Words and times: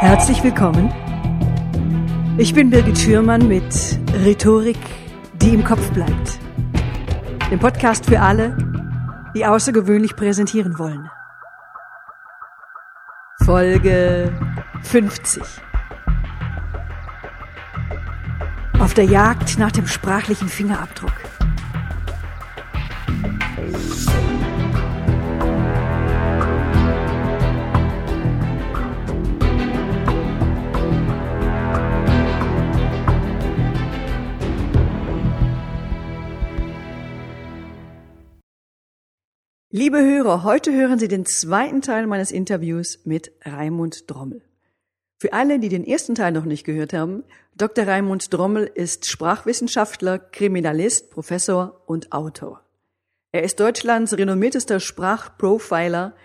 Herzlich 0.00 0.44
willkommen. 0.44 0.94
Ich 2.38 2.54
bin 2.54 2.70
Birgit 2.70 2.96
Schürmann 2.96 3.48
mit 3.48 3.98
Rhetorik, 4.24 4.78
die 5.42 5.52
im 5.52 5.64
Kopf 5.64 5.90
bleibt. 5.90 6.38
Dem 7.50 7.58
Podcast 7.58 8.06
für 8.06 8.20
alle, 8.20 8.56
die 9.34 9.44
außergewöhnlich 9.44 10.14
präsentieren 10.14 10.78
wollen. 10.78 11.10
Folge 13.44 14.32
50. 14.82 15.42
Auf 18.78 18.94
der 18.94 19.04
Jagd 19.04 19.58
nach 19.58 19.72
dem 19.72 19.88
sprachlichen 19.88 20.48
Fingerabdruck. 20.48 21.17
Liebe 39.80 39.98
Hörer, 39.98 40.42
heute 40.42 40.72
hören 40.72 40.98
Sie 40.98 41.06
den 41.06 41.24
zweiten 41.24 41.82
Teil 41.82 42.08
meines 42.08 42.32
Interviews 42.32 42.98
mit 43.04 43.30
Raimund 43.44 44.10
Drommel. 44.10 44.42
Für 45.18 45.32
alle, 45.32 45.60
die 45.60 45.68
den 45.68 45.86
ersten 45.86 46.16
Teil 46.16 46.32
noch 46.32 46.46
nicht 46.46 46.64
gehört 46.64 46.92
haben, 46.92 47.22
Dr. 47.54 47.86
Raimund 47.86 48.34
Drommel 48.34 48.68
ist 48.74 49.08
Sprachwissenschaftler, 49.08 50.18
Kriminalist, 50.18 51.12
Professor 51.12 51.80
und 51.86 52.10
Autor. 52.12 52.60
Er 53.30 53.44
ist 53.44 53.60
Deutschlands 53.60 54.18
renommiertester 54.18 54.80
Sprachprofiler 54.80 56.16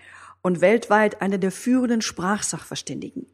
und 0.42 0.60
weltweit 0.60 1.22
einer 1.22 1.38
der 1.38 1.52
führenden 1.52 2.02
Sprachsachverständigen. 2.02 3.28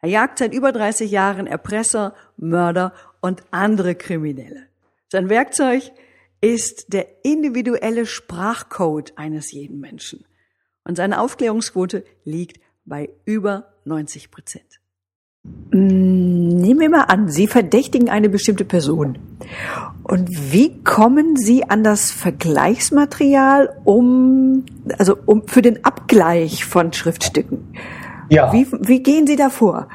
Er 0.00 0.08
jagt 0.08 0.40
seit 0.40 0.52
über 0.52 0.72
30 0.72 1.12
Jahren 1.12 1.46
Erpresser, 1.46 2.16
Mörder 2.36 2.92
und 3.20 3.44
andere 3.52 3.94
Kriminelle. 3.94 4.66
Sein 5.06 5.28
Werkzeug 5.28 5.92
ist 6.40 6.92
der 6.92 7.24
individuelle 7.24 8.06
Sprachcode 8.06 9.12
eines 9.16 9.52
jeden 9.52 9.80
Menschen. 9.80 10.24
Und 10.84 10.96
seine 10.96 11.20
Aufklärungsquote 11.20 12.04
liegt 12.24 12.60
bei 12.84 13.10
über 13.24 13.74
90 13.84 14.30
Prozent. 14.30 14.80
Mm, 15.72 16.48
nehmen 16.48 16.80
wir 16.80 16.90
mal 16.90 17.04
an, 17.04 17.28
Sie 17.28 17.46
verdächtigen 17.46 18.10
eine 18.10 18.28
bestimmte 18.28 18.64
Person. 18.64 19.18
Und 20.02 20.28
wie 20.30 20.82
kommen 20.82 21.36
Sie 21.36 21.64
an 21.64 21.84
das 21.84 22.10
Vergleichsmaterial, 22.10 23.80
um, 23.84 24.64
also 24.98 25.16
um 25.26 25.46
für 25.46 25.62
den 25.62 25.84
Abgleich 25.84 26.64
von 26.64 26.92
Schriftstücken? 26.92 27.74
Ja. 28.28 28.52
Wie, 28.52 28.66
wie 28.72 29.02
gehen 29.02 29.26
Sie 29.26 29.36
da 29.36 29.50
vor? 29.50 29.88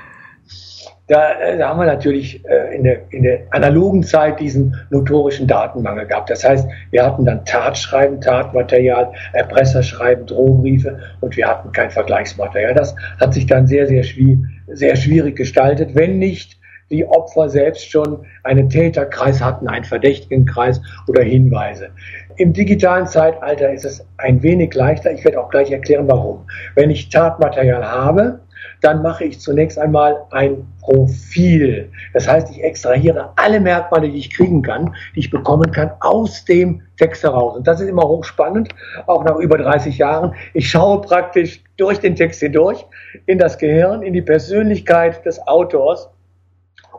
Da, 1.08 1.34
äh, 1.40 1.58
da 1.58 1.70
haben 1.70 1.80
wir 1.80 1.86
natürlich 1.86 2.44
äh, 2.46 2.76
in, 2.76 2.84
der, 2.84 3.02
in 3.12 3.24
der 3.24 3.42
analogen 3.52 4.02
Zeit 4.02 4.40
diesen 4.40 4.76
notorischen 4.90 5.48
Datenmangel 5.48 6.08
gehabt. 6.08 6.32
Das 6.32 6.44
heißt, 6.44 6.68
wir 6.90 7.06
hatten 7.06 7.26
dann 7.26 7.46
Tatschreiben, 7.46 8.20
Tatmaterial, 8.22 9.12
Erpresserschreiben, 9.34 10.26
Drohbriefe 10.26 11.00
und 11.22 11.38
wir 11.38 11.48
hatten 11.48 11.72
kein 11.72 11.92
Vergleichsmaterial. 11.92 12.74
Das 12.74 12.96
hat 13.20 13.36
sich 13.36 13.46
dann 13.46 13.68
sehr, 13.68 13.86
sehr, 13.86 14.04
schwierig, 14.04 14.40
sehr 14.68 14.96
schwierig 14.96 15.36
gestaltet, 15.36 15.94
wenn 15.94 16.18
nicht 16.18 16.60
die 16.90 17.06
Opfer 17.06 17.50
selbst 17.50 17.90
schon 17.90 18.26
einen 18.44 18.70
Täterkreis 18.70 19.42
hatten, 19.42 19.68
einen 19.68 19.86
Verdächtigenkreis 19.86 20.82
oder 21.08 21.24
Hinweise. 21.24 21.90
Im 22.38 22.54
digitalen 22.54 23.08
Zeitalter 23.08 23.72
ist 23.72 23.86
es 23.86 24.06
ein 24.18 24.44
wenig 24.44 24.74
leichter. 24.74 25.12
Ich 25.12 25.24
werde 25.24 25.40
auch 25.40 25.50
gleich 25.50 25.72
erklären, 25.72 26.08
warum. 26.08 26.46
Wenn 26.76 26.90
ich 26.90 27.10
Tatmaterial 27.10 27.84
habe, 27.84 28.40
dann 28.82 29.02
mache 29.02 29.26
ich 29.26 29.40
zunächst 29.40 29.80
einmal 29.80 30.24
ein 30.32 30.68
Profil. 30.82 31.92
Das 32.14 32.28
heißt, 32.28 32.52
ich 32.52 32.64
extrahiere 32.64 33.32
alle 33.36 33.60
Merkmale, 33.60 34.10
die 34.10 34.18
ich 34.18 34.30
kriegen 34.30 34.62
kann, 34.62 34.96
die 35.16 35.20
ich 35.20 35.30
bekommen 35.30 35.72
kann, 35.72 35.92
aus 36.00 36.46
dem 36.46 36.82
Text 36.98 37.24
heraus. 37.24 37.58
Und 37.58 37.68
das 37.68 37.82
ist 37.82 37.90
immer 37.90 38.04
hochspannend, 38.04 38.70
auch 39.08 39.24
nach 39.24 39.38
über 39.38 39.58
30 39.58 39.98
Jahren. 39.98 40.34
Ich 40.54 40.70
schaue 40.70 41.02
praktisch 41.02 41.64
durch 41.78 42.00
den 42.00 42.16
Text 42.16 42.40
hindurch 42.40 42.86
in 43.26 43.40
das 43.40 43.58
Gehirn, 43.58 44.02
in 44.02 44.14
die 44.14 44.22
Persönlichkeit 44.22 45.26
des 45.26 45.46
Autors 45.48 46.10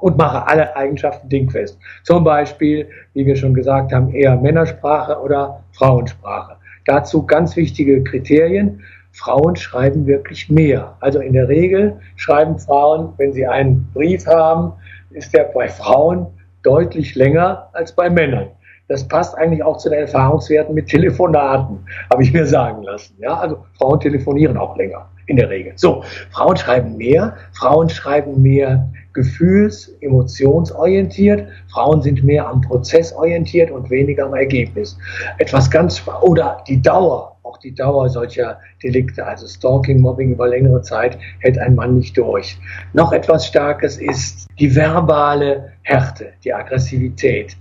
und 0.01 0.17
mache 0.19 0.47
alle 0.47 0.77
Eigenschaften 0.77 1.29
dingfest. 1.29 1.79
Zum 2.05 2.25
Beispiel, 2.25 2.89
wie 3.15 3.27
wir 3.27 3.37
schon 3.37 3.55
gesagt 3.55 3.93
haben, 3.93 4.11
eher 4.11 4.37
Männersprache 4.37 5.19
oder 5.21 5.63
Frauensprache. 5.73 6.57
Dazu 6.87 7.27
ganz 7.27 7.57
wichtige 7.57 8.05
Kriterien. 8.05 8.83
Frauen 9.17 9.57
schreiben 9.57 10.07
wirklich 10.07 10.51
mehr. 10.51 10.95
Also 11.01 11.21
in 11.21 11.33
der 11.33 11.49
Regel 11.49 11.99
schreiben 12.17 12.59
Frauen, 12.59 13.15
wenn 13.17 13.33
sie 13.33 13.47
einen 13.47 13.91
Brief 13.95 14.27
haben, 14.27 14.73
ist 15.11 15.33
der 15.33 15.45
bei 15.45 15.69
Frauen 15.69 16.27
deutlich 16.63 17.15
länger 17.15 17.71
als 17.73 17.93
bei 17.93 18.11
Männern. 18.11 18.49
Das 18.89 19.09
passt 19.09 19.37
eigentlich 19.37 19.65
auch 19.65 19.79
zu 19.79 19.89
den 19.89 20.01
Erfahrungswerten 20.01 20.75
mit 20.75 20.89
Telefonaten, 20.89 21.79
habe 22.13 22.23
ich 22.23 22.33
mir 22.33 22.47
sagen 22.47 22.83
lassen. 22.83 23.15
Ja, 23.19 23.39
also 23.39 23.65
Frauen 23.79 23.99
telefonieren 24.01 24.57
auch 24.57 24.77
länger 24.77 25.09
in 25.27 25.37
der 25.37 25.49
Regel. 25.49 25.73
So, 25.77 26.05
Frauen 26.31 26.57
schreiben 26.57 26.97
mehr, 26.97 27.37
Frauen 27.53 27.89
schreiben 27.89 28.41
mehr 28.43 28.89
gefühls-, 29.13 29.89
emotionsorientiert, 30.03 31.49
Frauen 31.73 32.03
sind 32.03 32.23
mehr 32.23 32.47
am 32.47 32.61
Prozess 32.61 33.13
orientiert 33.13 33.71
und 33.71 33.91
weniger 33.91 34.27
am 34.27 34.35
Ergebnis. 34.35 34.97
Etwas 35.39 35.71
ganz, 35.71 36.03
oder 36.21 36.63
die 36.69 36.81
Dauer, 36.81 37.36
auch 37.57 37.61
die 37.61 37.75
Dauer 37.75 38.09
solcher 38.09 38.59
Delikte, 38.83 39.27
also 39.27 39.47
Stalking, 39.47 40.01
Mobbing 40.01 40.33
über 40.33 40.49
längere 40.49 40.83
Zeit, 40.83 41.19
hält 41.41 41.59
ein 41.59 41.75
Mann 41.75 41.97
nicht 41.97 42.17
durch. 42.17 42.59
Noch 42.93 43.13
etwas 43.13 43.47
Starkes 43.47 43.99
ist 43.99 44.47
die 44.59 44.75
verbale 44.75 45.73
Härte, 45.83 46.33
die 46.45 46.53
Aggressivität. 46.53 47.57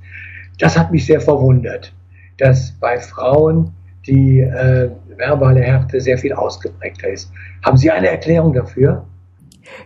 Das 0.59 0.77
hat 0.77 0.91
mich 0.91 1.05
sehr 1.05 1.21
verwundert, 1.21 1.93
dass 2.37 2.71
bei 2.79 2.99
Frauen 2.99 3.71
die 4.05 4.41
äh, 4.41 4.89
verbale 5.17 5.61
Härte 5.61 5.99
sehr 5.99 6.17
viel 6.17 6.33
ausgeprägter 6.33 7.09
ist. 7.09 7.31
Haben 7.63 7.77
Sie 7.77 7.89
eine 7.89 8.09
Erklärung 8.09 8.53
dafür? 8.53 9.05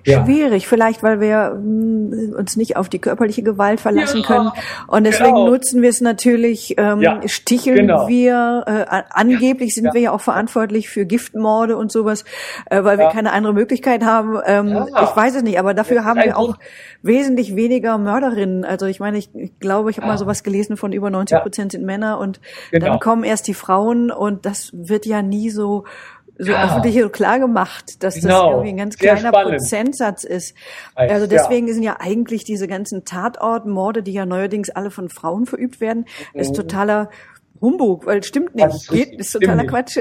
Schwierig. 0.04 0.64
Ja. 0.64 0.70
Vielleicht, 0.70 1.04
weil 1.04 1.20
wir 1.20 1.56
mm, 1.56 2.36
uns 2.38 2.56
nicht 2.56 2.78
auf 2.78 2.90
die 2.90 3.00
körperliche 3.00 3.44
Gewalt 3.44 3.80
verlassen 3.80 4.22
ja, 4.22 4.28
können. 4.28 4.52
Und 4.88 5.06
deswegen 5.06 5.36
genau. 5.36 5.50
nutzen 5.50 5.82
wir 5.82 5.90
es 5.90 6.02
natürlich, 6.02 6.76
ähm, 6.78 7.02
ja, 7.02 7.20
sticheln 7.28 7.88
genau. 7.88 8.08
wir. 8.08 8.64
Äh, 8.68 9.04
angeblich 9.10 9.76
sind 9.76 9.94
wir 9.94 10.02
ja 10.02 10.12
auch 10.12 10.22
verantwortlich 10.22 10.90
für 10.90 11.06
Giftmorde 11.06 11.78
und 11.78 11.92
sowas, 11.92 12.26
äh, 12.70 12.84
weil 12.84 12.98
wir 12.98 13.10
keine 13.10 13.32
andere 13.32 13.54
Möglichkeit 13.54 14.04
haben. 14.04 14.40
Ähm, 14.46 14.88
Ich 15.02 15.16
weiß 15.16 15.36
es 15.36 15.44
nicht, 15.44 15.60
aber 15.60 15.74
dafür 15.74 16.06
haben 16.06 16.22
wir 16.22 16.38
auch 16.38 16.58
wesentlich 17.02 17.56
weniger 17.56 17.98
Mörderinnen. 17.98 18.66
Also 18.66 18.86
ich 18.86 19.00
meine, 19.00 19.18
ich, 19.18 19.34
ich 19.36 19.58
glaube, 19.60 19.90
ich 19.90 19.98
habe 19.98 20.08
mal 20.08 20.18
sowas 20.18 20.44
gelesen 20.44 20.78
von 20.78 20.92
über 20.92 21.10
90 21.10 21.40
Prozent 21.40 21.72
sind 21.72 21.86
Männer 21.86 22.20
und 22.20 22.40
genau. 22.72 22.88
dann 22.88 23.00
kommen 23.00 23.24
erst 23.24 23.48
die 23.48 23.54
Frauen 23.54 24.12
und 24.12 24.46
das 24.46 24.72
wird 24.74 25.06
ja 25.06 25.22
nie 25.22 25.50
so 25.50 25.86
so 26.40 26.54
ja. 26.54 26.64
öffentlich 26.64 27.00
so 27.00 27.10
klar 27.10 27.38
gemacht, 27.38 28.02
dass 28.02 28.16
genau. 28.16 28.28
das 28.28 28.52
irgendwie 28.52 28.70
ein 28.70 28.78
ganz 28.78 28.98
Sehr 28.98 29.14
kleiner 29.14 29.30
spannend. 29.30 29.58
Prozentsatz 29.58 30.24
ist. 30.24 30.56
Also 30.96 31.28
deswegen 31.28 31.68
ja. 31.68 31.74
sind 31.74 31.84
ja 31.84 31.98
eigentlich 32.00 32.46
diese 32.46 32.68
ganzen 32.68 33.04
Tatortmorde, 33.04 34.02
die 34.02 34.14
ja 34.14 34.26
neuerdings 34.26 34.70
alle 34.70 34.90
von 34.90 35.10
Frauen 35.10 35.46
verübt 35.46 35.82
werden, 35.82 36.06
mhm. 36.34 36.40
ist 36.40 36.56
totaler 36.56 37.10
Humbug, 37.62 38.06
weil 38.06 38.24
stimmt 38.24 38.56
nicht. 38.56 38.68
Das 38.68 38.76
ist, 38.84 38.90
Geht, 38.90 39.14
ist 39.20 39.34
totaler 39.34 39.66
Quatsch. 39.66 40.00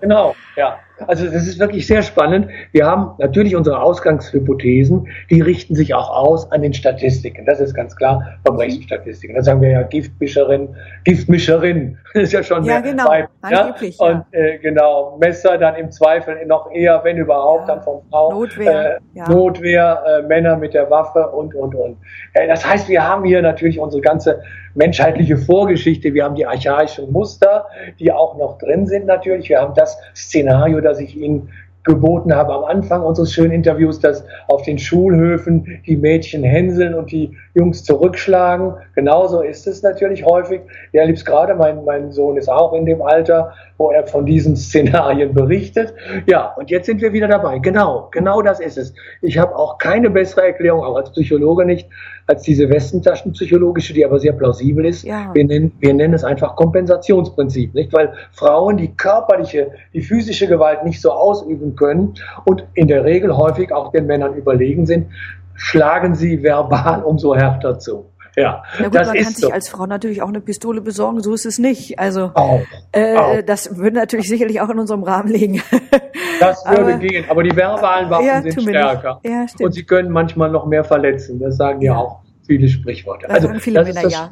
Genau, 0.00 0.36
ja. 0.56 0.78
Also 1.06 1.26
das 1.26 1.46
ist 1.46 1.58
wirklich 1.58 1.86
sehr 1.86 2.02
spannend. 2.02 2.48
Wir 2.72 2.86
haben 2.86 3.12
natürlich 3.18 3.56
unsere 3.56 3.80
Ausgangshypothesen, 3.80 5.08
die 5.30 5.40
richten 5.40 5.74
sich 5.74 5.94
auch 5.94 6.10
aus 6.10 6.50
an 6.52 6.62
den 6.62 6.72
Statistiken. 6.72 7.46
Das 7.46 7.60
ist 7.60 7.74
ganz 7.74 7.96
klar, 7.96 8.38
Verbrechensstatistiken. 8.44 9.36
Da 9.36 9.42
sagen 9.42 9.60
wir 9.60 9.70
ja 9.70 9.82
Giftmischerin, 9.82 10.68
Giftmischerin, 11.04 11.98
das 12.14 12.22
ist 12.24 12.32
ja 12.32 12.42
schon 12.42 12.64
ja, 12.64 12.80
genau, 12.80 13.08
weit, 13.08 13.28
ja? 13.50 13.74
Und 13.98 14.24
äh, 14.32 14.58
genau, 14.58 15.16
Messer 15.18 15.58
dann 15.58 15.76
im 15.76 15.90
Zweifel 15.90 16.44
noch 16.46 16.70
eher, 16.72 17.00
wenn 17.04 17.16
überhaupt, 17.16 17.68
ja. 17.68 17.74
dann 17.74 17.84
von 17.84 18.02
Frau. 18.10 18.32
Notwehr, 18.32 18.96
äh, 18.96 19.00
ja. 19.14 19.28
Notwehr 19.28 20.02
äh, 20.06 20.22
Männer 20.26 20.56
mit 20.56 20.74
der 20.74 20.90
Waffe 20.90 21.28
und, 21.28 21.54
und, 21.54 21.74
und. 21.74 21.96
Äh, 22.34 22.46
das 22.46 22.66
heißt, 22.66 22.88
wir 22.88 23.06
haben 23.06 23.24
hier 23.24 23.42
natürlich 23.42 23.78
unsere 23.78 24.02
ganze 24.02 24.42
menschheitliche 24.74 25.36
Vorgeschichte. 25.36 26.14
Wir 26.14 26.24
haben 26.24 26.34
die 26.34 26.46
archaischen 26.46 27.10
Muster, 27.12 27.66
die 27.98 28.12
auch 28.12 28.36
noch 28.36 28.58
drin 28.58 28.86
sind 28.86 29.06
natürlich. 29.06 29.48
Wir 29.48 29.60
haben 29.60 29.74
das 29.74 29.98
Szenario, 30.14 30.80
das 30.80 30.89
ich 30.98 31.16
Ihnen 31.16 31.48
geboten 31.84 32.34
habe 32.34 32.52
am 32.52 32.64
Anfang 32.64 33.02
unseres 33.02 33.32
schönen 33.32 33.52
Interviews, 33.52 34.00
dass 34.00 34.24
auf 34.48 34.62
den 34.62 34.78
Schulhöfen 34.78 35.80
die 35.86 35.96
Mädchen 35.96 36.42
hänseln 36.42 36.94
und 36.94 37.10
die 37.10 37.34
Jungs 37.54 37.84
zurückschlagen. 37.84 38.74
Genauso 38.94 39.40
ist 39.40 39.66
es 39.66 39.82
natürlich 39.82 40.24
häufig. 40.24 40.60
Ja, 40.92 41.04
lieb's 41.04 41.24
gerade, 41.24 41.54
mein, 41.54 41.84
mein 41.84 42.12
Sohn 42.12 42.36
ist 42.36 42.50
auch 42.50 42.74
in 42.74 42.84
dem 42.84 43.00
Alter, 43.00 43.54
wo 43.80 43.90
er 43.92 44.06
von 44.06 44.26
diesen 44.26 44.56
Szenarien 44.56 45.32
berichtet. 45.32 45.94
Ja, 46.26 46.52
und 46.58 46.70
jetzt 46.70 46.84
sind 46.84 47.00
wir 47.00 47.14
wieder 47.14 47.28
dabei. 47.28 47.58
Genau, 47.58 48.08
genau 48.12 48.42
das 48.42 48.60
ist 48.60 48.76
es. 48.76 48.92
Ich 49.22 49.38
habe 49.38 49.56
auch 49.56 49.78
keine 49.78 50.10
bessere 50.10 50.42
Erklärung, 50.48 50.84
auch 50.84 50.96
als 50.96 51.10
Psychologe 51.12 51.64
nicht, 51.64 51.88
als 52.26 52.42
diese 52.42 52.68
westentaschenpsychologische, 52.68 53.94
die 53.94 54.04
aber 54.04 54.18
sehr 54.18 54.34
plausibel 54.34 54.84
ist. 54.84 55.04
Ja. 55.04 55.30
Wir, 55.32 55.46
nennen, 55.46 55.72
wir 55.80 55.94
nennen 55.94 56.12
es 56.12 56.24
einfach 56.24 56.56
Kompensationsprinzip, 56.56 57.72
nicht? 57.72 57.90
Weil 57.94 58.12
Frauen 58.32 58.76
die 58.76 58.94
körperliche, 58.94 59.70
die 59.94 60.02
physische 60.02 60.46
Gewalt 60.46 60.84
nicht 60.84 61.00
so 61.00 61.10
ausüben 61.10 61.74
können 61.74 62.12
und 62.44 62.62
in 62.74 62.86
der 62.86 63.06
Regel 63.06 63.34
häufig 63.34 63.72
auch 63.72 63.92
den 63.92 64.04
Männern 64.04 64.34
überlegen 64.34 64.84
sind, 64.84 65.06
schlagen 65.54 66.14
sie 66.14 66.42
verbal 66.42 67.02
umso 67.02 67.34
härter 67.34 67.78
zu. 67.78 68.04
Ja, 68.40 68.62
Na 68.78 68.84
gut, 68.86 68.94
das 68.94 69.06
man 69.08 69.16
ist 69.16 69.24
kann 69.24 69.34
so. 69.34 69.46
sich 69.46 69.54
als 69.54 69.68
Frau 69.68 69.86
natürlich 69.86 70.22
auch 70.22 70.28
eine 70.28 70.40
Pistole 70.40 70.80
besorgen, 70.80 71.20
so 71.20 71.34
ist 71.34 71.46
es 71.46 71.58
nicht. 71.58 71.98
Also 71.98 72.30
auch, 72.34 72.60
äh, 72.92 73.16
auch. 73.16 73.42
das 73.42 73.76
würde 73.76 73.96
natürlich 73.96 74.28
sicherlich 74.28 74.60
auch 74.60 74.68
in 74.70 74.78
unserem 74.78 75.02
Rahmen 75.02 75.28
liegen. 75.28 75.62
das 76.40 76.64
würde 76.66 76.82
aber, 76.82 76.92
gehen, 76.94 77.24
aber 77.28 77.42
die 77.42 77.54
verbalen 77.54 78.10
Waffen 78.10 78.26
ja, 78.26 78.42
sind 78.42 78.62
stärker. 78.62 79.20
Ja, 79.24 79.46
und 79.60 79.72
sie 79.72 79.84
können 79.84 80.10
manchmal 80.10 80.50
noch 80.50 80.66
mehr 80.66 80.84
verletzen, 80.84 81.38
das 81.38 81.56
sagen 81.56 81.80
die 81.80 81.86
ja. 81.86 81.96
auch 81.96 82.20
viele 82.50 82.68
Sprichworte. 82.68 83.28
Das 83.28 83.44
also 83.44 83.60
viele 83.60 83.84
Männer 83.84 84.08
ja. 84.08 84.28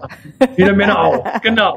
Viele 0.56 0.73
Männer 0.73 0.99
auch, 0.99 1.41
genau. 1.43 1.76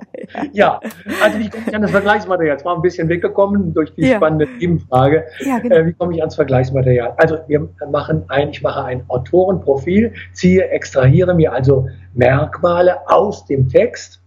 Ja, 0.53 0.79
also 1.21 1.37
wie 1.37 1.49
komme 1.51 1.65
ich 1.67 1.75
an 1.75 1.83
das 1.83 1.91
Vergleichsmaterial? 1.91 2.55
Jetzt 2.55 2.65
war 2.65 2.75
ein 2.75 2.81
bisschen 2.81 3.07
weggekommen 3.09 3.75
durch 3.75 3.93
die 3.93 4.07
ja. 4.07 4.15
spannende 4.15 4.47
Themenfrage. 4.57 5.25
Ja, 5.41 5.59
genau. 5.59 5.75
Äh, 5.75 5.85
wie 5.85 5.93
komme 5.93 6.15
ich 6.15 6.19
ans 6.19 6.33
Vergleichsmaterial? 6.33 7.13
Also 7.17 7.37
wir 7.47 7.69
machen 7.91 8.23
ein, 8.29 8.49
ich 8.49 8.63
mache 8.63 8.83
ein 8.83 9.03
Autorenprofil, 9.07 10.13
ziehe, 10.33 10.67
extrahiere 10.69 11.35
mir 11.35 11.53
also 11.53 11.87
Merkmale 12.15 13.07
aus 13.07 13.45
dem 13.45 13.69
Text, 13.69 14.19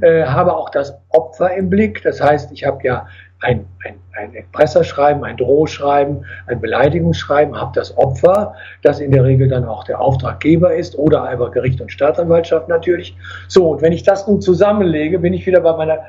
äh, 0.00 0.24
habe 0.24 0.56
auch 0.56 0.70
das 0.70 0.94
Opfer 1.10 1.54
im 1.54 1.68
Blick. 1.68 2.02
Das 2.02 2.22
heißt, 2.22 2.52
ich 2.52 2.64
habe 2.64 2.78
ja 2.84 3.06
ein, 3.42 3.66
ein, 3.84 3.96
ein 4.20 4.34
Erpresserschreiben, 4.34 5.24
ein 5.24 5.36
Drohschreiben, 5.36 6.24
ein 6.46 6.60
Beleidigungsschreiben, 6.60 7.58
habe 7.58 7.72
das 7.74 7.96
Opfer, 7.96 8.54
das 8.82 9.00
in 9.00 9.10
der 9.12 9.24
Regel 9.24 9.48
dann 9.48 9.64
auch 9.64 9.84
der 9.84 10.00
Auftraggeber 10.00 10.74
ist 10.74 10.96
oder 10.98 11.28
aber 11.28 11.50
Gericht 11.50 11.80
und 11.80 11.90
Staatsanwaltschaft 11.90 12.68
natürlich. 12.68 13.16
So, 13.48 13.70
und 13.70 13.82
wenn 13.82 13.92
ich 13.92 14.02
das 14.02 14.26
nun 14.26 14.40
zusammenlege, 14.40 15.18
bin 15.18 15.32
ich 15.32 15.46
wieder 15.46 15.60
bei 15.60 15.74
meiner 15.74 16.00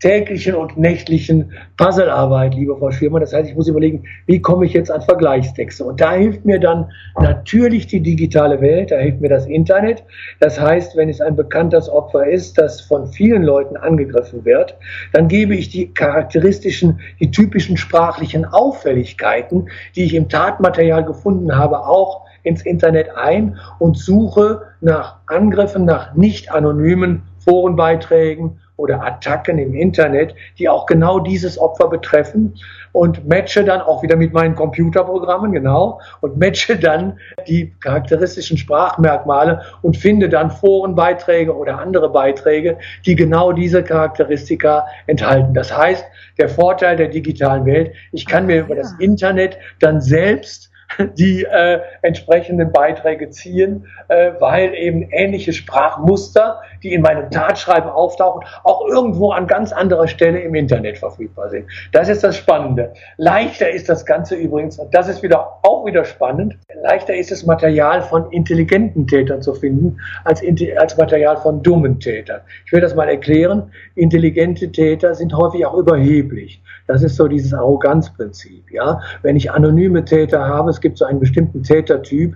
täglichen 0.00 0.54
und 0.54 0.76
nächtlichen 0.78 1.52
Puzzlearbeit, 1.76 2.54
liebe 2.54 2.76
Frau 2.76 2.90
Schirmer. 2.90 3.20
Das 3.20 3.32
heißt, 3.32 3.50
ich 3.50 3.54
muss 3.54 3.68
überlegen, 3.68 4.02
wie 4.26 4.40
komme 4.40 4.64
ich 4.64 4.72
jetzt 4.72 4.90
an 4.90 5.02
Vergleichstexte? 5.02 5.84
Und 5.84 6.00
da 6.00 6.12
hilft 6.12 6.44
mir 6.44 6.58
dann 6.58 6.90
natürlich 7.20 7.86
die 7.86 8.00
digitale 8.00 8.60
Welt, 8.60 8.90
da 8.90 8.96
hilft 8.96 9.20
mir 9.20 9.28
das 9.28 9.46
Internet. 9.46 10.02
Das 10.40 10.58
heißt, 10.58 10.96
wenn 10.96 11.10
es 11.10 11.20
ein 11.20 11.36
bekanntes 11.36 11.88
Opfer 11.88 12.26
ist, 12.26 12.56
das 12.58 12.80
von 12.80 13.06
vielen 13.06 13.42
Leuten 13.42 13.76
angegriffen 13.76 14.44
wird, 14.44 14.76
dann 15.12 15.28
gebe 15.28 15.54
ich 15.54 15.68
die 15.68 15.92
charakteristischen, 15.92 17.00
die 17.20 17.30
typischen 17.30 17.76
sprachlichen 17.76 18.46
Auffälligkeiten, 18.46 19.68
die 19.94 20.04
ich 20.04 20.14
im 20.14 20.28
Tatmaterial 20.28 21.04
gefunden 21.04 21.54
habe, 21.54 21.86
auch 21.86 22.24
ins 22.42 22.62
Internet 22.62 23.14
ein 23.16 23.58
und 23.78 23.98
suche 23.98 24.62
nach 24.80 25.16
Angriffen, 25.26 25.84
nach 25.84 26.14
nicht 26.14 26.50
anonymen 26.50 27.22
Forenbeiträgen 27.38 28.60
oder 28.80 29.04
Attacken 29.04 29.58
im 29.58 29.74
Internet, 29.74 30.34
die 30.58 30.68
auch 30.68 30.86
genau 30.86 31.20
dieses 31.20 31.58
Opfer 31.58 31.88
betreffen 31.88 32.54
und 32.92 33.28
matche 33.28 33.62
dann 33.64 33.80
auch 33.80 34.02
wieder 34.02 34.16
mit 34.16 34.32
meinen 34.32 34.54
Computerprogrammen, 34.54 35.52
genau, 35.52 36.00
und 36.22 36.38
matche 36.38 36.76
dann 36.76 37.18
die 37.46 37.72
charakteristischen 37.80 38.56
Sprachmerkmale 38.56 39.62
und 39.82 39.96
finde 39.96 40.28
dann 40.28 40.50
Forenbeiträge 40.50 41.54
oder 41.54 41.78
andere 41.78 42.10
Beiträge, 42.10 42.78
die 43.06 43.14
genau 43.14 43.52
diese 43.52 43.82
Charakteristika 43.84 44.86
enthalten. 45.06 45.54
Das 45.54 45.76
heißt, 45.76 46.04
der 46.38 46.48
Vorteil 46.48 46.96
der 46.96 47.08
digitalen 47.08 47.64
Welt, 47.66 47.92
ich 48.12 48.26
kann 48.26 48.46
mir 48.46 48.62
über 48.62 48.74
das 48.74 48.94
Internet 48.98 49.58
dann 49.78 50.00
selbst 50.00 50.69
die 51.14 51.44
äh, 51.44 51.80
entsprechenden 52.02 52.72
Beiträge 52.72 53.30
ziehen, 53.30 53.86
äh, 54.08 54.32
weil 54.38 54.74
eben 54.74 55.08
ähnliche 55.10 55.52
Sprachmuster, 55.52 56.60
die 56.82 56.92
in 56.92 57.02
meinem 57.02 57.30
Tatschreiben 57.30 57.90
auftauchen, 57.90 58.46
auch 58.64 58.86
irgendwo 58.86 59.32
an 59.32 59.46
ganz 59.46 59.72
anderer 59.72 60.08
Stelle 60.08 60.40
im 60.40 60.54
Internet 60.54 60.98
verfügbar 60.98 61.50
sind. 61.50 61.66
Das 61.92 62.08
ist 62.08 62.24
das 62.24 62.36
Spannende. 62.36 62.92
Leichter 63.16 63.70
ist 63.70 63.88
das 63.88 64.04
Ganze 64.04 64.34
übrigens, 64.34 64.78
und 64.78 64.94
das 64.94 65.08
ist 65.08 65.22
wieder 65.22 65.58
auch 65.62 65.84
wieder 65.86 66.04
spannend, 66.04 66.58
leichter 66.82 67.14
ist 67.14 67.30
das 67.30 67.44
Material 67.44 68.02
von 68.02 68.30
intelligenten 68.32 69.06
Tätern 69.06 69.42
zu 69.42 69.54
finden, 69.54 69.98
als, 70.24 70.42
als 70.78 70.96
Material 70.96 71.36
von 71.36 71.62
dummen 71.62 72.00
Tätern. 72.00 72.40
Ich 72.66 72.72
will 72.72 72.80
das 72.80 72.94
mal 72.94 73.08
erklären. 73.08 73.70
Intelligente 73.94 74.70
Täter 74.70 75.14
sind 75.14 75.34
häufig 75.34 75.64
auch 75.66 75.74
überheblich. 75.74 76.62
Das 76.90 77.04
ist 77.04 77.14
so 77.14 77.28
dieses 77.28 77.54
Arroganzprinzip. 77.54 78.68
Ja? 78.72 79.00
Wenn 79.22 79.36
ich 79.36 79.52
anonyme 79.52 80.04
Täter 80.04 80.48
habe, 80.48 80.70
es 80.70 80.80
gibt 80.80 80.98
so 80.98 81.04
einen 81.04 81.20
bestimmten 81.20 81.62
Tätertyp, 81.62 82.34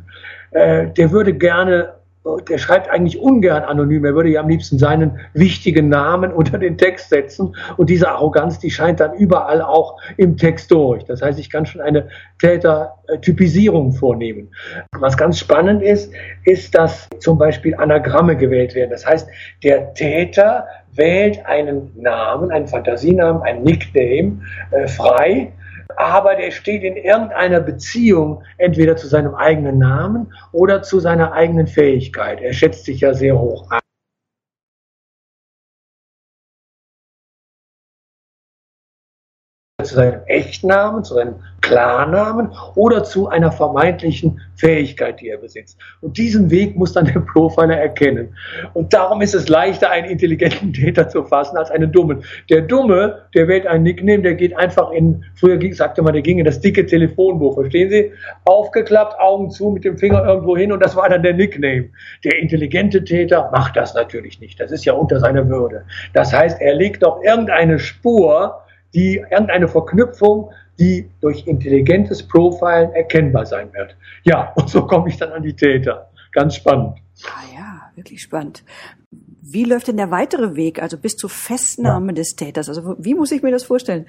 äh, 0.53 0.87
der 0.93 1.11
würde 1.11 1.35
gerne 1.35 1.95
der 2.49 2.57
schreibt 2.57 2.89
eigentlich 2.89 3.19
ungern 3.19 3.65
anonym. 3.65 4.05
Er 4.05 4.15
würde 4.15 4.31
ja 4.31 4.41
am 4.41 4.49
liebsten 4.49 4.79
seinen 4.79 5.21
wichtigen 5.35 5.89
Namen 5.89 6.33
unter 6.35 6.59
den 6.59 6.79
Text 6.79 7.11
setzen. 7.11 7.55
Und 7.77 7.91
diese 7.91 8.09
Arroganz, 8.09 8.59
die 8.59 8.71
scheint 8.71 9.01
dann 9.01 9.15
überall 9.15 9.61
auch 9.61 10.01
im 10.17 10.37
Text 10.37 10.71
durch. 10.71 11.05
Das 11.05 11.21
heißt, 11.21 11.39
ich 11.39 11.51
kann 11.51 11.67
schon 11.67 11.83
eine 11.83 12.09
Tätertypisierung 12.41 13.93
vornehmen. 13.93 14.49
Was 14.99 15.17
ganz 15.17 15.39
spannend 15.39 15.83
ist, 15.83 16.13
ist, 16.45 16.75
dass 16.75 17.09
zum 17.21 17.37
Beispiel 17.37 17.75
Anagramme 17.75 18.37
gewählt 18.37 18.75
werden. 18.75 18.91
Das 18.91 19.07
heißt, 19.07 19.29
der 19.63 19.93
Täter 19.93 20.67
wählt 20.95 21.45
einen 21.45 21.91
Namen, 21.97 22.51
einen 22.51 22.69
Fantasienamen, 22.69 23.43
ein 23.43 23.63
Nickname 23.63 24.41
äh, 24.71 24.87
frei 24.87 25.53
aber 25.97 26.35
der 26.37 26.51
steht 26.51 26.83
in 26.83 26.97
irgendeiner 26.97 27.61
Beziehung 27.61 28.43
entweder 28.59 28.97
zu 28.97 29.07
seinem 29.07 29.35
eigenen 29.35 29.79
Namen 29.79 30.33
oder 30.53 30.83
zu 30.83 31.01
seiner 31.01 31.33
eigenen 31.33 31.67
Fähigkeit. 31.67 32.41
Er 32.41 32.53
schätzt 32.53 32.85
sich 32.85 33.01
ja 33.01 33.15
sehr 33.15 33.39
hoch 33.39 33.71
ein. 33.71 33.84
Zu 39.85 39.95
seinem 39.95 40.21
Echtnamen, 40.27 41.05
zu 41.05 41.15
seinem 41.15 41.37
Klarnamen 41.65 42.51
oder 42.75 43.05
zu 43.05 43.29
einer 43.29 43.51
vermeintlichen 43.51 44.41
Fähigkeit, 44.57 45.21
die 45.21 45.31
er 45.31 45.39
besitzt. 45.39 45.79
Und 46.03 46.19
diesen 46.19 46.51
Weg 46.51 46.77
muss 46.77 46.93
dann 46.93 47.07
der 47.07 47.21
Profiler 47.21 47.77
erkennen. 47.77 48.35
Und 48.75 48.93
darum 48.93 49.23
ist 49.23 49.35
es 49.35 49.49
leichter, 49.49 49.91
einen 49.91 50.11
intelligenten 50.11 50.73
Täter 50.75 51.09
zu 51.09 51.25
fassen 51.25 51.57
als 51.57 51.71
einen 51.71 51.91
dummen. 51.91 52.23
Der 52.51 52.61
Dumme, 52.61 53.23
der 53.35 53.49
wählt 53.49 53.67
einen 53.67 53.85
Nickname, 53.85 54.23
der 54.23 54.35
geht 54.35 54.55
einfach 54.57 54.91
in, 54.91 55.25
früher 55.35 55.59
sagte 55.75 56.03
man, 56.03 56.13
der 56.13 56.23
ging 56.23 56.39
in 56.39 56.45
das 56.45 56.61
dicke 56.61 56.85
Telefonbuch, 56.85 57.55
verstehen 57.55 57.91
Sie? 57.91 58.13
Aufgeklappt, 58.45 59.19
Augen 59.19 59.51
zu, 59.51 59.71
mit 59.71 59.85
dem 59.85 59.97
Finger 59.97 60.25
irgendwo 60.25 60.57
hin 60.57 60.71
und 60.71 60.81
das 60.81 60.95
war 60.95 61.09
dann 61.09 61.23
der 61.23 61.35
Nickname. 61.35 61.89
Der 62.25 62.39
intelligente 62.39 63.03
Täter 63.03 63.49
macht 63.53 63.77
das 63.77 63.95
natürlich 63.95 64.39
nicht. 64.39 64.61
Das 64.61 64.71
ist 64.71 64.85
ja 64.85 64.93
unter 64.93 65.19
seiner 65.19 65.49
Würde. 65.49 65.85
Das 66.13 66.33
heißt, 66.33 66.61
er 66.61 66.75
legt 66.75 67.03
doch 67.03 67.23
irgendeine 67.23 67.79
Spur, 67.79 68.64
die 68.95 69.17
irgendeine 69.31 69.69
Verknüpfung, 69.69 70.51
die 70.79 71.11
durch 71.21 71.47
intelligentes 71.47 72.27
Profilen 72.27 72.93
erkennbar 72.93 73.47
sein 73.47 73.73
wird. 73.73 73.97
Ja, 74.25 74.53
und 74.57 74.69
so 74.69 74.87
komme 74.87 75.09
ich 75.09 75.17
dann 75.17 75.33
an 75.33 75.43
die 75.43 75.55
Täter. 75.55 76.11
Ganz 76.33 76.57
spannend. 76.57 76.99
Ah 77.27 77.55
ja, 77.55 77.91
wirklich 77.95 78.23
spannend. 78.23 78.65
Wie 79.41 79.65
läuft 79.65 79.89
denn 79.89 79.97
der 79.97 80.11
weitere 80.11 80.57
Weg, 80.57 80.83
also 80.83 80.97
bis 80.97 81.17
zur 81.17 81.31
Festnahme 81.31 82.09
ja. 82.09 82.15
des 82.15 82.35
Täters? 82.35 82.69
Also 82.69 82.97
wie 82.99 83.15
muss 83.15 83.31
ich 83.31 83.43
mir 83.43 83.53
das 83.53 83.65
vorstellen? 83.65 84.07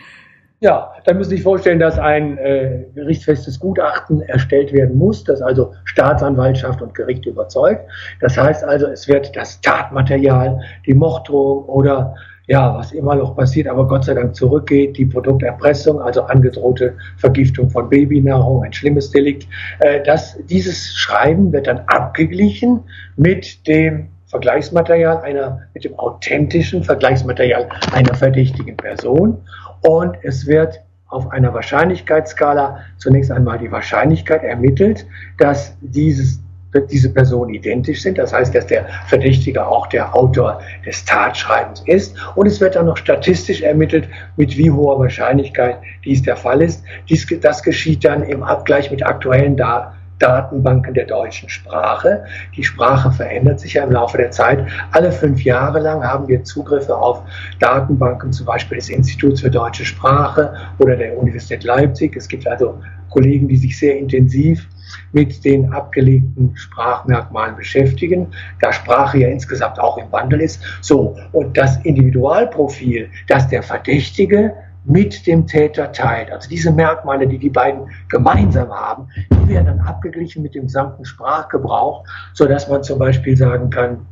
Ja, 0.61 0.93
dann 1.03 1.17
müssen 1.17 1.31
Sie 1.31 1.35
sich 1.35 1.43
vorstellen, 1.43 1.79
dass 1.79 1.99
ein 1.99 2.37
äh, 2.37 2.85
gerichtsfestes 2.95 3.59
Gutachten 3.59 4.21
erstellt 4.21 4.71
werden 4.71 4.97
muss, 4.97 5.23
das 5.23 5.41
also 5.41 5.73
Staatsanwaltschaft 5.83 6.81
und 6.81 6.95
Gericht 6.95 7.25
überzeugt. 7.25 7.87
Das 8.21 8.37
heißt 8.37 8.63
also, 8.63 8.87
es 8.87 9.07
wird 9.07 9.35
das 9.35 9.59
Tatmaterial, 9.59 10.61
die 10.85 10.93
Morddrohung 10.93 11.65
oder 11.65 12.15
ja, 12.47 12.75
was 12.75 12.91
immer 12.91 13.15
noch 13.15 13.35
passiert, 13.35 13.67
aber 13.67 13.87
Gott 13.87 14.05
sei 14.05 14.13
Dank 14.13 14.35
zurückgeht, 14.35 14.97
die 14.97 15.05
Produkterpressung, 15.05 16.01
also 16.01 16.23
angedrohte 16.23 16.95
Vergiftung 17.17 17.69
von 17.69 17.89
Babynahrung, 17.89 18.63
ein 18.63 18.73
schlimmes 18.73 19.11
Delikt. 19.11 19.47
Äh, 19.79 20.03
das, 20.03 20.37
dieses 20.49 20.93
Schreiben 20.95 21.51
wird 21.51 21.67
dann 21.67 21.79
abgeglichen 21.87 22.81
mit 23.15 23.67
dem 23.67 24.09
Vergleichsmaterial 24.27 25.21
einer, 25.21 25.61
mit 25.73 25.85
dem 25.85 25.97
authentischen 25.97 26.83
Vergleichsmaterial 26.83 27.69
einer 27.93 28.13
verdächtigen 28.15 28.75
Person 28.75 29.37
und 29.81 30.17
es 30.23 30.45
wird 30.47 30.81
auf 31.07 31.31
einer 31.31 31.53
Wahrscheinlichkeitsskala 31.53 32.79
zunächst 32.97 33.31
einmal 33.31 33.59
die 33.59 33.71
Wahrscheinlichkeit 33.71 34.43
ermittelt, 34.43 35.05
dass 35.37 35.77
dieses 35.81 36.41
diese 36.81 37.09
Personen 37.09 37.53
identisch 37.53 38.01
sind. 38.01 38.17
Das 38.17 38.33
heißt, 38.33 38.53
dass 38.53 38.67
der 38.67 38.85
Verdächtige 39.07 39.65
auch 39.65 39.87
der 39.87 40.15
Autor 40.15 40.61
des 40.85 41.05
Tatschreibens 41.05 41.83
ist. 41.85 42.15
Und 42.35 42.47
es 42.47 42.59
wird 42.61 42.75
dann 42.75 42.85
noch 42.85 42.97
statistisch 42.97 43.61
ermittelt, 43.61 44.07
mit 44.37 44.57
wie 44.57 44.71
hoher 44.71 44.99
Wahrscheinlichkeit 44.99 45.77
dies 46.03 46.21
der 46.21 46.37
Fall 46.37 46.61
ist. 46.61 46.83
Dies, 47.09 47.27
das 47.41 47.63
geschieht 47.63 48.03
dann 48.05 48.23
im 48.23 48.43
Abgleich 48.43 48.91
mit 48.91 49.05
aktuellen 49.05 49.57
Daten. 49.57 49.95
Datenbanken 50.19 50.93
der 50.93 51.05
deutschen 51.05 51.49
Sprache. 51.49 52.23
Die 52.55 52.63
Sprache 52.63 53.11
verändert 53.11 53.59
sich 53.59 53.73
ja 53.73 53.83
im 53.83 53.91
Laufe 53.91 54.17
der 54.17 54.31
Zeit. 54.31 54.65
Alle 54.91 55.11
fünf 55.11 55.43
Jahre 55.43 55.79
lang 55.79 56.03
haben 56.03 56.27
wir 56.27 56.43
Zugriffe 56.43 56.95
auf 56.95 57.21
Datenbanken, 57.59 58.31
zum 58.31 58.45
Beispiel 58.45 58.77
des 58.77 58.89
Instituts 58.89 59.41
für 59.41 59.51
deutsche 59.51 59.85
Sprache 59.85 60.53
oder 60.79 60.95
der 60.95 61.17
Universität 61.17 61.63
Leipzig. 61.63 62.15
Es 62.15 62.27
gibt 62.27 62.47
also 62.47 62.79
Kollegen, 63.09 63.47
die 63.47 63.57
sich 63.57 63.77
sehr 63.77 63.97
intensiv 63.97 64.67
mit 65.15 65.45
den 65.45 65.71
abgelegten 65.71 66.55
Sprachmerkmalen 66.55 67.55
beschäftigen, 67.55 68.27
da 68.59 68.73
Sprache 68.73 69.19
ja 69.19 69.29
insgesamt 69.29 69.79
auch 69.79 69.97
im 69.97 70.11
Wandel 70.11 70.41
ist. 70.41 70.61
So, 70.81 71.15
und 71.31 71.57
das 71.57 71.77
Individualprofil, 71.85 73.09
das 73.29 73.47
der 73.47 73.63
Verdächtige 73.63 74.53
mit 74.83 75.25
dem 75.25 75.47
Täter 75.47 75.91
teilt. 75.93 76.31
Also 76.31 76.49
diese 76.49 76.71
Merkmale, 76.71 77.25
die 77.27 77.39
die 77.39 77.49
beiden 77.49 77.89
gemeinsam 78.09 78.69
haben, 78.69 79.07
die 79.31 79.47
werden 79.47 79.65
dann 79.65 79.79
abgeglichen 79.79 80.43
mit 80.43 80.53
dem 80.53 80.63
gesamten 80.63 81.05
Sprachgebrauch, 81.05 82.03
so 82.33 82.45
dass 82.45 82.67
man 82.67 82.83
zum 82.83 82.99
Beispiel 82.99 83.37
sagen 83.37 83.69
kann, 83.69 84.05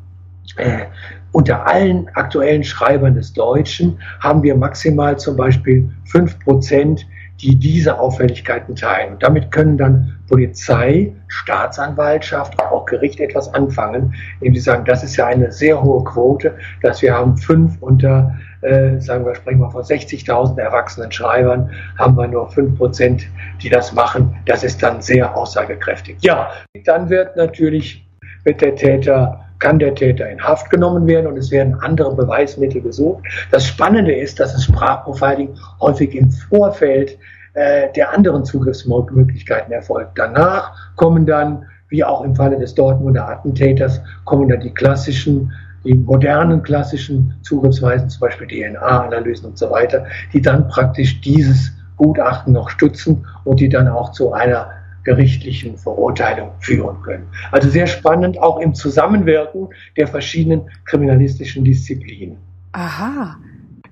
äh, 0.55 0.85
unter 1.33 1.67
allen 1.67 2.07
aktuellen 2.13 2.63
Schreibern 2.63 3.15
des 3.15 3.33
Deutschen 3.33 3.99
haben 4.21 4.41
wir 4.41 4.55
maximal 4.55 5.17
zum 5.17 5.35
Beispiel 5.35 5.89
fünf 6.05 6.39
Prozent, 6.39 7.05
die 7.43 7.55
diese 7.55 7.99
Auffälligkeiten 7.99 8.75
teilen. 8.75 9.13
Und 9.13 9.23
damit 9.23 9.51
können 9.51 9.77
dann 9.77 10.17
Polizei, 10.29 11.13
Staatsanwaltschaft, 11.27 12.57
auch 12.59 12.85
Gericht 12.85 13.19
etwas 13.19 13.53
anfangen, 13.53 14.15
indem 14.39 14.55
sie 14.55 14.61
sagen, 14.61 14.85
das 14.85 15.03
ist 15.03 15.17
ja 15.17 15.27
eine 15.27 15.51
sehr 15.51 15.81
hohe 15.81 16.03
Quote, 16.05 16.55
dass 16.81 17.01
wir 17.01 17.13
haben 17.13 17.35
fünf 17.37 17.81
unter 17.81 18.33
äh, 18.61 18.97
sagen 19.01 19.25
wir, 19.25 19.35
sprechen 19.35 19.59
wir 19.59 19.69
von 19.69 19.83
60.000 19.83 20.57
erwachsenen 20.57 21.11
Schreibern, 21.11 21.69
haben 21.99 22.15
wir 22.15 22.27
nur 22.29 22.49
5 22.49 22.77
Prozent, 22.77 23.27
die 23.61 23.67
das 23.67 23.91
machen. 23.91 24.33
Das 24.45 24.63
ist 24.63 24.81
dann 24.81 25.01
sehr 25.01 25.35
aussagekräftig. 25.35 26.15
Ja, 26.21 26.49
dann 26.85 27.09
wird 27.09 27.35
natürlich, 27.35 28.07
wird 28.45 28.61
der 28.61 28.75
Täter 28.75 29.42
kann 29.63 29.79
der 29.79 29.95
Täter 29.95 30.29
in 30.29 30.43
Haft 30.43 30.69
genommen 30.69 31.07
werden 31.07 31.25
und 31.25 31.37
es 31.37 31.49
werden 31.49 31.73
andere 31.79 32.13
Beweismittel 32.13 32.81
gesucht. 32.81 33.23
Das 33.49 33.65
Spannende 33.65 34.13
ist, 34.13 34.39
dass 34.41 34.51
das 34.51 34.65
Sprachprofiling 34.65 35.55
häufig 35.79 36.13
im 36.15 36.29
Vorfeld 36.31 37.17
äh, 37.53 37.87
der 37.95 38.13
anderen 38.13 38.43
Zugriffsmöglichkeiten 38.43 39.71
erfolgt. 39.71 40.11
Danach 40.19 40.75
kommen 40.97 41.25
dann, 41.25 41.65
wie 41.87 42.03
auch 42.03 42.25
im 42.25 42.35
Falle 42.35 42.59
des 42.59 42.75
Dortmunder 42.75 43.25
Attentäters, 43.29 44.01
kommen 44.25 44.49
dann 44.49 44.59
die 44.59 44.73
klassischen 44.73 45.51
die 45.85 45.95
modernen 45.95 46.63
klassischen 46.63 47.33
Zugriffsweisen, 47.41 48.09
zum 48.09 48.21
Beispiel 48.21 48.47
DNA-Analysen 48.47 49.49
und 49.49 49.57
so 49.57 49.69
weiter, 49.69 50.05
die 50.31 50.41
dann 50.41 50.69
praktisch 50.69 51.19
dieses 51.19 51.73
Gutachten 51.97 52.53
noch 52.53 52.69
stützen 52.69 53.25
und 53.43 53.59
die 53.59 53.67
dann 53.67 53.89
auch 53.89 54.13
zu 54.13 54.31
einer 54.31 54.69
gerichtlichen 55.03 55.77
Verurteilung 55.77 56.51
führen 56.59 57.01
können. 57.01 57.27
Also 57.51 57.69
sehr 57.69 57.87
spannend, 57.87 58.39
auch 58.39 58.59
im 58.59 58.73
Zusammenwirken 58.73 59.69
der 59.97 60.07
verschiedenen 60.07 60.69
kriminalistischen 60.85 61.63
Disziplinen. 61.63 62.37
Aha. 62.71 63.37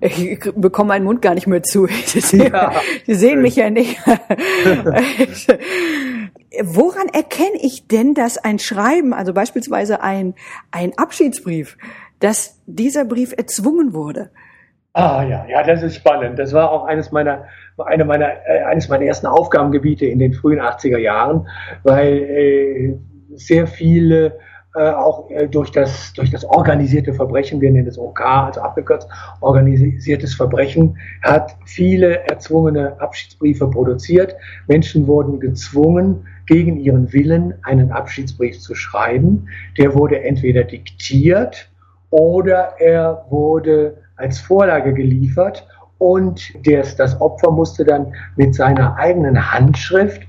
Ich 0.01 0.39
bekomme 0.55 0.89
meinen 0.89 1.05
Mund 1.05 1.21
gar 1.21 1.35
nicht 1.35 1.45
mehr 1.45 1.61
zu. 1.61 1.87
Sie, 2.05 2.37
ja. 2.51 2.73
Sehen 3.07 3.41
mich 3.41 3.55
ja 3.55 3.69
nicht. 3.69 3.97
Woran 6.63 7.07
erkenne 7.07 7.59
ich 7.61 7.87
denn, 7.87 8.13
dass 8.13 8.37
ein 8.37 8.59
Schreiben, 8.59 9.13
also 9.13 9.33
beispielsweise 9.33 10.01
ein, 10.01 10.33
ein 10.71 10.97
Abschiedsbrief, 10.97 11.77
dass 12.19 12.59
dieser 12.65 13.05
Brief 13.05 13.33
erzwungen 13.37 13.93
wurde? 13.93 14.31
Ah 14.93 15.23
ja, 15.23 15.45
ja, 15.47 15.63
das 15.63 15.83
ist 15.83 15.95
spannend. 15.95 16.37
Das 16.37 16.51
war 16.51 16.69
auch 16.69 16.83
eines 16.83 17.11
meiner, 17.11 17.45
eine 17.77 18.03
meiner, 18.03 18.27
äh, 18.45 18.63
eines 18.63 18.89
meiner 18.89 19.05
ersten 19.05 19.25
Aufgabengebiete 19.25 20.05
in 20.05 20.19
den 20.19 20.33
frühen 20.33 20.59
80er 20.59 20.97
Jahren, 20.97 21.47
weil 21.83 22.17
äh, 22.17 22.97
sehr 23.35 23.67
viele 23.67 24.37
äh, 24.75 24.89
auch 24.89 25.29
äh, 25.29 25.47
durch, 25.47 25.71
das, 25.71 26.11
durch 26.13 26.29
das 26.29 26.43
organisierte 26.43 27.13
Verbrechen, 27.13 27.61
wir 27.61 27.71
nennen 27.71 27.87
es 27.87 27.97
OK, 27.97 28.19
also 28.19 28.61
abgekürzt, 28.61 29.07
organisiertes 29.39 30.33
Verbrechen, 30.33 30.97
hat 31.21 31.55
viele 31.65 32.27
erzwungene 32.27 32.99
Abschiedsbriefe 32.99 33.69
produziert. 33.69 34.35
Menschen 34.67 35.07
wurden 35.07 35.39
gezwungen, 35.39 36.25
gegen 36.47 36.77
ihren 36.77 37.13
Willen 37.13 37.53
einen 37.63 37.91
Abschiedsbrief 37.91 38.59
zu 38.59 38.75
schreiben. 38.75 39.47
Der 39.77 39.95
wurde 39.95 40.21
entweder 40.21 40.65
diktiert 40.65 41.69
oder 42.09 42.73
er 42.77 43.25
wurde 43.29 43.97
als 44.21 44.39
Vorlage 44.39 44.93
geliefert 44.93 45.67
und 45.97 46.53
das, 46.65 46.95
das 46.95 47.19
Opfer 47.19 47.51
musste 47.51 47.83
dann 47.83 48.13
mit 48.35 48.55
seiner 48.55 48.95
eigenen 48.97 49.51
Handschrift 49.51 50.21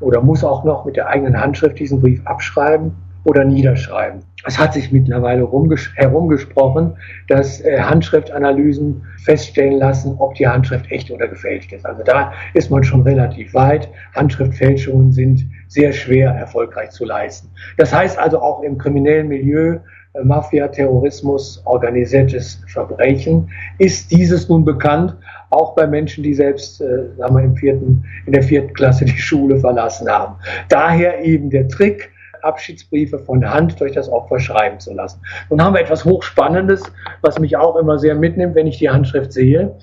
oder 0.00 0.22
muss 0.22 0.42
auch 0.42 0.64
noch 0.64 0.84
mit 0.84 0.96
der 0.96 1.08
eigenen 1.08 1.38
Handschrift 1.38 1.78
diesen 1.78 2.00
Brief 2.00 2.20
abschreiben 2.26 2.96
oder 3.24 3.44
niederschreiben. 3.44 4.22
Es 4.46 4.58
hat 4.58 4.72
sich 4.72 4.90
mittlerweile 4.90 5.46
herumgesprochen, 5.94 6.96
dass 7.28 7.60
äh, 7.60 7.78
Handschriftanalysen 7.80 9.04
feststellen 9.22 9.78
lassen, 9.78 10.16
ob 10.18 10.34
die 10.34 10.48
Handschrift 10.48 10.90
echt 10.90 11.10
oder 11.10 11.28
gefälscht 11.28 11.72
ist. 11.72 11.84
Also 11.84 12.02
da 12.02 12.32
ist 12.54 12.70
man 12.70 12.82
schon 12.82 13.02
relativ 13.02 13.52
weit. 13.52 13.90
Handschriftfälschungen 14.14 15.12
sind 15.12 15.44
sehr 15.68 15.92
schwer 15.92 16.30
erfolgreich 16.30 16.90
zu 16.90 17.04
leisten. 17.04 17.50
Das 17.76 17.94
heißt 17.94 18.18
also 18.18 18.40
auch 18.40 18.62
im 18.62 18.78
kriminellen 18.78 19.28
Milieu, 19.28 19.78
Mafia, 20.24 20.68
Terrorismus, 20.68 21.62
organisiertes 21.64 22.62
Verbrechen, 22.66 23.48
ist 23.78 24.10
dieses 24.10 24.48
nun 24.48 24.64
bekannt, 24.64 25.16
auch 25.50 25.74
bei 25.74 25.86
Menschen, 25.86 26.24
die 26.24 26.34
selbst, 26.34 26.80
äh, 26.80 27.14
sagen 27.16 27.36
wir, 27.36 27.44
im 27.44 27.56
vierten, 27.56 28.04
in 28.26 28.32
der 28.32 28.42
vierten 28.42 28.72
Klasse 28.74 29.04
die 29.04 29.18
Schule 29.18 29.58
verlassen 29.58 30.08
haben. 30.08 30.34
Daher 30.68 31.22
eben 31.24 31.50
der 31.50 31.68
Trick, 31.68 32.10
Abschiedsbriefe 32.42 33.18
von 33.18 33.48
Hand 33.48 33.78
durch 33.80 33.92
das 33.92 34.08
Opfer 34.08 34.40
schreiben 34.40 34.80
zu 34.80 34.94
lassen. 34.94 35.20
Nun 35.50 35.62
haben 35.62 35.74
wir 35.74 35.80
etwas 35.82 36.04
Hochspannendes, 36.04 36.82
was 37.20 37.38
mich 37.38 37.56
auch 37.56 37.76
immer 37.76 37.98
sehr 37.98 38.14
mitnimmt, 38.14 38.54
wenn 38.54 38.66
ich 38.66 38.78
die 38.78 38.88
Handschrift 38.88 39.32
sehe. 39.32 39.76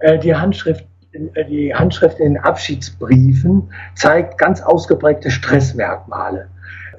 Äh, 0.00 0.18
die 0.18 0.34
Handschrift 0.34 0.84
äh, 1.12 1.44
die 1.44 1.74
Handschrift 1.74 2.18
in 2.20 2.34
den 2.34 2.42
Abschiedsbriefen 2.42 3.70
zeigt 3.94 4.38
ganz 4.38 4.60
ausgeprägte 4.62 5.30
Stressmerkmale. 5.30 6.48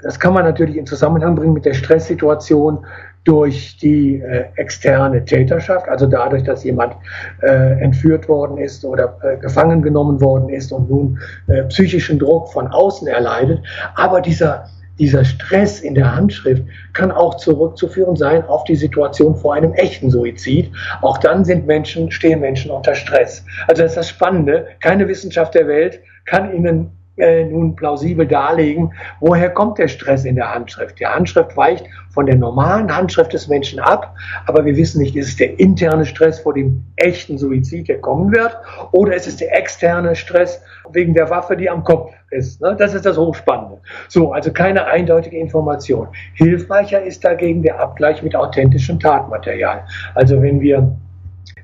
Das 0.03 0.19
kann 0.19 0.33
man 0.33 0.43
natürlich 0.43 0.77
in 0.77 0.85
Zusammenhang 0.85 1.35
bringen 1.35 1.53
mit 1.53 1.65
der 1.65 1.73
Stresssituation 1.73 2.85
durch 3.23 3.77
die 3.77 4.19
äh, 4.19 4.45
externe 4.57 5.23
Täterschaft, 5.23 5.87
also 5.87 6.07
dadurch, 6.07 6.43
dass 6.43 6.63
jemand 6.63 6.95
äh, 7.41 7.81
entführt 7.81 8.27
worden 8.27 8.57
ist 8.57 8.83
oder 8.83 9.17
äh, 9.23 9.37
gefangen 9.37 9.81
genommen 9.81 10.19
worden 10.19 10.49
ist 10.49 10.73
und 10.73 10.89
nun 10.89 11.19
äh, 11.47 11.63
psychischen 11.63 12.19
Druck 12.19 12.51
von 12.51 12.67
außen 12.67 13.07
erleidet. 13.07 13.63
Aber 13.95 14.19
dieser 14.19 14.65
dieser 14.99 15.25
Stress 15.25 15.79
in 15.79 15.95
der 15.95 16.15
Handschrift 16.15 16.63
kann 16.93 17.11
auch 17.11 17.37
zurückzuführen 17.37 18.15
sein 18.15 18.45
auf 18.45 18.63
die 18.65 18.75
Situation 18.75 19.35
vor 19.35 19.55
einem 19.55 19.73
echten 19.73 20.11
Suizid. 20.11 20.71
Auch 21.01 21.17
dann 21.17 21.43
sind 21.43 21.65
Menschen, 21.65 22.11
stehen 22.11 22.41
Menschen 22.41 22.69
unter 22.69 22.93
Stress. 22.93 23.43
Also 23.67 23.81
das 23.81 23.93
ist 23.93 23.97
das 23.97 24.09
Spannende. 24.09 24.67
Keine 24.81 25.07
Wissenschaft 25.07 25.55
der 25.55 25.67
Welt 25.67 25.99
kann 26.25 26.53
Ihnen 26.53 26.91
äh, 27.17 27.45
nun 27.45 27.75
plausibel 27.75 28.25
darlegen, 28.25 28.91
woher 29.19 29.49
kommt 29.49 29.77
der 29.77 29.87
Stress 29.87 30.25
in 30.25 30.35
der 30.35 30.53
Handschrift. 30.53 30.99
Die 30.99 31.05
Handschrift 31.05 31.55
weicht 31.55 31.85
von 32.09 32.25
der 32.25 32.35
normalen 32.35 32.95
Handschrift 32.95 33.33
des 33.33 33.47
Menschen 33.47 33.79
ab, 33.79 34.15
aber 34.47 34.65
wir 34.65 34.75
wissen 34.75 35.01
nicht, 35.01 35.15
ist 35.15 35.27
es 35.27 35.35
der 35.35 35.59
interne 35.59 36.05
Stress 36.05 36.39
vor 36.39 36.53
dem 36.53 36.83
echten 36.95 37.37
Suizid, 37.37 37.87
der 37.87 38.01
kommen 38.01 38.31
wird, 38.31 38.57
oder 38.91 39.15
ist 39.15 39.27
es 39.27 39.37
der 39.37 39.55
externe 39.55 40.15
Stress 40.15 40.61
wegen 40.91 41.13
der 41.13 41.29
Waffe, 41.29 41.55
die 41.55 41.69
am 41.69 41.83
Kopf 41.83 42.13
ist. 42.31 42.61
Ne? 42.61 42.75
Das 42.77 42.93
ist 42.93 43.05
das 43.05 43.17
Hochspannende. 43.17 43.79
So, 44.07 44.33
also 44.33 44.51
keine 44.51 44.85
eindeutige 44.85 45.37
Information. 45.37 46.07
Hilfreicher 46.33 47.03
ist 47.03 47.23
dagegen 47.23 47.61
der 47.61 47.79
Abgleich 47.79 48.23
mit 48.23 48.35
authentischem 48.35 48.99
Tatmaterial. 48.99 49.85
Also 50.15 50.41
wenn 50.41 50.59
wir 50.61 50.95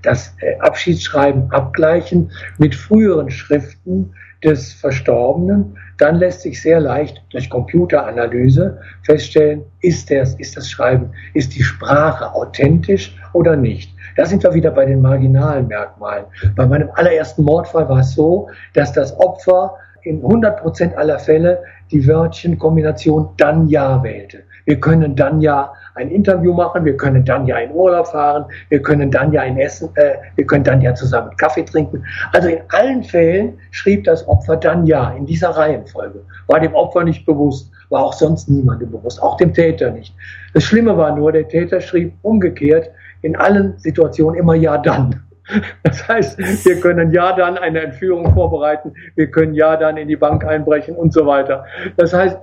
das 0.01 0.35
äh, 0.41 0.57
Abschiedsschreiben 0.59 1.51
abgleichen 1.51 2.31
mit 2.57 2.75
früheren 2.75 3.29
Schriften, 3.29 4.13
des 4.43 4.73
Verstorbenen, 4.73 5.77
dann 5.97 6.15
lässt 6.15 6.41
sich 6.41 6.61
sehr 6.61 6.79
leicht 6.79 7.21
durch 7.31 7.49
Computeranalyse 7.49 8.79
feststellen, 9.03 9.63
ist 9.81 10.09
das, 10.09 10.35
ist 10.35 10.55
das 10.55 10.69
Schreiben, 10.69 11.11
ist 11.33 11.55
die 11.55 11.63
Sprache 11.63 12.33
authentisch 12.33 13.17
oder 13.33 13.55
nicht. 13.55 13.93
Da 14.15 14.25
sind 14.25 14.43
wir 14.43 14.53
wieder 14.53 14.71
bei 14.71 14.85
den 14.85 15.01
marginalen 15.01 15.67
Merkmalen. 15.67 16.25
Bei 16.55 16.65
meinem 16.65 16.89
allerersten 16.93 17.43
Mordfall 17.43 17.87
war 17.89 17.99
es 17.99 18.13
so, 18.13 18.49
dass 18.73 18.93
das 18.93 19.17
Opfer 19.19 19.75
in 20.03 20.17
100 20.17 20.61
Prozent 20.61 20.97
aller 20.97 21.19
Fälle 21.19 21.61
die 21.91 22.07
Wörtchenkombination 22.07 23.29
dann 23.37 23.67
ja 23.67 24.01
wählte. 24.03 24.43
Wir 24.65 24.79
können 24.79 25.15
dann 25.15 25.41
ja 25.41 25.73
ein 25.95 26.09
Interview 26.09 26.53
machen, 26.53 26.85
wir 26.85 26.95
können 26.95 27.25
dann 27.25 27.45
ja 27.45 27.57
in 27.57 27.71
Urlaub 27.71 28.07
fahren, 28.07 28.45
wir 28.69 28.81
können 28.81 29.11
dann 29.11 29.33
ja 29.33 29.41
ein 29.41 29.57
Essen, 29.57 29.89
äh, 29.95 30.15
wir 30.35 30.45
können 30.45 30.63
dann 30.63 30.81
ja 30.81 30.93
zusammen 30.93 31.35
Kaffee 31.37 31.63
trinken. 31.63 32.03
Also 32.33 32.49
in 32.49 32.61
allen 32.69 33.03
Fällen 33.03 33.57
schrieb 33.71 34.05
das 34.05 34.27
Opfer 34.27 34.55
dann 34.57 34.85
ja 34.85 35.11
in 35.11 35.25
dieser 35.25 35.49
Reihenfolge. 35.49 36.21
War 36.47 36.59
dem 36.59 36.73
Opfer 36.73 37.03
nicht 37.03 37.25
bewusst, 37.25 37.71
war 37.89 38.03
auch 38.03 38.13
sonst 38.13 38.49
niemandem 38.49 38.91
bewusst, 38.91 39.21
auch 39.21 39.37
dem 39.37 39.53
Täter 39.53 39.91
nicht. 39.91 40.15
Das 40.53 40.63
Schlimme 40.63 40.97
war 40.97 41.15
nur, 41.15 41.31
der 41.31 41.47
Täter 41.47 41.81
schrieb 41.81 42.13
umgekehrt 42.21 42.89
in 43.21 43.35
allen 43.35 43.77
Situationen 43.77 44.39
immer 44.39 44.55
ja 44.55 44.77
dann. 44.77 45.23
Das 45.81 46.07
heißt, 46.07 46.37
wir 46.65 46.79
können 46.79 47.11
ja 47.11 47.33
dann 47.35 47.57
eine 47.57 47.81
Entführung 47.81 48.31
vorbereiten, 48.35 48.93
wir 49.15 49.31
können 49.31 49.55
ja 49.55 49.77
dann 49.77 49.97
in 49.97 50.07
die 50.07 50.15
Bank 50.15 50.45
einbrechen 50.45 50.95
und 50.95 51.11
so 51.11 51.25
weiter. 51.25 51.65
Das 51.97 52.13
heißt, 52.13 52.37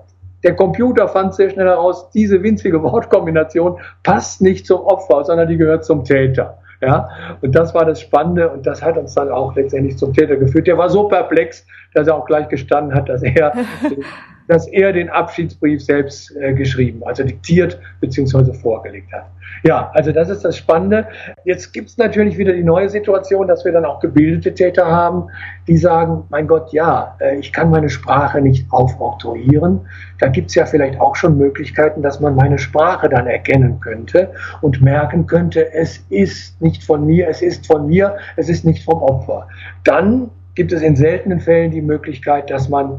der 0.46 0.54
Computer 0.54 1.08
fand 1.08 1.34
sehr 1.34 1.50
schnell 1.50 1.66
heraus, 1.66 2.08
diese 2.10 2.40
winzige 2.40 2.80
Wortkombination 2.82 3.80
passt 4.04 4.40
nicht 4.40 4.64
zum 4.64 4.80
Opfer, 4.82 5.24
sondern 5.24 5.48
die 5.48 5.56
gehört 5.56 5.84
zum 5.84 6.04
Täter. 6.04 6.58
Ja, 6.80 7.08
und 7.40 7.54
das 7.54 7.74
war 7.74 7.84
das 7.84 8.00
Spannende 8.00 8.50
und 8.50 8.66
das 8.66 8.82
hat 8.82 8.96
uns 8.96 9.14
dann 9.14 9.30
auch 9.30 9.56
letztendlich 9.56 9.96
zum 9.96 10.12
Täter 10.12 10.36
geführt. 10.36 10.66
Der 10.66 10.76
war 10.76 10.90
so 10.90 11.08
perplex, 11.08 11.66
dass 11.94 12.06
er 12.06 12.14
auch 12.14 12.26
gleich 12.26 12.48
gestanden 12.48 12.94
hat, 12.94 13.08
dass 13.08 13.22
er 13.22 13.54
dass 14.48 14.68
er 14.68 14.92
den 14.92 15.10
Abschiedsbrief 15.10 15.82
selbst 15.84 16.34
äh, 16.36 16.54
geschrieben, 16.54 17.02
also 17.04 17.24
diktiert 17.24 17.78
bzw. 18.00 18.52
vorgelegt 18.52 19.12
hat. 19.12 19.26
Ja, 19.62 19.90
also 19.94 20.12
das 20.12 20.28
ist 20.28 20.44
das 20.44 20.56
Spannende. 20.56 21.06
Jetzt 21.44 21.72
gibt 21.72 21.88
es 21.88 21.98
natürlich 21.98 22.38
wieder 22.38 22.52
die 22.52 22.62
neue 22.62 22.88
Situation, 22.88 23.48
dass 23.48 23.64
wir 23.64 23.72
dann 23.72 23.84
auch 23.84 24.00
gebildete 24.00 24.54
Täter 24.54 24.86
haben, 24.86 25.28
die 25.66 25.76
sagen, 25.76 26.24
mein 26.28 26.46
Gott, 26.46 26.72
ja, 26.72 27.16
äh, 27.20 27.36
ich 27.36 27.52
kann 27.52 27.70
meine 27.70 27.88
Sprache 27.88 28.40
nicht 28.40 28.70
aufoktroyieren. 28.70 29.80
Da 30.18 30.28
gibt 30.28 30.50
es 30.50 30.54
ja 30.54 30.66
vielleicht 30.66 31.00
auch 31.00 31.16
schon 31.16 31.36
Möglichkeiten, 31.36 32.02
dass 32.02 32.20
man 32.20 32.34
meine 32.34 32.58
Sprache 32.58 33.08
dann 33.08 33.26
erkennen 33.26 33.80
könnte 33.80 34.32
und 34.60 34.82
merken 34.82 35.26
könnte, 35.26 35.72
es 35.72 35.98
ist 36.10 36.60
nicht 36.60 36.84
von 36.84 37.06
mir, 37.06 37.28
es 37.28 37.42
ist 37.42 37.66
von 37.66 37.86
mir, 37.86 38.16
es 38.36 38.48
ist 38.48 38.64
nicht 38.64 38.84
vom 38.84 39.02
Opfer. 39.02 39.48
Dann 39.84 40.30
gibt 40.54 40.72
es 40.72 40.82
in 40.82 40.96
seltenen 40.96 41.40
Fällen 41.40 41.70
die 41.70 41.82
Möglichkeit, 41.82 42.50
dass 42.50 42.68
man 42.68 42.98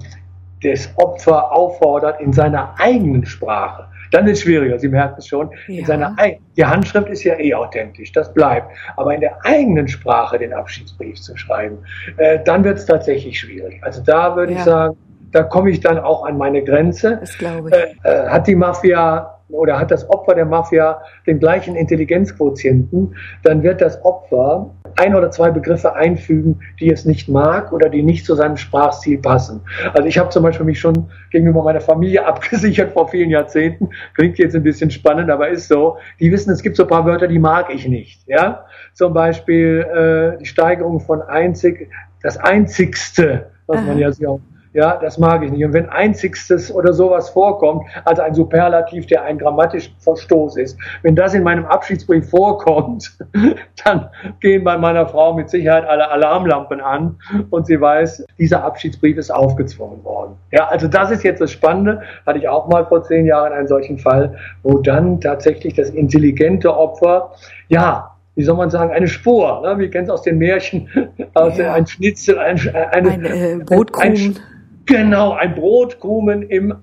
das 0.63 0.89
Opfer 0.95 1.51
auffordert 1.51 2.19
in 2.21 2.33
seiner 2.33 2.73
eigenen 2.79 3.25
Sprache. 3.25 3.87
Dann 4.11 4.25
ist 4.27 4.39
es 4.39 4.43
schwieriger, 4.43 4.79
Sie 4.79 4.87
merken 4.87 5.15
es 5.17 5.27
schon. 5.27 5.49
Ja. 5.67 5.79
In 5.79 5.85
seiner, 5.85 6.15
die 6.55 6.65
Handschrift 6.65 7.09
ist 7.09 7.23
ja 7.23 7.37
eh 7.37 7.53
authentisch, 7.53 8.11
das 8.11 8.33
bleibt. 8.33 8.71
Aber 8.95 9.13
in 9.13 9.21
der 9.21 9.37
eigenen 9.43 9.87
Sprache 9.87 10.39
den 10.39 10.53
Abschiedsbrief 10.53 11.19
zu 11.19 11.35
schreiben, 11.35 11.77
äh, 12.17 12.39
dann 12.43 12.63
wird 12.63 12.77
es 12.77 12.85
tatsächlich 12.85 13.39
schwierig. 13.39 13.83
Also 13.83 14.01
da 14.01 14.35
würde 14.35 14.53
ja. 14.53 14.59
ich 14.59 14.63
sagen, 14.63 14.97
da 15.31 15.43
komme 15.43 15.71
ich 15.71 15.81
dann 15.81 15.99
auch 15.99 16.25
an 16.25 16.37
meine 16.37 16.63
Grenze. 16.63 17.17
Das 17.19 17.37
glaube 17.37 17.69
ich. 17.69 17.75
Äh, 17.75 18.25
äh, 18.25 18.27
hat 18.29 18.47
die 18.47 18.55
Mafia 18.55 19.36
oder 19.49 19.79
hat 19.79 19.91
das 19.91 20.09
Opfer 20.09 20.35
der 20.35 20.45
Mafia 20.45 21.01
den 21.25 21.39
gleichen 21.39 21.75
Intelligenzquotienten, 21.75 23.15
dann 23.43 23.63
wird 23.63 23.81
das 23.81 24.03
Opfer 24.03 24.69
ein 24.97 25.15
oder 25.15 25.31
zwei 25.31 25.51
Begriffe 25.51 25.95
einfügen, 25.95 26.59
die 26.79 26.91
es 26.91 27.05
nicht 27.05 27.29
mag 27.29 27.71
oder 27.71 27.89
die 27.89 28.03
nicht 28.03 28.25
zu 28.25 28.35
seinem 28.35 28.57
Sprachstil 28.57 29.19
passen. 29.19 29.61
Also 29.93 30.07
ich 30.07 30.17
habe 30.17 30.29
zum 30.29 30.43
Beispiel 30.43 30.65
mich 30.65 30.79
schon 30.79 31.09
gegenüber 31.31 31.63
meiner 31.63 31.81
Familie 31.81 32.25
abgesichert 32.25 32.91
vor 32.93 33.07
vielen 33.07 33.29
Jahrzehnten. 33.29 33.89
Klingt 34.15 34.37
jetzt 34.37 34.55
ein 34.55 34.63
bisschen 34.63 34.91
spannend, 34.91 35.29
aber 35.29 35.49
ist 35.49 35.67
so. 35.67 35.97
Die 36.19 36.31
wissen, 36.31 36.51
es 36.51 36.61
gibt 36.61 36.75
so 36.75 36.83
ein 36.83 36.89
paar 36.89 37.05
Wörter, 37.05 37.27
die 37.27 37.39
mag 37.39 37.73
ich 37.73 37.87
nicht. 37.87 38.27
Ja, 38.27 38.65
zum 38.93 39.13
Beispiel 39.13 40.35
äh, 40.35 40.39
die 40.39 40.45
Steigerung 40.45 40.99
von 40.99 41.21
einzig, 41.21 41.89
das 42.21 42.37
einzigste, 42.37 43.51
was 43.67 43.81
man 43.83 43.97
ja 43.97 44.11
sehr 44.11 44.39
ja, 44.77 44.95
das 44.95 45.17
mag 45.17 45.43
ich 45.43 45.49
nicht. 45.49 45.65
Und 45.65 45.73
wenn 45.73 45.89
einzigstes 45.89 46.71
oder 46.71 46.93
sowas 46.93 47.31
vorkommt, 47.31 47.87
also 48.05 48.21
ein 48.21 48.35
Superlativ, 48.35 49.07
der 49.07 49.23
ein 49.23 49.39
grammatischen 49.39 49.95
Verstoß 49.97 50.55
ist, 50.57 50.77
wenn 51.01 51.15
das 51.15 51.33
in 51.33 51.41
meinem 51.41 51.65
Abschiedsbrief 51.65 52.29
vorkommt, 52.29 53.17
dann 53.83 54.07
gehen 54.39 54.63
bei 54.63 54.77
meiner 54.77 55.07
Frau 55.07 55.33
mit 55.33 55.49
Sicherheit 55.49 55.83
alle 55.87 56.11
Alarmlampen 56.11 56.79
an 56.79 57.15
und 57.49 57.65
sie 57.65 57.81
weiß, 57.81 58.23
dieser 58.37 58.63
Abschiedsbrief 58.63 59.17
ist 59.17 59.31
aufgezwungen 59.31 60.03
worden. 60.03 60.35
Ja, 60.51 60.67
also 60.67 60.87
das 60.87 61.09
ist 61.09 61.23
jetzt 61.23 61.41
das 61.41 61.49
Spannende. 61.51 62.03
Hatte 62.27 62.37
ich 62.37 62.47
auch 62.47 62.67
mal 62.67 62.85
vor 62.85 63.01
zehn 63.01 63.25
Jahren 63.25 63.53
einen 63.53 63.67
solchen 63.67 63.97
Fall, 63.97 64.37
wo 64.61 64.77
dann 64.77 65.19
tatsächlich 65.19 65.73
das 65.73 65.89
intelligente 65.89 66.77
Opfer, 66.77 67.31
ja, 67.67 68.11
wie 68.35 68.43
soll 68.43 68.57
man 68.57 68.69
sagen, 68.69 68.91
eine 68.91 69.07
Spur. 69.07 69.61
Ne? 69.63 69.79
Wir 69.79 69.89
kennen 69.89 70.03
es 70.03 70.11
aus 70.11 70.21
den 70.21 70.37
Märchen, 70.37 70.87
aus 71.33 71.57
ja. 71.57 71.73
ein 71.73 71.87
Schnitzel, 71.87 72.37
ein, 72.37 72.59
eine, 72.91 73.09
ein 73.09 73.25
äh, 73.25 73.63
Brotkrumen. 73.65 74.35
Ein, 74.37 74.56
genau 74.87 75.33
ein 75.33 75.53
Brotkrumen 75.53 76.43
im, 76.43 76.73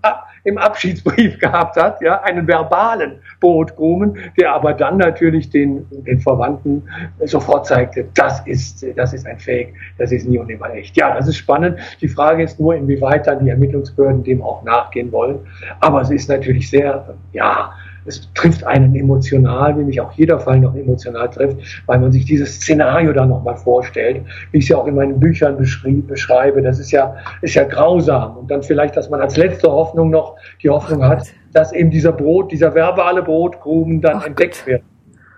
im 0.44 0.58
Abschiedsbrief 0.58 1.38
gehabt 1.40 1.76
hat, 1.76 2.00
ja, 2.00 2.20
einen 2.23 2.46
verbalen 2.46 3.18
Brotkrumen, 3.40 4.16
der 4.38 4.52
aber 4.52 4.75
dann 4.75 4.99
natürlich 4.99 5.50
den, 5.50 5.87
den 5.90 6.20
Verwandten 6.20 6.82
sofort 7.25 7.66
zeigte, 7.66 8.06
das 8.14 8.46
ist, 8.46 8.87
das 8.96 9.12
ist 9.12 9.26
ein 9.26 9.38
Fake, 9.38 9.75
das 9.99 10.12
ist 10.12 10.28
nie 10.28 10.38
und 10.38 10.46
nimmer 10.46 10.73
echt. 10.73 10.96
Ja, 10.96 11.14
das 11.14 11.26
ist 11.26 11.37
spannend. 11.37 11.78
Die 12.00 12.08
Frage 12.08 12.42
ist 12.42 12.61
nur, 12.61 12.75
inwieweit 12.75 13.26
dann 13.26 13.44
die 13.44 13.50
Ermittlungsbehörden 13.50 14.23
dem 14.23 14.42
auch 14.42 14.62
nachgehen 14.62 15.11
wollen. 15.11 15.40
Aber 15.80 16.02
es 16.02 16.11
ist 16.11 16.28
natürlich 16.28 16.70
sehr, 16.70 17.14
ja, 17.32 17.73
es 18.06 18.28
trifft 18.34 18.64
einen 18.64 18.94
emotional, 18.94 19.78
wie 19.78 19.84
mich 19.84 20.00
auch 20.00 20.12
jeder 20.12 20.38
Fall 20.38 20.61
noch 20.61 20.75
emotional 20.75 21.28
trifft, 21.30 21.82
weil 21.87 21.99
man 21.99 22.12
sich 22.12 22.25
dieses 22.25 22.56
Szenario 22.56 23.12
da 23.12 23.26
nochmal 23.26 23.56
vorstellt, 23.56 24.23
wie 24.52 24.58
ich 24.58 24.64
es 24.64 24.69
ja 24.69 24.78
auch 24.78 24.86
in 24.86 24.95
meinen 24.95 25.19
Büchern 25.19 25.56
beschreibe. 25.56 26.62
Das 26.62 26.78
ist 26.78 26.90
ja, 26.90 27.17
ist 27.43 27.54
ja 27.54 27.64
grausam. 27.64 28.36
Und 28.38 28.50
dann 28.50 28.62
vielleicht, 28.62 28.97
dass 28.97 29.10
man 29.10 29.21
als 29.21 29.36
letzte 29.36 29.71
Hoffnung 29.71 30.10
noch 30.10 30.36
die 30.62 30.71
Hoffnung 30.71 31.02
hat, 31.04 31.26
dass 31.52 31.73
eben 31.73 31.90
dieser 31.90 32.12
Brot, 32.12 32.52
dieser 32.52 32.75
verbale 32.75 33.23
Brotkrumen 33.23 34.00
dann 34.00 34.19
Ach 34.19 34.26
entdeckt 34.26 34.58
Gott. 34.58 34.67
wird. 34.67 34.82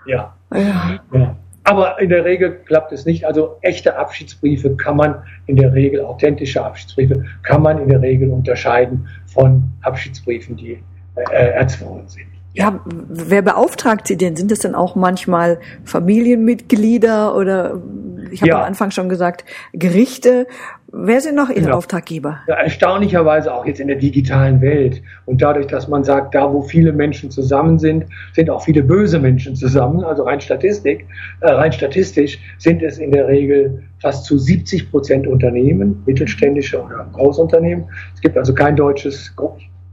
Ja. 0.07 0.35
ja. 0.55 1.01
ja. 1.13 1.37
Aber 1.65 2.01
in 2.01 2.11
der 2.11 2.25
Regel 2.25 2.61
klappt 2.65 2.93
es 2.93 3.07
nicht. 3.07 3.25
Also 3.25 3.57
echte 3.61 3.97
Abschiedsbriefe 3.97 4.77
kann 4.77 4.97
man 4.97 5.17
in 5.47 5.57
der 5.57 5.75
Regel, 5.75 6.01
authentische 6.05 6.65
Abschiedsbriefe, 6.65 7.25
kann 7.43 7.63
man 7.63 7.79
in 7.81 7.89
der 7.89 8.01
Regel 8.01 8.31
unterscheiden 8.31 9.09
von 9.27 9.65
Abschiedsbriefen, 9.83 10.57
die 10.57 10.79
äh, 11.17 11.51
erzwungen 11.51 12.07
sind. 12.07 12.36
Ja, 12.57 12.81
wer 12.87 13.43
beauftragt 13.43 14.07
Sie 14.09 14.17
denn? 14.17 14.35
Sind 14.35 14.51
das 14.51 14.61
denn 14.61 14.75
auch 14.75 14.97
manchmal 14.97 15.59
Familienmitglieder 15.85 17.37
oder 17.37 17.83
ich 18.31 18.41
habe 18.41 18.51
ja. 18.51 18.59
am 18.61 18.65
Anfang 18.65 18.91
schon 18.91 19.11
gesagt, 19.11 19.45
Gerichte? 19.75 20.47
Wer 20.91 21.21
sind 21.21 21.35
noch 21.35 21.51
Ihre 21.51 21.69
ja. 21.69 21.75
Auftraggeber? 21.75 22.39
Ja, 22.49 22.55
erstaunlicherweise 22.55 23.53
auch 23.53 23.67
jetzt 23.67 23.81
in 23.81 23.89
der 23.89 23.99
digitalen 23.99 24.63
Welt. 24.63 25.03
Und 25.27 25.43
dadurch, 25.43 25.67
dass 25.67 25.89
man 25.89 26.03
sagt, 26.03 26.35
da 26.35 26.51
wo 26.51 26.63
viele 26.63 26.93
Menschen 26.93 27.31
zusammen 27.31 27.79
sind, 27.79 28.07
sind 28.33 28.49
auch 28.49 28.65
viele 28.65 28.83
böse 28.83 29.19
Menschen 29.19 29.55
zusammen. 29.55 30.03
Also 30.03 30.23
rein 30.23 30.41
Statistik, 30.41 31.07
äh, 31.41 31.51
rein 31.51 31.73
statistisch 31.73 32.39
sind 32.57 32.83
es 32.83 32.97
in 32.99 33.13
der 33.13 33.29
Regel 33.29 33.83
fast 34.01 34.25
zu 34.25 34.39
70 34.39 34.91
Prozent 34.91 35.27
Unternehmen, 35.27 36.03
mittelständische 36.07 36.83
oder 36.83 37.07
Großunternehmen. 37.13 37.85
Es 38.15 38.21
gibt 38.23 38.39
also 38.39 38.55
kein 38.55 38.77
deutsches, 38.77 39.35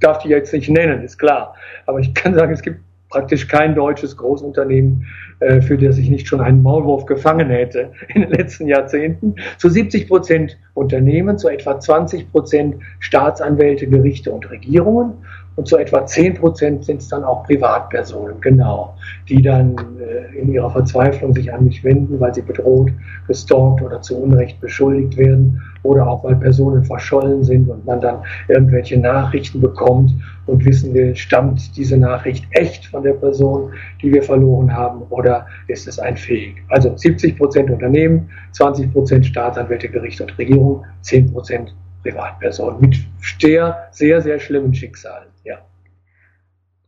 darf 0.04 0.20
die 0.20 0.30
jetzt 0.30 0.54
nicht 0.54 0.70
nennen, 0.70 1.04
ist 1.04 1.18
klar. 1.18 1.56
Aber 1.86 2.00
ich 2.00 2.14
kann 2.14 2.34
sagen, 2.34 2.54
es 2.54 2.62
gibt 2.62 2.80
praktisch 3.14 3.48
kein 3.48 3.76
deutsches 3.76 4.18
Großunternehmen, 4.18 5.06
äh, 5.40 5.62
für 5.62 5.78
das 5.78 6.00
ich 6.00 6.10
nicht 6.10 6.28
schon 6.28 6.42
einen 6.42 6.64
Maulwurf 6.64 7.06
gefangen 7.06 7.50
hätte 7.50 7.92
in 8.14 8.22
den 8.22 8.32
letzten 8.32 8.68
Jahrzehnten. 8.68 9.36
Zu 9.58 9.70
70 9.70 10.08
Prozent 10.08 10.58
Unternehmen, 10.74 11.38
zu 11.38 11.48
etwa 11.48 11.80
20 11.80 12.32
Prozent 12.32 12.76
Staatsanwälte, 13.00 13.88
Gerichte 13.88 14.32
und 14.32 14.50
Regierungen 14.50 15.14
und 15.56 15.68
zu 15.68 15.78
etwa 15.78 16.06
10 16.06 16.36
Prozent 16.36 16.84
sind 16.84 17.02
es 17.02 17.08
dann 17.10 17.24
auch 17.24 17.44
Privatpersonen, 17.44 18.42
genau, 18.42 18.96
die 19.30 19.42
dann 19.42 19.76
äh, 20.00 20.38
in 20.38 20.52
ihrer 20.52 20.72
Verzweiflung 20.72 21.34
sich 21.34 21.54
an 21.54 21.66
mich 21.66 21.84
wenden, 21.84 22.20
weil 22.20 22.34
sie 22.34 22.42
bedroht, 22.42 22.92
gestalkt 23.28 23.82
oder 23.82 24.02
zu 24.02 24.18
Unrecht 24.18 24.60
beschuldigt 24.60 25.18
werden 25.18 25.62
oder 25.84 26.08
auch 26.08 26.24
weil 26.24 26.36
Personen 26.38 26.84
verschollen 26.84 27.44
sind 27.44 27.70
und 27.70 27.86
man 27.86 28.02
dann 28.02 28.20
irgendwelche 28.48 28.98
Nachrichten 29.00 29.62
bekommt 29.62 30.12
und 30.48 30.66
wissen 30.66 30.94
will, 30.94 31.16
stammt 31.16 31.78
diese 31.78 31.98
Nachricht 31.98 32.46
echt 32.52 32.88
von 32.88 33.04
der 33.04 33.14
Person, 33.14 33.72
die 34.02 34.12
wir 34.12 34.24
verloren 34.24 34.74
haben 34.74 35.04
oder 35.10 35.46
ist 35.68 35.88
es 35.88 36.00
ein 36.00 36.18
Fake? 36.18 36.56
Also 36.70 36.96
70 36.96 37.38
Prozent 37.38 37.70
Unternehmen, 37.70 38.30
20 38.54 38.92
Prozent 38.92 39.26
Staatsanwälte, 39.26 39.90
Gericht 39.90 40.20
und 40.20 40.38
Regierung, 40.38 40.84
10 41.02 41.32
Prozent 41.32 41.76
Privatpersonen 42.04 42.80
mit 42.82 42.98
sehr, 43.40 43.88
sehr, 43.92 44.22
sehr 44.22 44.40
schlimmen 44.40 44.74
Schicksalen. 44.74 45.30
Ja. 45.44 45.60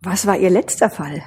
Was 0.01 0.27
war 0.27 0.37
Ihr 0.37 0.49
letzter 0.49 0.89
Fall? 0.89 1.23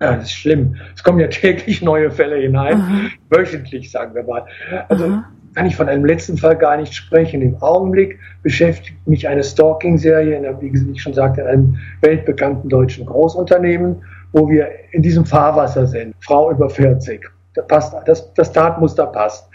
Ja, 0.00 0.16
das 0.16 0.24
ist 0.24 0.32
schlimm. 0.32 0.76
Es 0.94 1.02
kommen 1.02 1.18
ja 1.18 1.26
täglich 1.28 1.80
neue 1.80 2.10
Fälle 2.10 2.36
hinein, 2.36 2.80
Aha. 2.80 3.00
wöchentlich, 3.30 3.90
sagen 3.90 4.14
wir 4.14 4.24
mal. 4.24 4.44
Also 4.88 5.06
Aha. 5.06 5.24
kann 5.54 5.66
ich 5.66 5.76
von 5.76 5.88
einem 5.88 6.04
letzten 6.04 6.36
Fall 6.36 6.56
gar 6.56 6.76
nicht 6.76 6.94
sprechen. 6.94 7.40
Im 7.40 7.62
Augenblick 7.62 8.18
beschäftigt 8.42 9.06
mich 9.06 9.26
eine 9.26 9.42
Stalking-Serie, 9.42 10.56
wie 10.60 10.92
ich 10.92 11.02
schon 11.02 11.14
sagte, 11.14 11.42
in 11.42 11.46
einem 11.46 11.78
weltbekannten 12.02 12.68
deutschen 12.68 13.06
Großunternehmen, 13.06 14.02
wo 14.32 14.48
wir 14.50 14.68
in 14.92 15.02
diesem 15.02 15.24
Fahrwasser 15.24 15.86
sind. 15.86 16.14
Frau 16.20 16.50
über 16.50 16.68
40. 16.68 17.26
Das, 17.54 17.66
passt, 17.66 17.94
das, 18.04 18.34
das 18.34 18.52
Tatmuster 18.52 19.06
passt. 19.06 19.48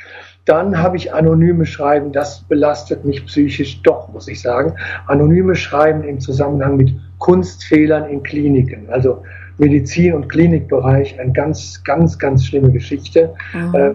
Dann 0.45 0.77
habe 0.77 0.97
ich 0.97 1.13
anonyme 1.13 1.65
Schreiben, 1.65 2.11
das 2.11 2.41
belastet 2.41 3.05
mich 3.05 3.25
psychisch 3.25 3.81
doch, 3.83 4.11
muss 4.11 4.27
ich 4.27 4.41
sagen. 4.41 4.73
Anonyme 5.07 5.55
Schreiben 5.55 6.03
im 6.03 6.19
Zusammenhang 6.19 6.77
mit 6.77 6.95
Kunstfehlern 7.19 8.09
in 8.09 8.23
Kliniken, 8.23 8.89
also 8.89 9.23
Medizin- 9.59 10.13
und 10.13 10.27
Klinikbereich, 10.29 11.19
eine 11.19 11.31
ganz, 11.31 11.83
ganz, 11.83 12.17
ganz 12.17 12.45
schlimme 12.45 12.71
Geschichte. 12.71 13.33
Mhm. 13.53 13.75
Äh, 13.75 13.93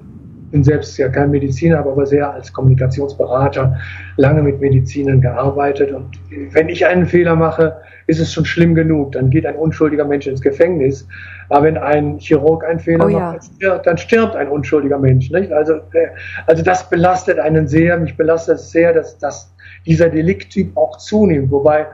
bin 0.51 0.65
selbst 0.65 0.97
ja 0.99 1.09
kein 1.09 1.31
Mediziner, 1.31 1.79
aber 1.79 2.07
sehr 2.07 2.33
als 2.33 2.53
Kommunikationsberater 2.53 3.79
lange 4.17 4.43
mit 4.43 4.61
Medizinern 4.61 5.21
gearbeitet. 5.21 5.93
Und 5.93 6.19
wenn 6.53 6.69
ich 6.69 6.87
einen 6.87 7.07
Fehler 7.07 7.37
mache, 7.37 7.77
ist 8.07 8.21
es 8.21 8.33
schon 8.33 8.45
schlimm 8.45 8.75
genug. 8.75 9.13
Dann 9.13 9.31
geht 9.31 9.47
ein 9.47 9.57
unschuldiger 9.57 10.05
Mensch 10.05 10.27
ins 10.27 10.41
Gefängnis. 10.41 11.07
Aber 11.49 11.65
wenn 11.65 11.77
ein 11.77 12.19
Chirurg 12.19 12.65
einen 12.65 12.79
Fehler 12.79 13.07
oh, 13.07 13.09
ja. 13.09 13.33
macht, 13.33 13.87
dann 13.87 13.99
stirbt 13.99 14.37
ein 14.37 14.49
unschuldiger 14.49 14.99
Mensch. 14.99 15.31
Nicht? 15.31 15.53
Also, 15.53 15.75
äh, 15.93 16.09
also 16.47 16.63
das 16.63 16.89
belastet 16.89 17.39
einen 17.39 17.67
sehr. 17.67 17.99
Mich 17.99 18.17
belastet 18.17 18.57
es 18.57 18.71
sehr, 18.71 18.93
dass, 18.93 19.19
dass 19.19 19.53
dieser 19.87 20.09
Delikttyp 20.09 20.77
auch 20.77 20.99
zunimmt. 20.99 21.51
Wobei 21.51 21.87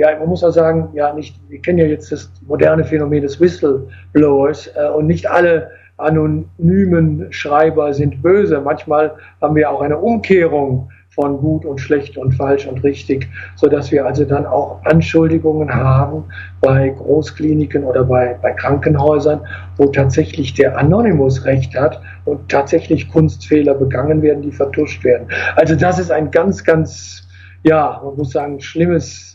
ja, 0.00 0.18
man 0.18 0.28
muss 0.28 0.42
auch 0.42 0.52
sagen, 0.52 0.88
ja, 0.94 1.12
nicht, 1.12 1.38
wir 1.50 1.60
kennen 1.60 1.78
ja 1.78 1.84
jetzt 1.84 2.10
das 2.10 2.32
moderne 2.46 2.84
Phänomen 2.84 3.22
des 3.22 3.38
Whistleblowers 3.38 4.70
äh, 4.74 4.88
und 4.88 5.06
nicht 5.06 5.30
alle 5.30 5.70
anonymen 6.02 7.26
Schreiber 7.30 7.92
sind 7.94 8.22
böse. 8.22 8.60
Manchmal 8.60 9.14
haben 9.40 9.54
wir 9.54 9.70
auch 9.70 9.82
eine 9.82 9.98
Umkehrung 9.98 10.90
von 11.10 11.38
gut 11.38 11.64
und 11.64 11.80
schlecht 11.80 12.16
und 12.16 12.32
falsch 12.32 12.66
und 12.66 12.82
richtig, 12.84 13.28
so 13.56 13.68
dass 13.68 13.90
wir 13.90 14.06
also 14.06 14.24
dann 14.24 14.46
auch 14.46 14.80
Anschuldigungen 14.84 15.72
haben 15.72 16.24
bei 16.60 16.90
Großkliniken 16.90 17.84
oder 17.84 18.04
bei, 18.04 18.38
bei 18.40 18.52
Krankenhäusern, 18.52 19.40
wo 19.76 19.86
tatsächlich 19.86 20.54
der 20.54 20.78
Anonymous 20.78 21.44
Recht 21.44 21.74
hat 21.74 22.00
und 22.26 22.48
tatsächlich 22.48 23.10
Kunstfehler 23.10 23.74
begangen 23.74 24.22
werden, 24.22 24.42
die 24.42 24.52
vertuscht 24.52 25.02
werden. 25.02 25.26
Also 25.56 25.74
das 25.74 25.98
ist 25.98 26.12
ein 26.12 26.30
ganz, 26.30 26.64
ganz, 26.64 27.28
ja, 27.64 28.00
man 28.04 28.16
muss 28.16 28.30
sagen, 28.30 28.60
schlimmes 28.60 29.30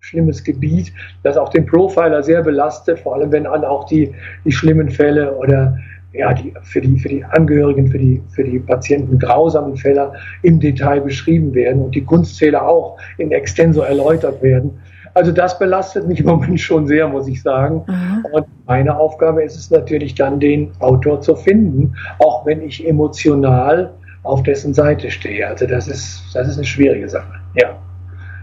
schlimmes 0.00 0.44
Gebiet, 0.44 0.92
das 1.22 1.38
auch 1.38 1.48
den 1.48 1.64
Profiler 1.64 2.22
sehr 2.22 2.42
belastet, 2.42 2.98
vor 2.98 3.14
allem 3.14 3.32
wenn 3.32 3.44
dann 3.44 3.64
auch 3.64 3.84
die, 3.84 4.14
die 4.44 4.52
schlimmen 4.52 4.90
Fälle 4.90 5.34
oder 5.34 5.78
ja, 6.14 6.32
die, 6.32 6.54
für, 6.62 6.80
die, 6.80 6.98
für 6.98 7.08
die 7.08 7.24
Angehörigen, 7.24 7.88
für 7.88 7.98
die, 7.98 8.22
für 8.28 8.44
die 8.44 8.60
Patienten 8.60 9.18
grausamen 9.18 9.76
Fälle 9.76 10.12
im 10.42 10.60
Detail 10.60 11.00
beschrieben 11.00 11.52
werden 11.54 11.82
und 11.82 11.94
die 11.94 12.04
Kunstfehler 12.04 12.66
auch 12.66 12.98
in 13.18 13.32
extenso 13.32 13.82
erläutert 13.82 14.40
werden. 14.42 14.70
Also 15.14 15.30
das 15.30 15.58
belastet 15.58 16.08
mich 16.08 16.20
im 16.20 16.26
Moment 16.26 16.58
schon 16.60 16.86
sehr, 16.86 17.08
muss 17.08 17.28
ich 17.28 17.42
sagen. 17.42 17.82
Mhm. 17.86 18.26
Und 18.32 18.46
meine 18.66 18.96
Aufgabe 18.96 19.42
ist 19.42 19.56
es 19.56 19.70
natürlich 19.70 20.14
dann, 20.14 20.40
den 20.40 20.72
Autor 20.80 21.20
zu 21.20 21.36
finden, 21.36 21.94
auch 22.18 22.46
wenn 22.46 22.62
ich 22.62 22.86
emotional 22.86 23.92
auf 24.22 24.42
dessen 24.42 24.72
Seite 24.72 25.10
stehe. 25.10 25.46
Also 25.46 25.66
das 25.66 25.86
ist, 25.88 26.22
das 26.34 26.48
ist 26.48 26.56
eine 26.56 26.66
schwierige 26.66 27.08
Sache. 27.08 27.32
Ja. 27.54 27.76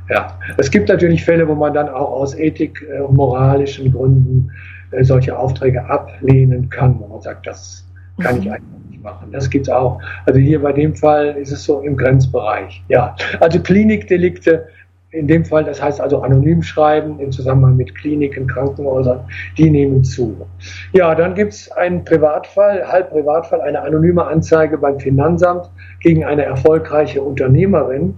Ja, 0.10 0.38
es 0.58 0.70
gibt 0.70 0.90
natürlich 0.90 1.24
Fälle, 1.24 1.48
wo 1.48 1.56
man 1.56 1.74
dann 1.74 1.88
auch 1.88 2.12
aus 2.12 2.36
ethik- 2.38 2.82
und 2.82 3.12
äh, 3.12 3.14
moralischen 3.14 3.94
Gründen 3.94 4.52
solche 5.02 5.38
Aufträge 5.38 5.84
ablehnen 5.86 6.70
kann, 6.70 7.00
wo 7.00 7.08
man 7.08 7.22
sagt, 7.22 7.48
das 7.48 7.86
kann 8.22 8.40
ich 8.40 8.46
mhm. 8.46 8.54
einfach 8.54 8.90
nicht 8.90 9.04
machen. 9.04 9.30
Das 9.32 9.50
gibt's 9.50 9.70
auch. 9.70 10.02
Also 10.26 10.40
hier 10.40 10.62
bei 10.62 10.74
dem 10.74 10.96
Fall 10.96 11.36
ist 11.38 11.52
es 11.52 11.64
so 11.64 11.82
im 11.82 11.98
Grenzbereich. 11.98 12.84
Ja, 12.88 13.16
also 13.40 13.60
Klinikdelikte 13.60 14.68
in 15.12 15.28
dem 15.28 15.44
Fall, 15.44 15.66
das 15.66 15.82
heißt 15.82 16.00
also 16.00 16.22
anonym 16.22 16.64
schreiben 16.64 17.20
im 17.20 17.34
Zusammenhang 17.34 17.76
mit 17.76 17.94
Kliniken, 17.96 18.48
Krankenhäusern, 18.48 19.20
die 19.58 19.70
nehmen 19.70 20.06
zu. 20.06 20.48
Ja, 20.94 21.14
dann 21.16 21.36
gibt's 21.36 21.70
einen 21.72 22.06
Privatfall, 22.06 22.88
halb 22.88 23.12
Privatfall, 23.12 23.60
eine 23.60 23.82
anonyme 23.82 24.26
Anzeige 24.26 24.78
beim 24.78 24.98
Finanzamt 25.00 25.70
gegen 26.00 26.24
eine 26.24 26.44
erfolgreiche 26.44 27.22
Unternehmerin 27.22 28.16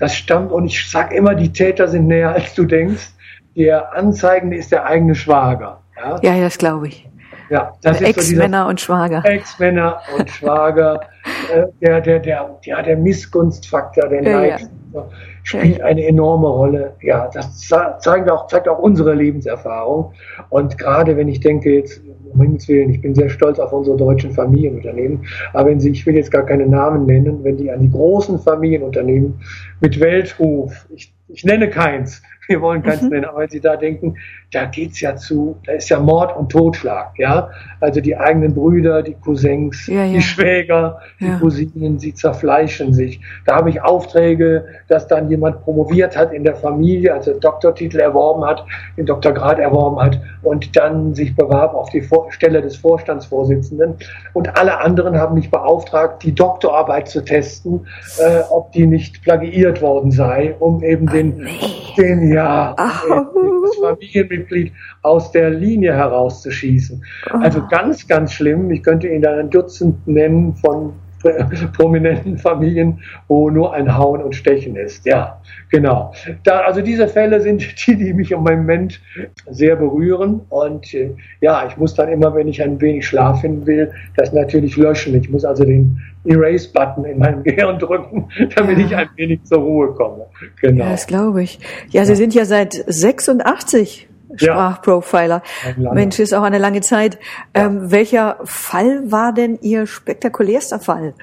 das 0.00 0.16
stammt, 0.16 0.50
und 0.50 0.64
ich 0.64 0.90
sage 0.90 1.14
immer, 1.14 1.34
die 1.34 1.52
Täter 1.52 1.86
sind 1.86 2.06
näher, 2.06 2.32
als 2.32 2.54
du 2.54 2.64
denkst. 2.64 3.10
Der 3.54 3.94
Anzeigende 3.94 4.56
ist 4.56 4.72
der 4.72 4.86
eigene 4.86 5.14
Schwager. 5.14 5.82
Ja, 6.22 6.34
ja 6.34 6.40
das 6.40 6.58
glaube 6.58 6.88
ich. 6.88 7.08
Ja, 7.50 7.72
das 7.82 8.00
Ex-Männer 8.00 8.62
so 8.62 8.68
und 8.70 8.80
Schwager. 8.80 9.24
Ex-Männer 9.24 10.00
und 10.16 10.30
Schwager. 10.30 11.00
äh, 11.52 11.66
der, 11.80 12.00
der, 12.00 12.20
der, 12.20 12.58
ja, 12.62 12.80
der 12.80 12.96
Missgunstfaktor, 12.96 14.08
der 14.08 14.22
ja, 14.22 14.40
Neid 14.40 14.68
ja. 14.94 15.08
spielt 15.42 15.78
ja, 15.78 15.84
eine 15.84 16.06
enorme 16.06 16.46
Rolle. 16.46 16.92
Ja, 17.02 17.28
das 17.34 17.58
zeigt 17.58 18.30
auch, 18.30 18.46
zeigt 18.46 18.68
auch 18.68 18.78
unsere 18.78 19.14
Lebenserfahrung. 19.14 20.12
Und 20.50 20.78
gerade 20.78 21.16
wenn 21.16 21.26
ich 21.26 21.40
denke 21.40 21.74
jetzt, 21.74 22.00
um 22.32 22.40
Himmels 22.40 22.68
Willen, 22.68 22.90
ich 22.90 23.00
bin 23.00 23.16
sehr 23.16 23.28
stolz 23.28 23.58
auf 23.58 23.72
unsere 23.72 23.96
deutschen 23.96 24.32
Familienunternehmen. 24.32 25.26
Aber 25.52 25.70
wenn 25.70 25.80
Sie, 25.80 25.90
ich 25.90 26.06
will 26.06 26.14
jetzt 26.14 26.30
gar 26.30 26.46
keine 26.46 26.66
Namen 26.66 27.06
nennen, 27.06 27.42
wenn 27.42 27.56
die 27.56 27.70
an 27.70 27.80
die 27.80 27.90
großen 27.90 28.38
Familienunternehmen 28.38 29.40
mit 29.80 29.98
Weltruf, 29.98 30.86
ich, 30.94 31.12
ich 31.26 31.44
nenne 31.44 31.68
keins, 31.68 32.22
wir 32.50 32.60
wollen 32.60 32.82
keins 32.82 33.02
mhm. 33.02 33.10
nennen, 33.10 33.24
aber 33.26 33.40
wenn 33.40 33.48
Sie 33.48 33.60
da 33.60 33.76
denken, 33.76 34.16
da 34.52 34.64
geht's 34.64 35.00
ja 35.00 35.14
zu, 35.14 35.56
da 35.64 35.72
ist 35.72 35.88
ja 35.88 36.00
Mord 36.00 36.36
und 36.36 36.50
Totschlag, 36.50 37.12
ja. 37.16 37.48
Also 37.78 38.00
die 38.00 38.16
eigenen 38.16 38.54
Brüder, 38.54 39.02
die 39.02 39.14
Cousins, 39.14 39.86
ja, 39.86 40.04
ja. 40.04 40.12
die 40.12 40.20
Schwäger, 40.20 40.98
die 41.20 41.26
ja. 41.26 41.38
Cousinen, 41.38 41.98
sie 42.00 42.12
zerfleischen 42.12 42.92
sich. 42.92 43.20
Da 43.46 43.54
habe 43.54 43.70
ich 43.70 43.80
Aufträge, 43.80 44.64
dass 44.88 45.06
dann 45.06 45.30
jemand 45.30 45.62
promoviert 45.62 46.16
hat 46.16 46.32
in 46.32 46.42
der 46.42 46.56
Familie, 46.56 47.14
also 47.14 47.38
Doktortitel 47.38 48.00
erworben 48.00 48.44
hat, 48.44 48.64
den 48.96 49.06
Doktorgrad 49.06 49.60
erworben 49.60 50.00
hat 50.00 50.20
und 50.42 50.76
dann 50.76 51.14
sich 51.14 51.36
bewarb 51.36 51.74
auf 51.74 51.90
die 51.90 52.06
Stelle 52.30 52.62
des 52.62 52.76
Vorstandsvorsitzenden. 52.76 53.94
Und 54.32 54.58
alle 54.58 54.80
anderen 54.80 55.16
haben 55.16 55.34
mich 55.34 55.50
beauftragt, 55.50 56.24
die 56.24 56.34
Doktorarbeit 56.34 57.08
zu 57.08 57.24
testen, 57.24 57.86
äh, 58.18 58.40
ob 58.50 58.72
die 58.72 58.86
nicht 58.86 59.22
plagiiert 59.22 59.80
worden 59.80 60.10
sei, 60.10 60.56
um 60.58 60.82
eben 60.82 61.06
den, 61.06 61.36
nee. 61.36 61.50
Den 61.94 62.32
ja, 62.32 62.74
Ach. 62.76 63.04
das 63.04 63.76
Familienmitglied 63.76 64.72
aus 65.02 65.32
der 65.32 65.50
Linie 65.50 65.94
herauszuschießen. 65.94 67.04
Also 67.30 67.66
ganz, 67.68 68.06
ganz 68.06 68.32
schlimm. 68.32 68.70
Ich 68.70 68.82
könnte 68.82 69.08
Ihnen 69.08 69.22
da 69.22 69.36
ein 69.36 69.50
Dutzend 69.50 70.06
nennen 70.06 70.54
von 70.56 70.92
prominenten 71.76 72.38
Familien, 72.38 73.00
wo 73.28 73.50
nur 73.50 73.74
ein 73.74 73.96
Hauen 73.96 74.22
und 74.22 74.34
Stechen 74.34 74.76
ist. 74.76 75.04
Ja, 75.06 75.40
genau. 75.70 76.12
Da, 76.44 76.60
also 76.60 76.80
diese 76.80 77.08
Fälle 77.08 77.40
sind 77.40 77.62
die, 77.86 77.96
die 77.96 78.12
mich 78.12 78.32
im 78.32 78.40
Moment 78.40 79.00
sehr 79.50 79.76
berühren. 79.76 80.40
Und 80.48 80.92
äh, 80.94 81.10
ja, 81.40 81.66
ich 81.68 81.76
muss 81.76 81.94
dann 81.94 82.08
immer, 82.08 82.34
wenn 82.34 82.48
ich 82.48 82.62
ein 82.62 82.80
wenig 82.80 83.06
Schlaf 83.06 83.40
finden 83.40 83.66
will, 83.66 83.92
das 84.16 84.32
natürlich 84.32 84.76
löschen. 84.76 85.14
Ich 85.14 85.30
muss 85.30 85.44
also 85.44 85.64
den 85.64 86.00
Erase-Button 86.24 87.04
in 87.04 87.18
meinem 87.18 87.42
Gehirn 87.44 87.78
drücken, 87.78 88.28
damit 88.54 88.78
ja. 88.78 88.84
ich 88.84 88.96
ein 88.96 89.08
wenig 89.16 89.44
zur 89.44 89.58
Ruhe 89.58 89.94
komme. 89.94 90.26
Genau. 90.60 90.84
Ja, 90.84 90.90
das 90.90 91.06
glaube 91.06 91.42
ich. 91.42 91.58
Ja, 91.90 92.04
Sie 92.04 92.14
sind 92.14 92.34
ja 92.34 92.44
seit 92.44 92.72
86 92.86 94.09
Sprachprofiler. 94.36 95.42
Ja. 95.78 95.92
Mensch, 95.92 96.18
ist 96.18 96.32
auch 96.32 96.42
eine 96.42 96.58
lange 96.58 96.80
Zeit. 96.80 97.18
Ja. 97.56 97.66
Ähm, 97.66 97.90
welcher 97.90 98.38
Fall 98.44 99.10
war 99.10 99.32
denn 99.32 99.58
Ihr 99.60 99.86
spektakulärster 99.86 100.78
Fall? 100.78 101.14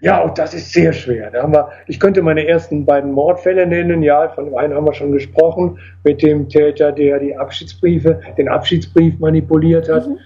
Ja, 0.00 0.20
und 0.20 0.38
das 0.38 0.52
ist 0.52 0.72
sehr 0.72 0.92
schwer. 0.92 1.30
Da 1.30 1.42
haben 1.42 1.54
wir, 1.54 1.70
ich 1.86 1.98
könnte 1.98 2.20
meine 2.22 2.46
ersten 2.46 2.84
beiden 2.84 3.12
Mordfälle 3.12 3.66
nennen. 3.66 4.02
Ja, 4.02 4.28
von 4.28 4.44
dem 4.44 4.56
einen 4.56 4.74
haben 4.74 4.86
wir 4.86 4.92
schon 4.92 5.10
gesprochen, 5.10 5.78
mit 6.04 6.22
dem 6.22 6.48
Täter, 6.48 6.92
der 6.92 7.18
die 7.18 7.36
Abschiedsbriefe, 7.36 8.20
den 8.36 8.48
Abschiedsbrief 8.48 9.18
manipuliert 9.18 9.88
hat. 9.88 10.06
Mhm. 10.06 10.18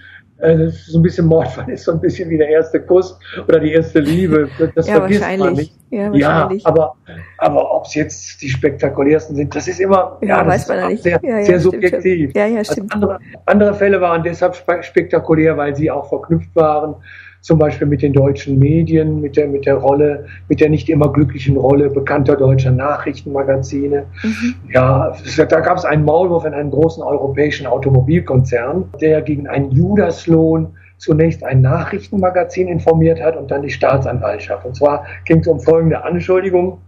Ist 0.42 0.86
so 0.86 0.98
ein 0.98 1.02
bisschen 1.02 1.26
Mordfall, 1.26 1.68
ist 1.70 1.84
so 1.84 1.92
ein 1.92 2.00
bisschen 2.00 2.30
wie 2.30 2.38
der 2.38 2.48
erste 2.48 2.80
Kuss 2.80 3.18
oder 3.46 3.60
die 3.60 3.72
erste 3.72 4.00
Liebe. 4.00 4.48
Das 4.74 4.86
ja, 4.86 4.96
vergisst 4.96 5.38
man 5.38 5.52
nicht. 5.52 5.74
Ja, 5.90 6.12
ja 6.14 6.50
aber, 6.64 6.94
aber 7.38 7.74
ob 7.74 7.84
es 7.84 7.94
jetzt 7.94 8.40
die 8.40 8.48
spektakulärsten 8.48 9.36
sind, 9.36 9.54
das 9.54 9.68
ist 9.68 9.80
immer 9.80 10.18
ja, 10.22 10.38
ja 10.38 10.46
weiß 10.46 10.68
man 10.68 10.88
nicht. 10.88 11.02
sehr, 11.02 11.20
ja, 11.22 11.44
sehr 11.44 11.60
subjektiv. 11.60 12.32
Ja, 12.34 12.46
ja, 12.46 12.58
also 12.58 12.72
stimmt. 12.72 12.94
Also 12.94 13.08
andere, 13.08 13.20
andere 13.46 13.74
Fälle 13.74 14.00
waren 14.00 14.22
deshalb 14.22 14.56
spektakulär, 14.82 15.56
weil 15.56 15.74
sie 15.74 15.90
auch 15.90 16.08
verknüpft 16.08 16.54
waren 16.54 16.94
zum 17.40 17.58
Beispiel 17.58 17.86
mit 17.86 18.02
den 18.02 18.12
deutschen 18.12 18.58
Medien, 18.58 19.20
mit 19.20 19.36
der, 19.36 19.48
mit 19.48 19.66
der 19.66 19.76
Rolle, 19.76 20.26
mit 20.48 20.60
der 20.60 20.68
nicht 20.68 20.88
immer 20.88 21.12
glücklichen 21.12 21.56
Rolle 21.56 21.90
bekannter 21.90 22.36
deutscher 22.36 22.70
Nachrichtenmagazine. 22.70 24.04
Mhm. 24.22 24.54
Ja, 24.72 25.16
da 25.36 25.60
gab 25.60 25.78
es 25.78 25.84
einen 25.84 26.04
Maulwurf 26.04 26.44
in 26.44 26.54
einem 26.54 26.70
großen 26.70 27.02
europäischen 27.02 27.66
Automobilkonzern, 27.66 28.84
der 29.00 29.22
gegen 29.22 29.48
einen 29.48 29.70
Judaslohn 29.70 30.74
zunächst 30.98 31.42
ein 31.44 31.62
Nachrichtenmagazin 31.62 32.68
informiert 32.68 33.22
hat 33.22 33.36
und 33.36 33.50
dann 33.50 33.62
die 33.62 33.70
Staatsanwaltschaft. 33.70 34.66
Und 34.66 34.76
zwar 34.76 35.06
ging 35.24 35.40
es 35.40 35.48
um 35.48 35.58
folgende 35.58 36.04
Anschuldigung. 36.04 36.78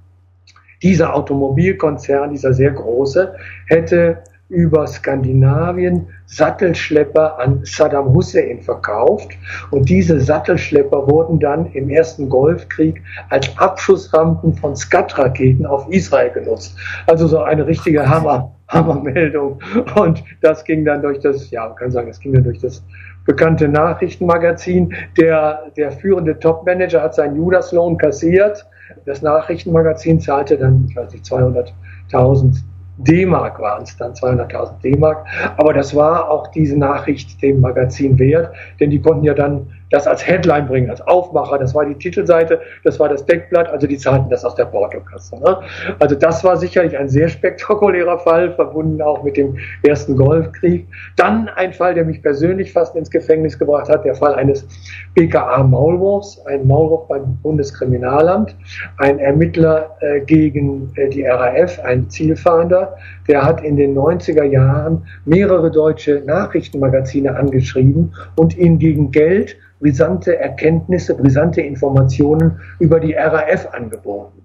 Dieser 0.83 1.15
Automobilkonzern, 1.15 2.31
dieser 2.31 2.53
sehr 2.53 2.73
große, 2.73 3.35
hätte 3.67 4.19
über 4.53 4.87
Skandinavien 4.87 6.09
Sattelschlepper 6.27 7.39
an 7.39 7.61
Saddam 7.65 8.13
Hussein 8.13 8.61
verkauft. 8.61 9.31
Und 9.71 9.89
diese 9.89 10.21
Sattelschlepper 10.21 11.11
wurden 11.11 11.41
dann 11.41 11.73
im 11.73 11.89
ersten 11.89 12.29
Golfkrieg 12.29 13.03
als 13.31 13.51
Abschussrampen 13.59 14.55
von 14.55 14.77
Skat-Raketen 14.77 15.65
auf 15.65 15.89
Israel 15.89 16.31
genutzt. 16.31 16.77
Also 17.07 17.27
so 17.27 17.41
eine 17.41 17.67
richtige 17.67 18.07
Hammer, 18.07 18.55
Hammermeldung. 18.69 19.59
Und 19.97 20.23
das 20.43 20.65
ging 20.65 20.85
dann 20.85 21.01
durch 21.01 21.21
das, 21.21 21.51
ja, 21.51 21.67
man 21.67 21.77
kann 21.77 21.91
sagen, 21.91 22.09
das 22.09 22.21
ging 22.21 22.35
dann 22.35 22.45
durch 22.45 22.61
das 22.61 22.85
bekannte 23.25 23.69
Nachrichtenmagazin. 23.69 24.95
Der, 25.19 25.63
der 25.79 25.93
führende 25.93 26.39
Topmanager 26.39 27.03
hat 27.03 27.15
seinen 27.15 27.37
Judaslohn 27.37 27.97
kassiert. 27.97 28.67
Das 29.07 29.23
Nachrichtenmagazin 29.23 30.21
zahlte 30.21 30.59
dann, 30.59 30.87
ich 30.91 30.97
weiß 30.97 31.13
nicht, 31.13 31.25
200.000 31.25 32.63
D-Mark 32.99 33.59
waren 33.61 33.83
es 33.83 33.97
dann, 33.97 34.13
200.000 34.13 34.81
D-Mark. 34.83 35.27
Aber 35.57 35.73
das 35.73 35.95
war 35.95 36.31
auch 36.31 36.49
diese 36.49 36.79
Nachricht 36.79 37.41
dem 37.43 37.61
Magazin 37.61 38.19
wert, 38.19 38.55
denn 38.81 38.91
die 38.91 39.01
konnten 39.01 39.25
ja 39.25 39.35
dann 39.35 39.69
das 39.93 40.07
als 40.07 40.27
Headline 40.27 40.67
bringen, 40.67 40.91
als 40.91 41.01
Aufmacher. 41.03 41.59
Das 41.59 41.75
war 41.75 41.85
die 41.85 41.95
Titelseite, 41.95 42.61
das 42.85 42.99
war 42.99 43.09
das 43.09 43.25
Deckblatt, 43.27 43.69
also 43.71 43.87
die 43.87 43.99
zahlten 43.99 44.31
das 44.31 44.45
aus 44.45 44.55
der 44.55 44.65
Portokasse. 44.65 45.37
Ne? 45.37 45.59
Also 45.99 46.17
das 46.17 46.43
war 46.43 46.57
sicherlich 46.57 46.97
ein 46.97 47.09
sehr 47.09 47.29
spektakulärer 47.29 48.19
Fall, 48.19 48.53
verbunden 48.53 49.01
auch 49.03 49.23
mit 49.23 49.37
dem 49.37 49.57
ersten 49.83 50.17
Golfkrieg. 50.17 50.89
Dann 51.17 51.49
ein 51.57 51.73
Fall, 51.73 51.95
der 51.95 52.05
mich 52.05 52.23
persönlich 52.23 52.73
fast 52.73 52.97
ins 52.97 53.11
Gefängnis 53.11 53.59
gebracht 53.59 53.89
hat, 53.89 54.05
der 54.05 54.15
Fall 54.15 54.35
eines 54.35 54.67
BKA-Maulwurfs, 55.15 56.45
ein 56.47 56.67
Maulwurf 56.67 57.09
beim 57.09 57.37
Bundeskriminalamt, 57.43 58.57
ein 58.99 59.19
Ermittler 59.19 59.97
äh, 60.01 60.21
gegen 60.21 60.91
äh, 60.97 61.09
die 61.09 61.25
RAF, 61.25 61.79
ein 61.81 62.09
Zielfahnder, 62.09 62.97
der 63.29 63.45
hat 63.45 63.63
in 63.63 63.77
den 63.77 63.95
90er 63.95 64.45
Jahren 64.45 65.07
mehrere 65.25 65.71
deutsche 65.71 66.23
Nachrichtenmagazine 66.27 67.37
angeschrieben 67.37 68.15
und 68.37 68.57
ihnen 68.57 68.79
gegen 68.79 69.11
Geld 69.11 69.57
brisante 69.83 70.39
Erkenntnisse, 70.39 71.17
brisante 71.17 71.61
Informationen 71.61 72.61
über 72.79 73.01
die 73.01 73.15
RAF 73.15 73.67
angeboten. 73.73 74.43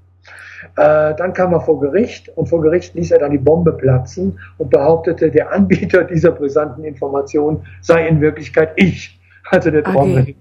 Äh, 0.76 1.14
dann 1.16 1.34
kam 1.34 1.54
er 1.54 1.62
vor 1.62 1.80
Gericht 1.80 2.30
und 2.36 2.50
vor 2.50 2.62
Gericht 2.62 2.96
ließ 2.96 3.12
er 3.12 3.20
dann 3.20 3.32
die 3.32 3.38
Bombe 3.38 3.72
platzen 3.72 4.40
und 4.58 4.72
behauptete, 4.72 5.30
der 5.30 5.52
Anbieter 5.52 6.04
dieser 6.12 6.32
brisanten 6.32 6.84
Informationen 6.84 7.66
sei 7.82 8.08
in 8.08 8.20
Wirklichkeit 8.20 8.72
ich, 8.76 9.20
also 9.52 9.70
der 9.70 9.84
Trommel. 9.84 10.24
Okay. 10.24 10.36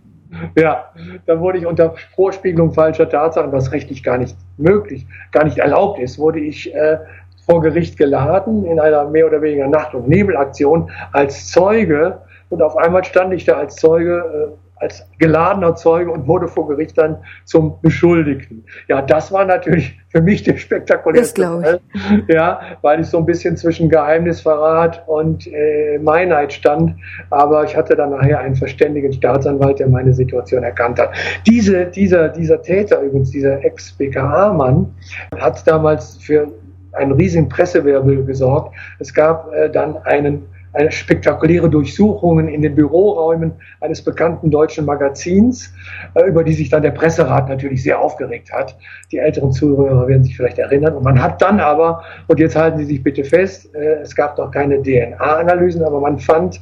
Ja, 0.58 0.90
dann 1.26 1.40
wurde 1.40 1.58
ich 1.58 1.66
unter 1.66 1.94
Vorspiegelung 2.14 2.72
falscher 2.72 3.08
Tatsachen, 3.08 3.52
was 3.52 3.72
rechtlich 3.72 4.02
gar 4.02 4.18
nicht 4.18 4.36
möglich, 4.56 5.06
gar 5.32 5.44
nicht 5.44 5.58
erlaubt 5.58 6.00
ist, 6.00 6.18
wurde 6.18 6.40
ich 6.40 6.74
äh, 6.74 6.98
vor 7.46 7.62
Gericht 7.62 7.96
geladen 7.96 8.64
in 8.64 8.80
einer 8.80 9.04
mehr 9.04 9.26
oder 9.26 9.40
weniger 9.40 9.68
Nacht- 9.68 9.94
und 9.94 10.08
Nebelaktion 10.08 10.90
als 11.12 11.50
Zeuge 11.50 12.18
und 12.48 12.62
auf 12.62 12.76
einmal 12.76 13.04
stand 13.04 13.32
ich 13.34 13.44
da 13.44 13.54
als 13.54 13.76
Zeuge 13.76 14.52
äh, 14.52 14.65
als 14.76 15.06
geladener 15.18 15.74
Zeuge 15.74 16.10
und 16.10 16.26
wurde 16.26 16.48
vor 16.48 16.68
Gericht 16.68 16.98
dann 16.98 17.16
zum 17.44 17.80
Beschuldigten. 17.80 18.64
Ja, 18.88 19.00
das 19.00 19.32
war 19.32 19.44
natürlich 19.46 19.98
für 20.10 20.20
mich 20.20 20.42
der 20.42 20.58
spektakulärste 20.58 21.42
Fall. 21.42 21.80
Ja, 22.28 22.60
weil 22.82 23.00
ich 23.00 23.06
so 23.06 23.18
ein 23.18 23.26
bisschen 23.26 23.56
zwischen 23.56 23.88
Geheimnisverrat 23.88 25.02
und 25.06 25.46
äh, 25.46 25.98
Meinheit 25.98 26.52
stand. 26.52 26.94
Aber 27.30 27.64
ich 27.64 27.74
hatte 27.74 27.96
dann 27.96 28.10
nachher 28.10 28.40
einen 28.40 28.54
verständigen 28.54 29.12
Staatsanwalt, 29.12 29.78
der 29.78 29.88
meine 29.88 30.12
Situation 30.12 30.62
erkannt 30.62 30.98
hat. 30.98 31.10
Diese, 31.46 31.86
dieser, 31.86 32.28
dieser 32.28 32.60
Täter 32.60 33.00
übrigens, 33.00 33.30
dieser 33.30 33.64
Ex-BKA-Mann, 33.64 34.94
hat 35.38 35.66
damals 35.66 36.18
für 36.18 36.48
einen 36.92 37.12
riesigen 37.12 37.48
Pressewirbel 37.48 38.24
gesorgt. 38.24 38.74
Es 38.98 39.12
gab 39.12 39.52
äh, 39.52 39.70
dann 39.70 39.96
einen 39.98 40.26
eine 40.26 40.42
spektakuläre 40.90 41.70
Durchsuchungen 41.70 42.48
in 42.48 42.62
den 42.62 42.74
Büroräumen 42.74 43.52
eines 43.80 44.02
bekannten 44.02 44.50
deutschen 44.50 44.84
Magazins, 44.84 45.72
äh, 46.14 46.24
über 46.28 46.44
die 46.44 46.52
sich 46.52 46.68
dann 46.68 46.82
der 46.82 46.90
Presserat 46.90 47.48
natürlich 47.48 47.82
sehr 47.82 47.98
aufgeregt 47.98 48.52
hat. 48.52 48.76
Die 49.10 49.18
älteren 49.18 49.52
Zuhörer 49.52 50.08
werden 50.08 50.24
sich 50.24 50.36
vielleicht 50.36 50.58
erinnern. 50.58 50.94
Und 50.94 51.04
man 51.04 51.22
hat 51.22 51.40
dann 51.40 51.60
aber, 51.60 52.02
und 52.28 52.38
jetzt 52.38 52.56
halten 52.56 52.78
Sie 52.78 52.84
sich 52.84 53.02
bitte 53.02 53.24
fest, 53.24 53.74
äh, 53.74 54.00
es 54.02 54.14
gab 54.14 54.36
noch 54.38 54.50
keine 54.50 54.82
DNA-Analysen, 54.82 55.82
aber 55.82 56.00
man 56.00 56.18
fand 56.18 56.60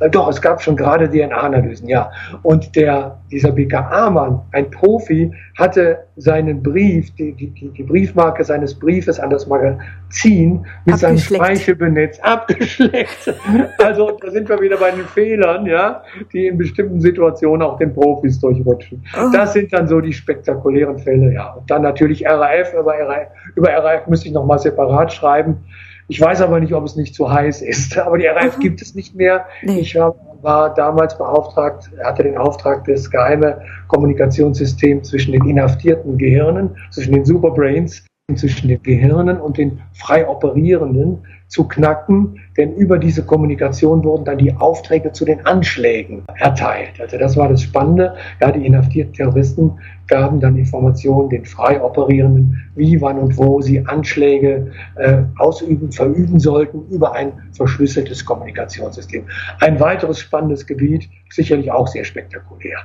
äh, 0.00 0.10
doch, 0.10 0.28
es 0.28 0.40
gab 0.40 0.60
schon 0.60 0.76
gerade 0.76 1.08
DNA-Analysen, 1.08 1.88
ja. 1.88 2.10
Und 2.42 2.76
der, 2.76 3.18
dieser 3.30 3.52
BKA-Mann, 3.52 4.40
ein 4.52 4.70
Profi, 4.70 5.32
hatte 5.56 5.98
seinen 6.16 6.62
Brief, 6.62 7.14
die, 7.14 7.32
die, 7.32 7.48
die 7.50 7.82
Briefmarke 7.82 8.44
seines 8.44 8.74
Briefes 8.74 9.18
an 9.18 9.30
das 9.30 9.46
Magazin 9.46 10.66
mit 10.84 10.98
seinem 10.98 11.18
Speichelbenetz 11.18 12.18
abgeschleckt. 12.20 13.34
also 13.78 14.18
da 14.20 14.30
sind 14.30 14.48
wir 14.48 14.60
wieder 14.60 14.76
bei 14.76 14.90
den 14.90 15.04
Fehlern, 15.06 15.66
ja, 15.66 16.02
die 16.32 16.46
in 16.48 16.58
bestimmten 16.58 17.00
Situationen 17.00 17.62
auch 17.62 17.78
den 17.78 17.94
Profis 17.94 18.38
durchrutschen. 18.40 19.02
Oh. 19.18 19.30
Das 19.32 19.54
sind 19.54 19.72
dann 19.72 19.88
so 19.88 20.00
die 20.00 20.12
spektakulären 20.12 20.98
Fälle, 20.98 21.32
ja. 21.32 21.54
Und 21.54 21.70
dann 21.70 21.82
natürlich 21.82 22.26
RAF, 22.26 22.74
über 22.74 22.94
RAF, 22.98 23.28
über 23.54 23.70
RAF 23.70 24.06
müsste 24.08 24.28
ich 24.28 24.34
nochmal 24.34 24.58
separat 24.58 25.12
schreiben. 25.12 25.64
Ich 26.08 26.20
weiß 26.20 26.40
aber 26.42 26.60
nicht, 26.60 26.72
ob 26.72 26.84
es 26.84 26.96
nicht 26.96 27.14
zu 27.14 27.30
heiß 27.30 27.62
ist. 27.62 27.98
Aber 28.06 28.18
die 28.18 28.26
RAF 28.26 28.54
Aha. 28.54 28.60
gibt 28.60 28.80
es 28.80 28.94
nicht 28.94 29.14
mehr. 29.14 29.46
Nee. 29.62 29.80
Ich 29.80 29.96
war 29.96 30.74
damals 30.74 31.18
beauftragt, 31.18 31.90
hatte 32.04 32.22
den 32.22 32.36
Auftrag, 32.36 32.84
das 32.84 33.10
geheime 33.10 33.62
Kommunikationssystem 33.88 35.02
zwischen 35.02 35.32
den 35.32 35.44
inhaftierten 35.48 36.16
Gehirnen, 36.18 36.76
zwischen 36.90 37.12
den 37.12 37.24
Superbrains, 37.24 38.06
zwischen 38.34 38.66
den 38.66 38.82
Gehirnen 38.82 39.40
und 39.40 39.56
den 39.56 39.80
frei 39.92 40.28
operierenden 40.28 41.18
zu 41.46 41.68
knacken, 41.68 42.40
denn 42.56 42.74
über 42.74 42.98
diese 42.98 43.24
Kommunikation 43.24 44.02
wurden 44.02 44.24
dann 44.24 44.38
die 44.38 44.52
Aufträge 44.52 45.12
zu 45.12 45.24
den 45.24 45.46
Anschlägen 45.46 46.24
erteilt. 46.34 47.00
Also 47.00 47.18
das 47.18 47.36
war 47.36 47.48
das 47.48 47.62
Spannende. 47.62 48.16
Ja, 48.40 48.50
die 48.50 48.66
inhaftierten 48.66 49.12
Terroristen 49.12 49.78
gaben 50.08 50.40
dann 50.40 50.56
Informationen 50.56 51.28
den 51.28 51.44
frei 51.44 51.80
operierenden, 51.80 52.68
wie, 52.74 53.00
wann 53.00 53.20
und 53.20 53.38
wo 53.38 53.60
sie 53.60 53.86
Anschläge 53.86 54.72
äh, 54.96 55.22
ausüben, 55.38 55.92
verüben 55.92 56.40
sollten 56.40 56.84
über 56.90 57.12
ein 57.12 57.32
verschlüsseltes 57.52 58.24
Kommunikationssystem. 58.24 59.24
Ein 59.60 59.78
weiteres 59.78 60.18
spannendes 60.18 60.66
Gebiet, 60.66 61.08
sicherlich 61.30 61.70
auch 61.70 61.86
sehr 61.86 62.04
spektakulär. 62.04 62.78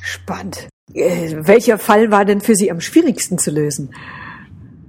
Spannend. 0.00 0.68
Äh, 0.92 1.34
welcher 1.40 1.78
Fall 1.78 2.12
war 2.12 2.24
denn 2.24 2.40
für 2.40 2.54
Sie 2.54 2.70
am 2.70 2.80
schwierigsten 2.80 3.36
zu 3.38 3.50
lösen? 3.50 3.90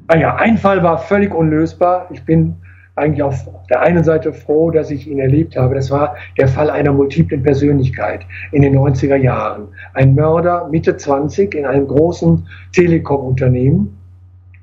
Ah 0.08 0.18
ja, 0.18 0.36
ein 0.36 0.58
Fall 0.58 0.84
war 0.84 1.00
völlig 1.00 1.34
unlösbar. 1.34 2.08
Ich 2.12 2.24
bin 2.24 2.56
eigentlich 2.96 3.24
auf 3.24 3.48
der 3.70 3.82
einen 3.82 4.04
Seite 4.04 4.34
froh, 4.34 4.70
dass 4.70 4.92
ich 4.92 5.08
ihn 5.08 5.20
erlebt 5.20 5.58
habe. 5.58 5.74
Das 5.74 5.90
war 5.90 6.16
der 6.38 6.48
Fall 6.48 6.70
einer 6.70 6.94
multiplen 6.94 7.42
Persönlichkeit 7.42 8.26
in 8.52 8.62
den 8.62 8.78
90er 8.78 9.16
Jahren. 9.16 9.68
Ein 9.94 10.14
Mörder, 10.14 10.68
Mitte 10.70 10.96
20, 10.96 11.56
in 11.56 11.66
einem 11.66 11.88
großen 11.88 12.48
Telekom-Unternehmen, 12.74 13.98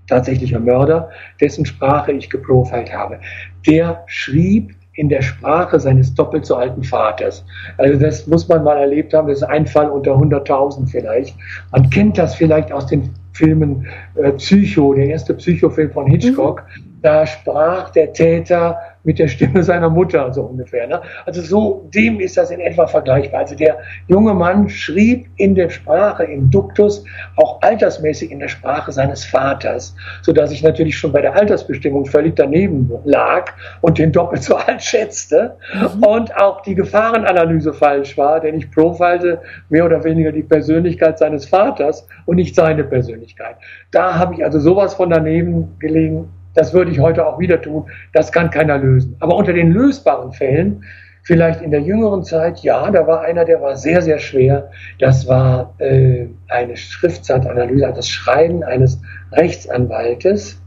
tatsächlicher 0.07 0.61
Mörder, 0.61 1.11
dessen 1.41 1.67
Sprache 1.67 2.13
ich 2.13 2.31
geprofilt 2.31 2.95
habe. 2.95 3.19
Der 3.67 4.05
schrieb 4.07 4.75
in 4.95 5.09
der 5.09 5.23
Sprache 5.23 5.81
seines 5.81 6.15
doppelt 6.15 6.47
so 6.47 6.55
alten 6.55 6.85
Vaters. 6.85 7.45
Also 7.79 7.99
das 7.99 8.27
muss 8.27 8.47
man 8.49 8.63
mal 8.63 8.79
erlebt 8.79 9.13
haben. 9.13 9.27
Das 9.27 9.39
ist 9.39 9.45
ein 9.49 9.67
Fall 9.67 9.89
unter 9.89 10.13
100.000 10.13 10.89
vielleicht. 10.89 11.35
Man 11.73 11.89
kennt 11.91 12.19
das 12.19 12.35
vielleicht 12.35 12.71
aus 12.73 12.87
den 12.87 13.11
Filmen 13.33 13.87
äh, 14.15 14.33
Psycho, 14.33 14.95
der 14.95 15.09
erste 15.09 15.35
Psychofilm 15.35 15.91
von 15.91 16.07
Hitchcock. 16.07 16.65
Mhm 16.77 16.93
da 17.03 17.27
sprach 17.27 17.91
der 17.91 18.13
Täter 18.13 18.79
mit 19.05 19.19
der 19.19 19.29
Stimme 19.29 19.63
seiner 19.63 19.91
Mutter, 19.91 20.33
so 20.33 20.43
ungefähr. 20.43 20.87
Ne? 20.87 21.01
Also 21.27 21.43
so, 21.43 21.89
dem 21.95 22.21
ist 22.21 22.37
das 22.37 22.51
in 22.51 22.61
etwa 22.61 22.87
vergleichbar. 22.87 23.41
Also 23.41 23.55
der 23.55 23.79
junge 24.09 24.35
Mann 24.35 24.69
schrieb 24.69 25.27
in 25.37 25.55
der 25.55 25.71
Sprache, 25.71 26.25
im 26.25 26.51
Duktus, 26.51 27.05
auch 27.37 27.61
altersmäßig 27.63 28.31
in 28.31 28.41
der 28.41 28.49
Sprache 28.49 28.93
seines 28.93 29.25
Vaters, 29.25 29.95
so 30.23 30.33
dass 30.33 30.53
ich 30.53 30.63
natürlich 30.63 30.97
schon 30.97 31.13
bei 31.13 31.21
der 31.21 31.35
Altersbestimmung 31.35 32.07
völlig 32.07 32.37
daneben 32.37 32.91
lag 33.05 33.53
und 33.81 33.99
den 33.99 34.13
doppelt 34.13 34.43
so 34.43 34.57
alt 34.57 34.83
schätzte 34.83 35.57
mhm. 35.75 36.05
und 36.05 36.37
auch 36.37 36.63
die 36.63 36.75
Gefahrenanalyse 36.75 37.73
falsch 37.73 38.17
war, 38.17 38.41
denn 38.41 38.57
ich 38.57 38.71
profilte 38.71 39.41
mehr 39.69 39.85
oder 39.85 40.05
weniger 40.05 40.33
die 40.33 40.43
Persönlichkeit 40.43 41.19
seines 41.19 41.47
Vaters 41.47 42.07
und 42.27 42.37
nicht 42.37 42.55
seine 42.55 42.85
Persönlichkeit. 42.85 43.57
Da 43.91 44.19
habe 44.19 44.35
ich 44.35 44.45
also 44.45 44.59
sowas 44.59 44.95
von 44.95 45.11
daneben 45.11 45.77
gelegen, 45.79 46.29
das 46.55 46.75
würde 46.75 46.91
ich 46.91 47.01
heute 47.01 47.27
auch 47.27 47.39
wieder 47.39 47.61
tun. 47.61 47.87
Das 48.13 48.33
kann 48.33 48.51
keiner 48.51 48.79
lösen. 48.79 49.17
Aber 49.21 49.37
unter 49.37 49.53
den 49.53 49.73
lösbaren 49.73 50.33
Fällen, 50.33 50.85
vielleicht 51.23 51.63
in 51.63 51.71
der 51.71 51.81
jüngeren 51.81 52.25
Zeit, 52.25 52.61
ja, 52.61 52.91
da 52.91 53.07
war 53.07 53.23
einer, 53.23 53.45
der 53.45 53.61
war 53.61 53.77
sehr, 53.77 54.03
sehr 54.03 54.19
schwer. 54.19 54.71
Das 54.99 55.27
war 55.29 55.75
äh, 55.79 56.27
eine 56.49 56.77
Schriftzeitanalyse, 56.77 57.87
also 57.87 57.97
das 57.97 58.09
Schreiben 58.09 58.63
eines 58.65 59.01
Rechtsanwaltes 59.33 60.61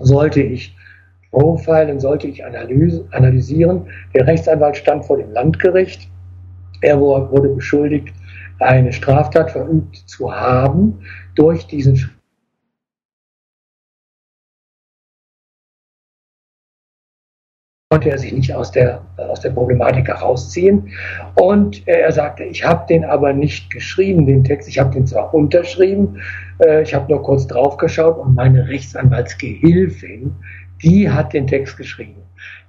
sollte 0.00 0.40
ich 0.40 0.76
profilen, 1.30 2.00
sollte 2.00 2.26
ich 2.26 2.44
analyse, 2.44 3.06
analysieren. 3.10 3.86
Der 4.14 4.26
Rechtsanwalt 4.26 4.76
stand 4.76 5.04
vor 5.04 5.18
dem 5.18 5.30
Landgericht. 5.32 6.08
Er 6.80 6.98
wurde 7.00 7.48
beschuldigt, 7.48 8.14
eine 8.60 8.92
Straftat 8.92 9.50
verübt 9.50 9.96
zu 9.96 10.32
haben 10.32 11.00
durch 11.34 11.66
diesen 11.66 11.96
konnte 17.90 18.10
er 18.10 18.18
sich 18.18 18.34
nicht 18.34 18.54
aus 18.54 18.70
der, 18.70 19.00
aus 19.16 19.40
der 19.40 19.48
Problematik 19.48 20.08
herausziehen. 20.08 20.90
Und 21.36 21.88
äh, 21.88 22.00
er 22.00 22.12
sagte, 22.12 22.44
ich 22.44 22.62
habe 22.62 22.86
den 22.86 23.02
aber 23.02 23.32
nicht 23.32 23.70
geschrieben, 23.70 24.26
den 24.26 24.44
Text. 24.44 24.68
Ich 24.68 24.78
habe 24.78 24.92
den 24.92 25.06
zwar 25.06 25.32
unterschrieben, 25.32 26.20
äh, 26.62 26.82
ich 26.82 26.94
habe 26.94 27.10
nur 27.10 27.22
kurz 27.22 27.46
drauf 27.46 27.78
geschaut 27.78 28.18
und 28.18 28.34
meine 28.34 28.68
Rechtsanwaltsgehilfin, 28.68 30.36
die 30.82 31.08
hat 31.08 31.32
den 31.32 31.46
Text 31.46 31.78
geschrieben. 31.78 32.20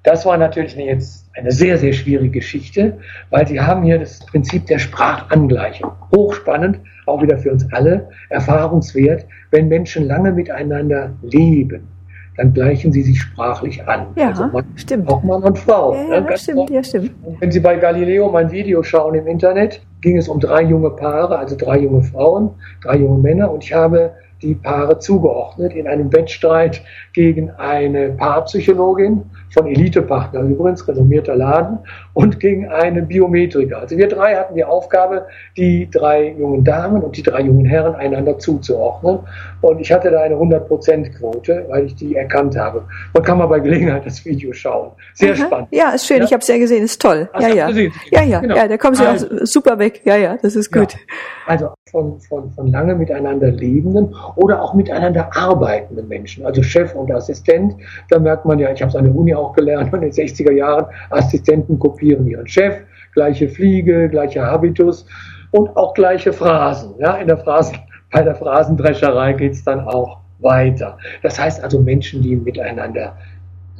Das 0.04 0.26
war 0.26 0.38
natürlich 0.38 0.76
jetzt 0.76 1.30
eine 1.36 1.52
sehr, 1.52 1.78
sehr 1.78 1.92
schwierige 1.92 2.40
Geschichte, 2.40 2.98
weil 3.30 3.46
Sie 3.46 3.60
haben 3.60 3.84
hier 3.84 4.00
das 4.00 4.20
Prinzip 4.20 4.68
der 4.68 4.80
Sprachangleichung. 4.80 5.92
Hochspannend, 6.16 6.80
auch 7.08 7.22
wieder 7.22 7.38
für 7.38 7.52
uns 7.52 7.68
alle, 7.74 8.08
erfahrungswert, 8.30 9.26
wenn 9.52 9.68
Menschen 9.68 10.06
lange 10.08 10.32
miteinander 10.32 11.12
leben 11.24 11.99
dann 12.40 12.54
gleichen 12.54 12.94
sie 12.94 13.02
sich 13.02 13.20
sprachlich 13.20 13.86
an. 13.86 14.08
Ja, 14.16 14.30
also 14.30 14.48
Mann, 14.48 14.64
stimmt. 14.76 15.10
Auch 15.10 15.22
Mann 15.24 15.44
und 15.44 15.60
Frau. 15.60 15.94
Ja, 15.94 16.22
ja, 16.22 16.38
stimmt, 16.38 16.70
ja, 16.70 16.82
stimmt. 16.82 17.12
wenn 17.40 17.52
Sie 17.52 17.60
bei 17.60 17.76
Galileo 17.76 18.30
mein 18.32 18.50
Video 18.50 18.82
schauen 18.82 19.14
im 19.16 19.28
Internet, 19.28 19.82
ging 20.00 20.16
es 20.16 20.30
um 20.30 20.40
drei 20.40 20.62
junge 20.64 20.90
Paare, 20.92 21.38
also 21.38 21.58
drei 21.58 21.80
junge 21.80 22.02
Frauen, 22.02 22.52
drei 22.82 22.96
junge 22.96 23.20
Männer 23.20 23.52
und 23.52 23.66
ich 23.66 23.74
habe 23.74 24.14
die 24.42 24.56
Paare 24.56 25.00
zugeordnet 25.00 25.74
in 25.74 25.88
einem 25.88 26.12
Wettstreit 26.14 26.82
gegen 27.14 27.50
eine 27.52 28.10
Paarpsychologin 28.10 29.24
von 29.52 29.68
Elitepartner, 29.68 30.42
übrigens 30.42 30.88
renommierter 30.88 31.36
Laden, 31.36 31.80
und 32.14 32.40
gegen 32.40 32.68
einen 32.70 33.08
Biometriker. 33.08 33.80
Also 33.80 33.98
wir 33.98 34.08
drei 34.08 34.36
hatten 34.36 34.56
die 34.56 34.64
Aufgabe, 34.64 35.26
die 35.58 35.90
drei 35.90 36.36
jungen 36.38 36.64
Damen 36.64 37.02
und 37.02 37.18
die 37.18 37.24
drei 37.24 37.42
jungen 37.42 37.66
Herren 37.66 37.96
einander 37.96 38.38
zuzuordnen. 38.38 39.20
Und 39.62 39.80
ich 39.80 39.92
hatte 39.92 40.12
da 40.12 40.22
eine 40.22 40.36
100%-Quote, 40.36 41.66
weil 41.70 41.86
ich 41.86 41.96
die 41.96 42.16
erkannt 42.16 42.58
habe. 42.58 42.84
Man 43.14 43.24
kann 43.24 43.38
mal 43.38 43.48
bei 43.48 43.60
Gelegenheit 43.60 44.06
das 44.06 44.24
Video 44.24 44.54
schauen. 44.54 44.92
Sehr 45.14 45.34
Aha. 45.34 45.46
spannend. 45.46 45.68
Ja, 45.72 45.92
ist 45.92 46.06
schön. 46.06 46.20
Ja? 46.20 46.24
Ich 46.26 46.34
habe 46.34 46.42
es 46.42 46.48
ja 46.48 46.58
gesehen. 46.58 46.84
Ist 46.84 47.02
toll. 47.02 47.30
Ach, 47.34 47.42
ja, 47.42 47.50
ja. 47.50 47.70
ja, 47.70 48.24
ja, 48.24 48.40
genau. 48.40 48.56
ja. 48.56 48.68
Da 48.68 48.78
kommen 48.78 48.96
Sie 48.96 49.06
also, 49.06 49.28
auch 49.28 49.40
super 49.44 49.80
weg. 49.80 50.02
Ja, 50.06 50.16
ja. 50.16 50.38
Das 50.42 50.56
ist 50.56 50.72
gut. 50.72 50.94
Ja. 50.94 51.00
Also 51.48 51.70
von, 51.92 52.20
von, 52.20 52.52
von 52.52 52.68
lange 52.68 52.96
miteinander 52.96 53.52
lebenden 53.52 54.16
oder 54.38 54.62
auch 54.62 54.74
miteinander 54.74 55.30
arbeitenden 55.36 56.08
Menschen, 56.08 56.46
also 56.46 56.64
Chef 56.64 56.94
und 56.96 57.12
Assistent. 57.12 57.76
Da 58.10 58.20
merkt 58.20 58.46
man 58.46 58.60
ja, 58.60 58.72
ich 58.72 58.82
habe 58.82 58.90
es 58.90 58.96
an 58.96 59.06
der 59.06 59.16
Uni 59.16 59.34
auch 59.34 59.54
gelernt, 59.54 59.94
in 59.94 60.02
den 60.02 60.12
60er 60.12 60.52
Jahren, 60.52 60.86
Assistenten 61.10 61.80
kopieren 61.80 62.28
ihren 62.28 62.48
Chef, 62.48 62.76
gleiche 63.14 63.50
Fliege, 63.50 64.10
gleicher 64.10 64.46
Habitus 64.46 65.06
und 65.52 65.76
auch 65.76 65.94
gleiche 65.94 66.34
Phrasen. 66.34 66.94
Ja, 67.00 67.16
in 67.16 67.28
der 67.28 67.38
Phrasen, 67.38 67.78
bei 68.12 68.24
der 68.24 68.36
Phrasendrescherei 68.36 69.34
geht 69.34 69.54
es 69.54 69.64
dann 69.64 69.82
auch 69.82 70.20
weiter. 70.40 70.98
Das 71.22 71.40
heißt 71.40 71.64
also 71.64 71.80
Menschen, 71.82 72.22
die 72.22 72.36
miteinander 72.36 73.18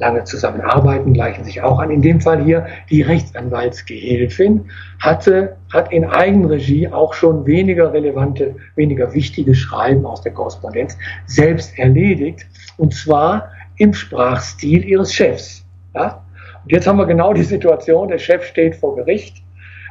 lange 0.00 0.24
zusammenarbeiten, 0.24 1.12
gleichen 1.12 1.44
sich 1.44 1.62
auch 1.62 1.78
an. 1.78 1.90
In 1.90 2.02
dem 2.02 2.20
Fall 2.20 2.42
hier 2.42 2.66
die 2.88 3.02
Rechtsanwaltsgehilfin 3.02 4.68
hatte, 4.98 5.56
hat 5.72 5.92
in 5.92 6.04
Eigenregie 6.04 6.88
auch 6.88 7.14
schon 7.14 7.46
weniger 7.46 7.92
relevante, 7.92 8.56
weniger 8.74 9.12
wichtige 9.14 9.54
Schreiben 9.54 10.04
aus 10.06 10.22
der 10.22 10.32
Korrespondenz 10.32 10.96
selbst 11.26 11.78
erledigt. 11.78 12.46
Und 12.78 12.94
zwar 12.94 13.50
im 13.76 13.94
Sprachstil 13.94 14.84
ihres 14.84 15.14
Chefs. 15.14 15.64
Ja? 15.94 16.24
Und 16.64 16.72
jetzt 16.72 16.86
haben 16.86 16.98
wir 16.98 17.06
genau 17.06 17.32
die 17.32 17.42
Situation, 17.42 18.08
der 18.08 18.18
Chef 18.18 18.44
steht 18.44 18.76
vor 18.76 18.96
Gericht. 18.96 19.42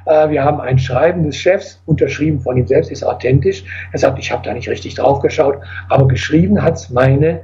Äh, 0.06 0.30
wir 0.30 0.44
haben 0.44 0.60
ein 0.60 0.80
Schreiben 0.80 1.24
des 1.24 1.36
Chefs, 1.36 1.82
unterschrieben 1.86 2.40
von 2.40 2.58
ihm 2.58 2.68
selbst, 2.68 2.92
ist 2.92 3.04
authentisch. 3.04 3.64
Er 3.92 4.00
sagt, 4.00 4.20
ich 4.20 4.32
habe 4.32 4.44
da 4.44 4.54
nicht 4.54 4.70
richtig 4.70 4.96
drauf 4.96 5.20
geschaut, 5.20 5.60
aber 5.88 6.08
geschrieben 6.08 6.62
hat 6.62 6.76
es 6.76 6.90
meine 6.90 7.42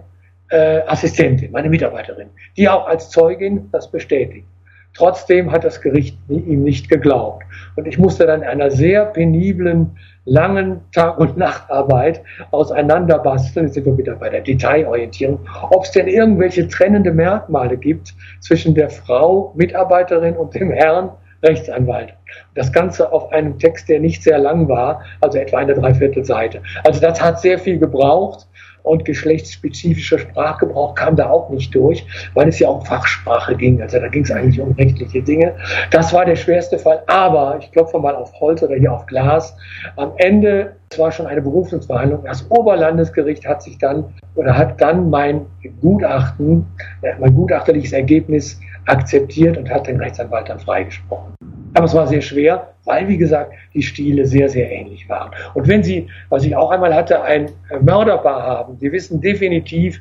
äh, 0.55 0.83
Assistentin, 0.87 1.51
meine 1.51 1.69
Mitarbeiterin, 1.69 2.29
die 2.55 2.69
auch 2.69 2.87
als 2.87 3.09
Zeugin 3.09 3.69
das 3.71 3.91
bestätigt. 3.91 4.47
Trotzdem 4.93 5.51
hat 5.51 5.65
das 5.65 5.81
Gericht 5.81 6.17
ihm 6.29 6.63
nicht 6.63 6.87
geglaubt. 6.87 7.43
Und 7.75 7.85
ich 7.85 7.97
musste 7.97 8.25
dann 8.25 8.43
in 8.43 8.47
einer 8.47 8.71
sehr 8.71 9.05
peniblen, 9.05 9.97
langen 10.23 10.79
Tag- 10.93 11.19
und 11.19 11.35
Nachtarbeit 11.37 12.23
auseinanderbasteln, 12.51 13.65
jetzt 13.65 13.75
sind 13.75 13.85
wir 13.85 13.97
wieder 13.97 14.15
bei 14.15 14.29
der 14.29 14.41
Detailorientierung, 14.41 15.39
ob 15.71 15.83
es 15.83 15.91
denn 15.91 16.07
irgendwelche 16.07 16.67
trennende 16.69 17.11
Merkmale 17.11 17.75
gibt 17.75 18.13
zwischen 18.39 18.73
der 18.73 18.89
Frau 18.89 19.53
Mitarbeiterin 19.55 20.37
und 20.37 20.55
dem 20.55 20.71
Herrn 20.71 21.09
Rechtsanwalt. 21.43 22.13
Das 22.55 22.71
Ganze 22.71 23.11
auf 23.11 23.31
einem 23.33 23.59
Text, 23.59 23.89
der 23.89 23.99
nicht 23.99 24.23
sehr 24.23 24.39
lang 24.39 24.69
war, 24.69 25.01
also 25.19 25.37
etwa 25.37 25.57
eine 25.57 25.73
Dreiviertelseite. 25.73 26.61
Also 26.85 27.01
das 27.01 27.21
hat 27.21 27.41
sehr 27.41 27.59
viel 27.59 27.77
gebraucht 27.77 28.47
und 28.85 29.05
geschlechtsspezifischer 29.05 30.19
Sprachgebrauch 30.19 30.95
kam 30.95 31.15
da 31.15 31.29
auch 31.29 31.49
nicht 31.49 31.73
durch, 31.73 32.05
weil 32.33 32.47
es 32.47 32.59
ja 32.59 32.69
um 32.69 32.81
Fachsprache 32.85 33.55
ging. 33.55 33.81
Also 33.81 33.99
da 33.99 34.07
ging 34.07 34.23
es 34.23 34.31
eigentlich 34.31 34.61
um 34.61 34.71
rechtliche 34.73 35.21
Dinge. 35.21 35.53
Das 35.91 36.13
war 36.13 36.25
der 36.25 36.35
schwerste 36.35 36.77
Fall. 36.77 37.01
Aber 37.07 37.57
ich 37.59 37.71
klopfe 37.71 37.99
mal 37.99 38.15
auf 38.15 38.31
Holz 38.39 38.61
oder 38.63 38.75
hier 38.75 38.93
auf 38.93 39.05
Glas. 39.07 39.55
Am 39.95 40.11
Ende, 40.17 40.75
es 40.89 40.99
war 40.99 41.11
schon 41.11 41.25
eine 41.25 41.41
Berufungsverhandlung. 41.41 42.23
Das 42.25 42.49
Oberlandesgericht 42.49 43.45
hat 43.45 43.63
sich 43.63 43.77
dann 43.77 44.05
oder 44.35 44.55
hat 44.55 44.79
dann 44.79 45.09
mein 45.09 45.45
Gutachten, 45.81 46.65
äh, 47.01 47.13
mein 47.19 47.33
gutachterliches 47.33 47.93
Ergebnis 47.93 48.59
akzeptiert 48.85 49.57
und 49.57 49.69
hat 49.69 49.87
den 49.87 49.97
Rechtsanwalt 49.97 50.49
dann 50.49 50.59
freigesprochen. 50.59 51.33
Aber 51.73 51.85
es 51.85 51.93
war 51.93 52.07
sehr 52.07 52.21
schwer, 52.21 52.74
weil, 52.85 53.07
wie 53.07 53.17
gesagt, 53.17 53.53
die 53.73 53.81
Stile 53.81 54.25
sehr, 54.25 54.49
sehr 54.49 54.71
ähnlich 54.71 55.09
waren. 55.09 55.31
Und 55.53 55.67
wenn 55.67 55.83
Sie, 55.83 56.07
was 56.29 56.45
ich 56.45 56.55
auch 56.55 56.71
einmal 56.71 56.93
hatte, 56.93 57.21
ein 57.21 57.51
Mörderpaar 57.81 58.43
haben, 58.43 58.77
Sie 58.79 58.91
wissen 58.91 59.21
definitiv, 59.21 59.99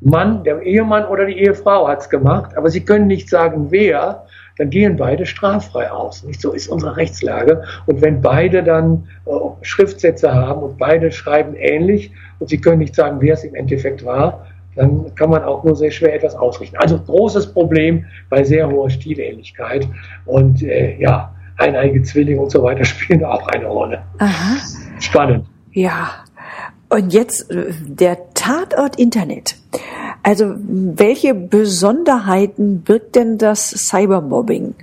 Mann, 0.00 0.44
der 0.44 0.62
Ehemann 0.62 1.04
oder 1.06 1.26
die 1.26 1.38
Ehefrau 1.38 1.86
hat 1.86 2.00
es 2.00 2.08
gemacht, 2.08 2.56
aber 2.56 2.70
Sie 2.70 2.84
können 2.84 3.06
nicht 3.06 3.28
sagen, 3.28 3.66
wer, 3.70 4.24
dann 4.56 4.70
gehen 4.70 4.96
beide 4.96 5.26
straffrei 5.26 5.90
aus. 5.90 6.24
Nicht 6.24 6.40
so 6.40 6.52
ist 6.52 6.68
unsere 6.68 6.96
Rechtslage. 6.96 7.64
Und 7.86 8.00
wenn 8.00 8.20
beide 8.20 8.62
dann 8.62 9.08
äh, 9.26 9.30
Schriftsätze 9.62 10.32
haben 10.32 10.62
und 10.62 10.78
beide 10.78 11.12
schreiben 11.12 11.54
ähnlich 11.54 12.12
und 12.38 12.48
Sie 12.48 12.60
können 12.60 12.78
nicht 12.78 12.94
sagen, 12.94 13.18
wer 13.20 13.34
es 13.34 13.44
im 13.44 13.54
Endeffekt 13.54 14.04
war, 14.04 14.46
dann 14.76 15.14
kann 15.14 15.30
man 15.30 15.42
auch 15.42 15.64
nur 15.64 15.76
sehr 15.76 15.90
schwer 15.90 16.14
etwas 16.14 16.34
ausrichten. 16.34 16.76
Also 16.76 16.98
großes 16.98 17.52
Problem 17.52 18.04
bei 18.28 18.44
sehr 18.44 18.70
hoher 18.70 18.88
Stilähnlichkeit. 18.88 19.86
Und 20.26 20.62
äh, 20.62 20.96
ja, 20.98 21.34
eineige 21.60 22.02
Zwillinge 22.02 22.40
und 22.40 22.50
so 22.50 22.62
weiter 22.62 22.84
spielen 22.92 23.24
auch 23.24 23.46
eine 23.48 23.66
Rolle. 23.66 24.02
Aha. 24.18 24.56
Spannend. 24.98 25.46
Ja. 25.72 26.10
Und 26.88 27.12
jetzt 27.12 27.50
äh, 27.50 27.72
der 27.86 28.32
Tatort 28.34 28.98
Internet. 28.98 29.56
Also 30.22 30.54
welche 30.58 31.34
Besonderheiten 31.34 32.82
birgt 32.82 33.16
denn 33.16 33.38
das 33.38 33.70
Cybermobbing? 33.70 34.74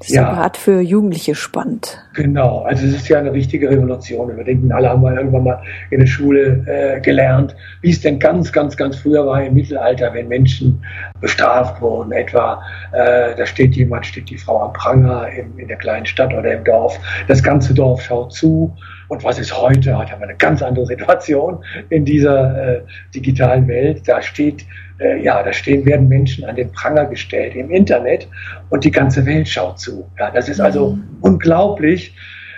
Das 0.00 0.08
ist 0.08 0.14
ja 0.14 0.32
gerade 0.32 0.58
für 0.58 0.80
Jugendliche 0.80 1.34
spannend. 1.34 2.02
Genau, 2.14 2.62
also 2.62 2.86
es 2.86 2.94
ist 2.94 3.08
ja 3.10 3.18
eine 3.18 3.34
richtige 3.34 3.68
Revolution. 3.68 4.34
Wir 4.34 4.44
denken, 4.44 4.72
alle 4.72 4.88
haben 4.88 5.02
mal 5.02 5.14
irgendwann 5.14 5.44
mal 5.44 5.62
in 5.90 6.00
der 6.00 6.06
Schule 6.06 6.64
äh, 6.66 7.00
gelernt, 7.00 7.54
wie 7.82 7.90
es 7.90 8.00
denn 8.00 8.18
ganz, 8.18 8.50
ganz, 8.50 8.78
ganz 8.78 8.96
früher 8.96 9.26
war 9.26 9.44
im 9.44 9.52
Mittelalter, 9.52 10.14
wenn 10.14 10.28
Menschen 10.28 10.82
bestraft 11.20 11.82
wurden. 11.82 12.12
Etwa, 12.12 12.62
äh, 12.92 13.36
da 13.36 13.44
steht 13.44 13.76
jemand, 13.76 14.06
steht 14.06 14.30
die 14.30 14.38
Frau 14.38 14.62
am 14.62 14.72
Pranger 14.72 15.28
in, 15.28 15.58
in 15.58 15.68
der 15.68 15.76
kleinen 15.76 16.06
Stadt 16.06 16.32
oder 16.32 16.50
im 16.50 16.64
Dorf. 16.64 16.98
Das 17.28 17.42
ganze 17.42 17.74
Dorf 17.74 18.00
schaut 18.00 18.32
zu. 18.32 18.74
Und 19.08 19.22
was 19.22 19.38
ist 19.38 19.54
heute? 19.54 19.98
Heute 19.98 20.12
haben 20.12 20.20
wir 20.20 20.28
eine 20.28 20.38
ganz 20.38 20.62
andere 20.62 20.86
Situation 20.86 21.62
in 21.90 22.06
dieser 22.06 22.76
äh, 22.76 22.82
digitalen 23.14 23.68
Welt. 23.68 24.08
Da 24.08 24.22
steht 24.22 24.64
äh, 25.00 25.22
ja, 25.22 25.42
da 25.42 25.52
stehen, 25.52 25.84
werden 25.86 26.08
Menschen 26.08 26.44
an 26.44 26.56
den 26.56 26.70
Pranger 26.72 27.06
gestellt 27.06 27.54
im 27.56 27.70
Internet 27.70 28.28
und 28.68 28.84
die 28.84 28.90
ganze 28.90 29.24
Welt 29.26 29.48
schaut 29.48 29.78
zu. 29.78 30.08
Ja, 30.18 30.30
das 30.30 30.48
ist 30.48 30.60
also 30.60 30.92
mhm. 30.92 31.04
unglaublich. 31.22 32.14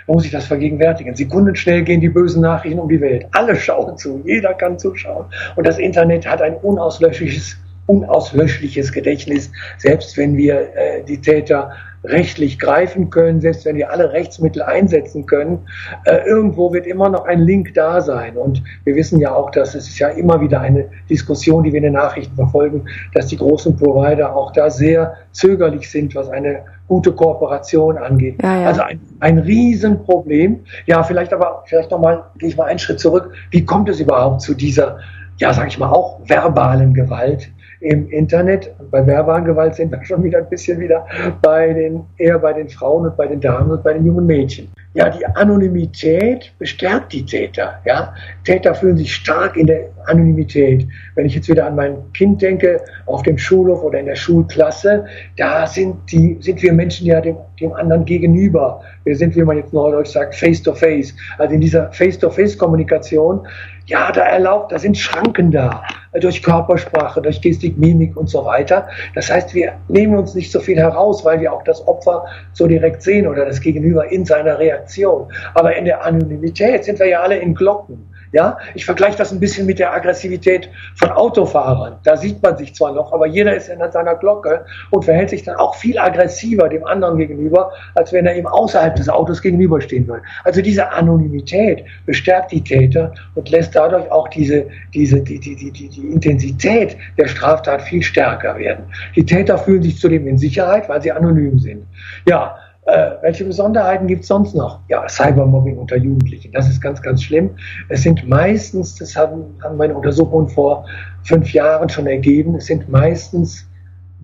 Man 0.07 0.15
muss 0.15 0.23
sich 0.23 0.31
das 0.31 0.45
vergegenwärtigen. 0.45 1.15
Sekundenschnell 1.15 1.83
gehen 1.83 2.01
die 2.01 2.09
bösen 2.09 2.41
Nachrichten 2.41 2.79
um 2.79 2.89
die 2.89 2.99
Welt. 2.99 3.25
Alle 3.31 3.55
schauen 3.55 3.97
zu. 3.97 4.21
Jeder 4.25 4.53
kann 4.53 4.77
zuschauen. 4.77 5.25
Und 5.55 5.65
das 5.65 5.77
Internet 5.77 6.27
hat 6.27 6.41
ein 6.41 6.55
unauslöschliches, 6.55 7.57
unauslöschliches 7.85 8.91
Gedächtnis. 8.91 9.49
Selbst 9.77 10.17
wenn 10.17 10.35
wir 10.35 10.75
äh, 10.75 11.03
die 11.07 11.21
Täter 11.21 11.71
rechtlich 12.03 12.59
greifen 12.59 13.09
können, 13.09 13.39
selbst 13.39 13.65
wenn 13.65 13.75
wir 13.75 13.91
alle 13.91 14.11
Rechtsmittel 14.11 14.61
einsetzen 14.61 15.25
können, 15.25 15.59
äh, 16.05 16.17
irgendwo 16.27 16.73
wird 16.73 16.85
immer 16.85 17.09
noch 17.09 17.25
ein 17.25 17.39
Link 17.39 17.73
da 17.73 18.01
sein. 18.01 18.35
Und 18.37 18.61
wir 18.83 18.95
wissen 18.95 19.19
ja 19.19 19.33
auch, 19.33 19.51
dass 19.51 19.73
es 19.75 19.97
ja 19.97 20.09
immer 20.09 20.41
wieder 20.41 20.59
eine 20.59 20.89
Diskussion, 21.09 21.63
die 21.63 21.71
wir 21.71 21.77
in 21.77 21.83
den 21.83 21.93
Nachrichten 21.93 22.35
verfolgen, 22.35 22.85
dass 23.13 23.27
die 23.27 23.37
großen 23.37 23.77
Provider 23.77 24.35
auch 24.35 24.51
da 24.51 24.69
sehr 24.69 25.15
zögerlich 25.31 25.89
sind, 25.89 26.13
was 26.15 26.29
eine 26.29 26.63
gute 26.87 27.13
Kooperation 27.13 27.97
angeht. 27.97 28.41
Ja, 28.43 28.61
ja. 28.61 28.67
Also 28.67 28.81
ein, 28.81 28.99
ein 29.19 29.39
Riesenproblem. 29.39 30.59
Ja, 30.85 31.03
vielleicht 31.03 31.33
aber, 31.33 31.63
vielleicht 31.65 31.91
nochmal, 31.91 32.23
gehe 32.37 32.49
ich 32.49 32.57
mal 32.57 32.65
einen 32.65 32.79
Schritt 32.79 32.99
zurück. 32.99 33.31
Wie 33.51 33.63
kommt 33.65 33.87
es 33.89 33.99
überhaupt 33.99 34.41
zu 34.41 34.53
dieser, 34.53 34.99
ja, 35.37 35.53
sag 35.53 35.67
ich 35.67 35.79
mal, 35.79 35.89
auch 35.89 36.19
verbalen 36.27 36.93
Gewalt? 36.93 37.49
Im 37.83 38.09
Internet. 38.09 38.73
Bei 38.91 39.05
verbalen 39.05 39.43
Gewalt 39.45 39.75
sind 39.75 39.91
wir 39.91 40.03
schon 40.05 40.23
wieder 40.23 40.39
ein 40.39 40.49
bisschen 40.49 40.79
wieder 40.79 41.05
bei 41.41 41.73
den, 41.73 42.01
eher 42.17 42.39
bei 42.39 42.53
den 42.53 42.69
Frauen 42.69 43.05
und 43.05 43.17
bei 43.17 43.27
den 43.27 43.41
Damen 43.41 43.71
und 43.71 43.83
bei 43.83 43.93
den 43.93 44.05
jungen 44.05 44.25
Mädchen. 44.25 44.69
Ja, 44.93 45.09
die 45.09 45.25
Anonymität 45.25 46.53
bestärkt 46.59 47.13
die 47.13 47.25
Täter. 47.25 47.79
Ja, 47.83 48.13
Täter 48.45 48.75
fühlen 48.75 48.95
sich 48.95 49.13
stark 49.13 49.57
in 49.57 49.65
der 49.65 49.89
Anonymität. 50.05 50.87
Wenn 51.15 51.25
ich 51.25 51.35
jetzt 51.35 51.49
wieder 51.49 51.65
an 51.65 51.75
mein 51.75 51.97
Kind 52.13 52.41
denke, 52.41 52.79
auf 53.07 53.23
dem 53.23 53.37
Schulhof 53.37 53.83
oder 53.83 53.99
in 53.99 54.05
der 54.05 54.15
Schulklasse, 54.15 55.05
da 55.35 55.65
sind 55.65 55.95
die, 56.11 56.37
sind 56.41 56.61
wir 56.61 56.73
Menschen 56.73 57.07
ja 57.07 57.19
dem, 57.21 57.37
dem 57.59 57.73
anderen 57.73 58.05
gegenüber. 58.05 58.81
Wir 59.03 59.17
sind, 59.17 59.35
wie 59.35 59.41
man 59.41 59.57
jetzt 59.57 59.73
neudeutsch 59.73 60.11
sagt, 60.11 60.35
face 60.35 60.61
to 60.61 60.73
face. 60.73 61.13
Also 61.39 61.55
in 61.55 61.61
dieser 61.61 61.91
face 61.91 62.19
to 62.19 62.29
face 62.29 62.55
Kommunikation, 62.55 63.45
ja, 63.85 64.11
da 64.11 64.21
erlaubt, 64.21 64.71
da 64.71 64.79
sind 64.79 64.97
Schranken 64.97 65.51
da 65.51 65.83
durch 66.19 66.43
Körpersprache, 66.43 67.21
durch 67.21 67.41
Gestik, 67.41 67.77
Mimik 67.77 68.15
und 68.15 68.29
so 68.29 68.45
weiter. 68.45 68.87
Das 69.15 69.31
heißt, 69.31 69.53
wir 69.53 69.73
nehmen 69.87 70.15
uns 70.15 70.35
nicht 70.35 70.51
so 70.51 70.59
viel 70.59 70.77
heraus, 70.77 71.25
weil 71.25 71.41
wir 71.41 71.51
auch 71.51 71.63
das 71.63 71.85
Opfer 71.87 72.25
so 72.53 72.67
direkt 72.67 73.01
sehen 73.01 73.27
oder 73.27 73.45
das 73.45 73.59
Gegenüber 73.59 74.11
in 74.11 74.25
seiner 74.25 74.59
Reaktion. 74.59 75.31
Aber 75.55 75.75
in 75.75 75.85
der 75.85 76.05
Anonymität 76.05 76.85
sind 76.85 76.99
wir 76.99 77.07
ja 77.07 77.21
alle 77.21 77.37
in 77.37 77.55
Glocken. 77.55 78.12
Ja, 78.33 78.57
ich 78.73 78.83
vergleiche 78.83 79.15
das 79.15 79.31
ein 79.31 79.39
bisschen 79.39 79.67
mit 79.67 79.77
der 79.77 79.93
Aggressivität 79.93 80.67
von 80.95 81.11
Autofahrern. 81.11 81.97
Da 82.03 82.17
sieht 82.17 82.41
man 82.41 82.57
sich 82.57 82.73
zwar 82.73 82.91
noch, 82.91 83.13
aber 83.13 83.27
jeder 83.27 83.55
ist 83.55 83.69
in 83.69 83.79
seiner 83.91 84.15
Glocke 84.15 84.65
und 84.89 85.05
verhält 85.05 85.29
sich 85.29 85.43
dann 85.43 85.55
auch 85.57 85.75
viel 85.75 85.99
aggressiver 85.99 86.67
dem 86.67 86.83
anderen 86.83 87.19
gegenüber, 87.19 87.71
als 87.93 88.11
wenn 88.11 88.25
er 88.25 88.35
ihm 88.35 88.47
außerhalb 88.47 88.95
des 88.95 89.07
Autos 89.07 89.39
gegenüberstehen 89.39 90.07
würde. 90.07 90.23
Also 90.45 90.63
diese 90.63 90.91
Anonymität 90.91 91.85
bestärkt 92.07 92.51
die 92.51 92.63
Täter 92.63 93.13
und 93.35 93.51
lässt 93.51 93.75
dadurch 93.75 94.11
auch 94.11 94.27
diese, 94.29 94.65
diese, 94.95 95.21
die, 95.21 95.39
die, 95.39 95.55
die, 95.55 95.71
die, 95.71 95.89
die 95.89 96.07
Intensität 96.07 96.97
der 97.19 97.27
Straftat 97.27 97.83
viel 97.83 98.01
stärker 98.01 98.57
werden. 98.57 98.85
Die 99.15 99.23
Täter 99.23 99.59
fühlen 99.59 99.83
sich 99.83 99.99
zudem 99.99 100.27
in 100.27 100.39
Sicherheit, 100.39 100.89
weil 100.89 101.03
sie 101.03 101.11
anonym 101.11 101.59
sind. 101.59 101.85
Ja, 102.27 102.57
äh, 102.85 103.11
welche 103.21 103.45
Besonderheiten 103.45 104.07
gibt 104.07 104.23
es 104.23 104.27
sonst 104.27 104.55
noch? 104.55 104.79
Ja, 104.89 105.07
Cybermobbing 105.07 105.77
unter 105.77 105.95
Jugendlichen. 105.95 106.51
Das 106.51 106.67
ist 106.69 106.81
ganz, 106.81 107.01
ganz 107.01 107.23
schlimm. 107.23 107.51
Es 107.87 108.03
sind 108.03 108.27
meistens, 108.27 108.95
das 108.95 109.15
haben, 109.15 109.55
haben 109.63 109.77
meine 109.77 109.95
Untersuchungen 109.95 110.49
vor 110.49 110.85
fünf 111.23 111.53
Jahren 111.53 111.87
schon 111.87 112.07
ergeben, 112.07 112.55
es 112.55 112.65
sind 112.65 112.89
meistens 112.89 113.65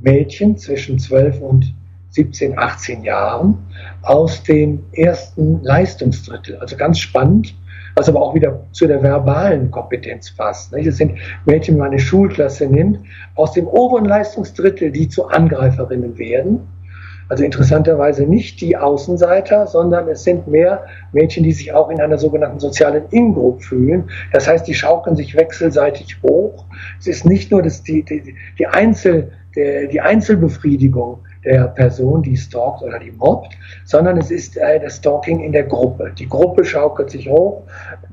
Mädchen 0.01 0.57
zwischen 0.57 0.99
12 0.99 1.39
und 1.41 1.73
17, 2.11 2.57
18 2.57 3.03
Jahren 3.03 3.57
aus 4.01 4.43
dem 4.43 4.83
ersten 4.93 5.63
Leistungsdrittel. 5.63 6.57
Also 6.57 6.75
ganz 6.75 6.99
spannend, 6.99 7.55
was 7.95 8.09
aber 8.09 8.21
auch 8.21 8.33
wieder 8.33 8.59
zu 8.71 8.87
der 8.87 9.01
verbalen 9.01 9.71
Kompetenz 9.71 10.31
passt. 10.31 10.73
Das 10.73 10.97
sind 10.97 11.17
Mädchen, 11.45 11.75
wenn 11.75 11.79
man 11.79 11.91
eine 11.91 11.99
Schulklasse 11.99 12.67
nimmt, 12.67 12.99
aus 13.35 13.53
dem 13.53 13.67
oberen 13.67 14.05
Leistungsdrittel, 14.05 14.91
die 14.91 15.07
zu 15.07 15.27
Angreiferinnen 15.27 16.17
werden 16.17 16.67
also 17.29 17.43
interessanterweise 17.43 18.23
nicht 18.23 18.59
die 18.59 18.75
Außenseiter, 18.75 19.67
sondern 19.67 20.07
es 20.09 20.23
sind 20.23 20.47
mehr 20.47 20.85
Mädchen, 21.13 21.43
die 21.43 21.51
sich 21.51 21.71
auch 21.71 21.89
in 21.89 22.01
einer 22.01 22.17
sogenannten 22.17 22.59
sozialen 22.59 23.03
In-Group 23.11 23.63
fühlen. 23.63 24.09
Das 24.33 24.47
heißt, 24.47 24.67
die 24.67 24.73
schaukeln 24.73 25.15
sich 25.15 25.35
wechselseitig 25.35 26.17
hoch. 26.23 26.65
Es 26.99 27.05
ist 27.05 27.25
nicht 27.25 27.51
nur 27.51 27.61
das, 27.61 27.83
die, 27.83 28.03
die, 28.03 28.35
die, 28.57 28.67
Einzel, 28.67 29.31
der, 29.55 29.87
die 29.87 30.01
Einzelbefriedigung 30.01 31.19
der 31.45 31.67
Person, 31.67 32.23
die 32.23 32.35
stalkt 32.35 32.81
oder 32.81 32.97
die 32.99 33.11
mobbt, 33.11 33.55
sondern 33.85 34.17
es 34.17 34.31
ist 34.31 34.57
äh, 34.57 34.79
das 34.79 34.97
Stalking 34.97 35.39
in 35.39 35.51
der 35.51 35.63
Gruppe. 35.63 36.11
Die 36.17 36.27
Gruppe 36.27 36.65
schaukelt 36.65 37.11
sich 37.11 37.29
hoch, 37.29 37.61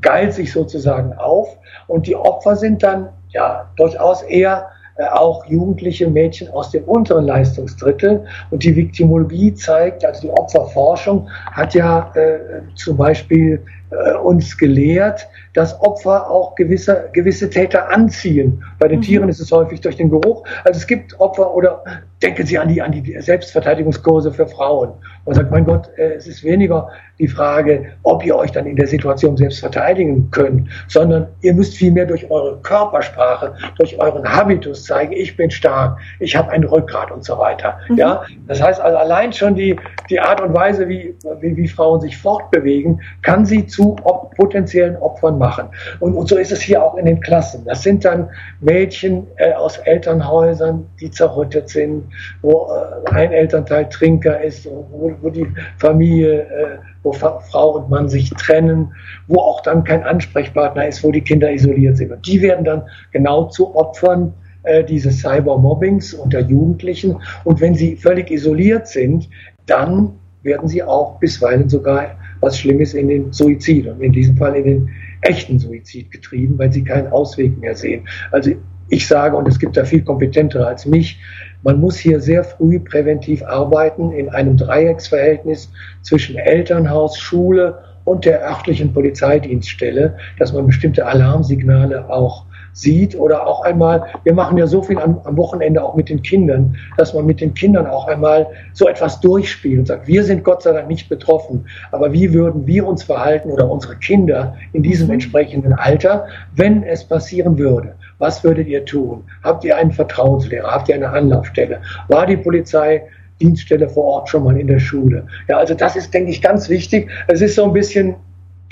geilt 0.02 0.34
sich 0.34 0.52
sozusagen 0.52 1.14
auf 1.14 1.56
und 1.86 2.06
die 2.06 2.14
Opfer 2.14 2.54
sind 2.54 2.82
dann 2.82 3.08
ja 3.30 3.68
durchaus 3.76 4.22
eher 4.22 4.68
auch 5.12 5.44
jugendliche 5.46 6.08
Mädchen 6.08 6.48
aus 6.48 6.70
dem 6.70 6.84
unteren 6.84 7.26
Leistungsdrittel. 7.26 8.24
Und 8.50 8.62
die 8.62 8.74
Viktimologie 8.74 9.54
zeigt, 9.54 10.04
also 10.04 10.22
die 10.22 10.30
Opferforschung 10.30 11.28
hat 11.52 11.74
ja 11.74 12.12
äh, 12.14 12.38
zum 12.74 12.96
Beispiel 12.96 13.62
äh, 13.90 14.14
uns 14.14 14.56
gelehrt, 14.56 15.28
dass 15.52 15.80
Opfer 15.80 16.30
auch 16.30 16.54
gewisse, 16.54 17.08
gewisse 17.12 17.48
Täter 17.48 17.90
anziehen. 17.90 18.64
Bei 18.78 18.88
den 18.88 18.98
mhm. 18.98 19.04
Tieren 19.04 19.28
ist 19.28 19.40
es 19.40 19.52
häufig 19.52 19.80
durch 19.80 19.96
den 19.96 20.10
Geruch. 20.10 20.44
Also 20.64 20.78
es 20.78 20.86
gibt 20.86 21.18
Opfer 21.20 21.54
oder 21.54 21.82
denken 22.22 22.46
Sie 22.46 22.58
an 22.58 22.68
die, 22.68 22.82
an 22.82 22.92
die 22.92 23.20
Selbstverteidigungskurse 23.20 24.32
für 24.32 24.46
Frauen. 24.46 24.92
Und 25.24 25.34
sagt, 25.34 25.50
mein 25.50 25.64
Gott, 25.64 25.88
äh, 25.96 26.14
es 26.14 26.26
ist 26.26 26.42
weniger 26.42 26.90
die 27.18 27.28
Frage, 27.28 27.92
ob 28.02 28.24
ihr 28.24 28.36
euch 28.36 28.52
dann 28.52 28.66
in 28.66 28.76
der 28.76 28.86
Situation 28.86 29.36
selbst 29.36 29.60
verteidigen 29.60 30.30
könnt, 30.30 30.68
sondern 30.88 31.28
ihr 31.40 31.54
müsst 31.54 31.76
vielmehr 31.76 32.06
durch 32.06 32.30
eure 32.30 32.58
Körpersprache, 32.58 33.54
durch 33.78 33.98
euren 33.98 34.26
Habitus 34.30 34.84
zeigen, 34.84 35.12
ich 35.12 35.36
bin 35.36 35.50
stark, 35.50 35.98
ich 36.20 36.36
habe 36.36 36.50
ein 36.50 36.64
Rückgrat 36.64 37.10
und 37.10 37.24
so 37.24 37.38
weiter. 37.38 37.78
Mhm. 37.88 37.96
Ja, 37.96 38.22
das 38.46 38.62
heißt 38.62 38.80
also 38.80 38.98
allein 38.98 39.32
schon 39.32 39.54
die, 39.54 39.76
die 40.10 40.20
Art 40.20 40.40
und 40.40 40.54
Weise, 40.54 40.88
wie, 40.88 41.16
wie, 41.40 41.56
wie 41.56 41.68
Frauen 41.68 42.00
sich 42.00 42.16
fortbewegen, 42.16 43.00
kann 43.22 43.46
sie 43.46 43.66
zu 43.66 43.96
op 44.04 44.34
potenziellen 44.36 44.96
Opfern 44.96 45.38
machen. 45.38 45.68
Und, 46.00 46.14
und 46.14 46.28
so 46.28 46.36
ist 46.36 46.52
es 46.52 46.60
hier 46.60 46.82
auch 46.82 46.96
in 46.96 47.06
den 47.06 47.20
Klassen. 47.20 47.64
Das 47.64 47.82
sind 47.82 48.04
dann 48.04 48.28
Mädchen 48.60 49.26
äh, 49.36 49.52
aus 49.52 49.78
Elternhäusern, 49.78 50.86
die 51.00 51.10
zerrüttet 51.10 51.68
sind, 51.68 52.04
wo 52.42 52.68
äh, 52.70 53.14
ein 53.14 53.32
Elternteil 53.32 53.88
Trinker 53.88 54.40
ist, 54.40 54.66
wo, 54.66 55.14
wo 55.20 55.30
die 55.30 55.46
Familie, 55.78 56.42
äh, 56.42 56.78
wo 57.06 57.12
Frau 57.12 57.76
und 57.76 57.88
Mann 57.88 58.08
sich 58.08 58.30
trennen, 58.30 58.92
wo 59.28 59.40
auch 59.40 59.62
dann 59.62 59.84
kein 59.84 60.02
Ansprechpartner 60.02 60.88
ist, 60.88 61.04
wo 61.04 61.12
die 61.12 61.20
Kinder 61.20 61.52
isoliert 61.52 61.96
sind. 61.96 62.10
Und 62.10 62.26
die 62.26 62.42
werden 62.42 62.64
dann 62.64 62.82
genau 63.12 63.44
zu 63.44 63.74
Opfern 63.76 64.34
äh, 64.64 64.82
dieses 64.82 65.20
Cybermobbings 65.20 66.14
unter 66.14 66.40
Jugendlichen. 66.40 67.16
Und 67.44 67.60
wenn 67.60 67.74
sie 67.74 67.96
völlig 67.96 68.30
isoliert 68.30 68.88
sind, 68.88 69.28
dann 69.66 70.12
werden 70.42 70.68
sie 70.68 70.82
auch 70.82 71.18
bisweilen 71.20 71.68
sogar 71.68 72.16
was 72.40 72.58
Schlimmes 72.58 72.94
in 72.94 73.08
den 73.08 73.32
Suizid 73.32 73.86
und 73.86 74.00
in 74.00 74.12
diesem 74.12 74.36
Fall 74.36 74.56
in 74.56 74.64
den 74.64 74.90
echten 75.22 75.58
Suizid 75.58 76.10
getrieben, 76.10 76.58
weil 76.58 76.72
sie 76.72 76.84
keinen 76.84 77.08
Ausweg 77.08 77.56
mehr 77.58 77.76
sehen. 77.76 78.06
Also 78.32 78.52
ich 78.88 79.06
sage, 79.06 79.36
und 79.36 79.48
es 79.48 79.58
gibt 79.58 79.76
da 79.76 79.84
viel 79.84 80.02
kompetentere 80.02 80.66
als 80.66 80.86
mich, 80.86 81.18
man 81.62 81.80
muss 81.80 81.96
hier 81.96 82.20
sehr 82.20 82.44
früh 82.44 82.78
präventiv 82.78 83.42
arbeiten 83.42 84.12
in 84.12 84.28
einem 84.28 84.56
Dreiecksverhältnis 84.56 85.70
zwischen 86.02 86.36
Elternhaus, 86.36 87.18
Schule 87.18 87.78
und 88.04 88.24
der 88.24 88.42
örtlichen 88.42 88.92
Polizeidienststelle, 88.92 90.16
dass 90.38 90.52
man 90.52 90.66
bestimmte 90.66 91.04
Alarmsignale 91.06 92.08
auch 92.08 92.44
sieht 92.76 93.18
oder 93.18 93.46
auch 93.46 93.62
einmal, 93.62 94.04
wir 94.24 94.34
machen 94.34 94.58
ja 94.58 94.66
so 94.66 94.82
viel 94.82 94.98
am, 94.98 95.18
am, 95.24 95.36
Wochenende 95.38 95.82
auch 95.82 95.94
mit 95.94 96.10
den 96.10 96.22
Kindern, 96.22 96.76
dass 96.98 97.14
man 97.14 97.24
mit 97.24 97.40
den 97.40 97.54
Kindern 97.54 97.86
auch 97.86 98.06
einmal 98.06 98.46
so 98.74 98.86
etwas 98.86 99.18
durchspielt 99.20 99.78
und 99.78 99.86
sagt, 99.86 100.06
wir 100.06 100.22
sind 100.22 100.44
Gott 100.44 100.62
sei 100.62 100.72
Dank 100.72 100.86
nicht 100.86 101.08
betroffen, 101.08 101.64
aber 101.90 102.12
wie 102.12 102.34
würden 102.34 102.66
wir 102.66 102.86
uns 102.86 103.02
verhalten 103.02 103.50
oder 103.50 103.68
unsere 103.70 103.96
Kinder 103.96 104.54
in 104.74 104.82
diesem 104.82 105.06
mhm. 105.06 105.14
entsprechenden 105.14 105.72
Alter, 105.72 106.26
wenn 106.54 106.82
es 106.82 107.02
passieren 107.02 107.56
würde? 107.56 107.94
Was 108.18 108.42
würdet 108.44 108.66
ihr 108.66 108.84
tun? 108.84 109.24
Habt 109.42 109.64
ihr 109.64 109.76
einen 109.76 109.92
Vertrauenslehrer? 109.92 110.70
Habt 110.70 110.88
ihr 110.88 110.94
eine 110.94 111.10
Anlaufstelle? 111.10 111.80
War 112.08 112.26
die 112.26 112.36
Polizei 112.36 113.02
Dienststelle 113.40 113.88
vor 113.88 114.04
Ort 114.04 114.28
schon 114.28 114.44
mal 114.44 114.58
in 114.58 114.66
der 114.66 114.78
Schule. 114.78 115.26
Ja, 115.48 115.58
also 115.58 115.74
das 115.74 115.96
ist, 115.96 116.12
denke 116.14 116.30
ich, 116.30 116.40
ganz 116.40 116.68
wichtig. 116.68 117.10
Es 117.28 117.40
ist 117.40 117.54
so 117.54 117.64
ein 117.64 117.72
bisschen 117.72 118.16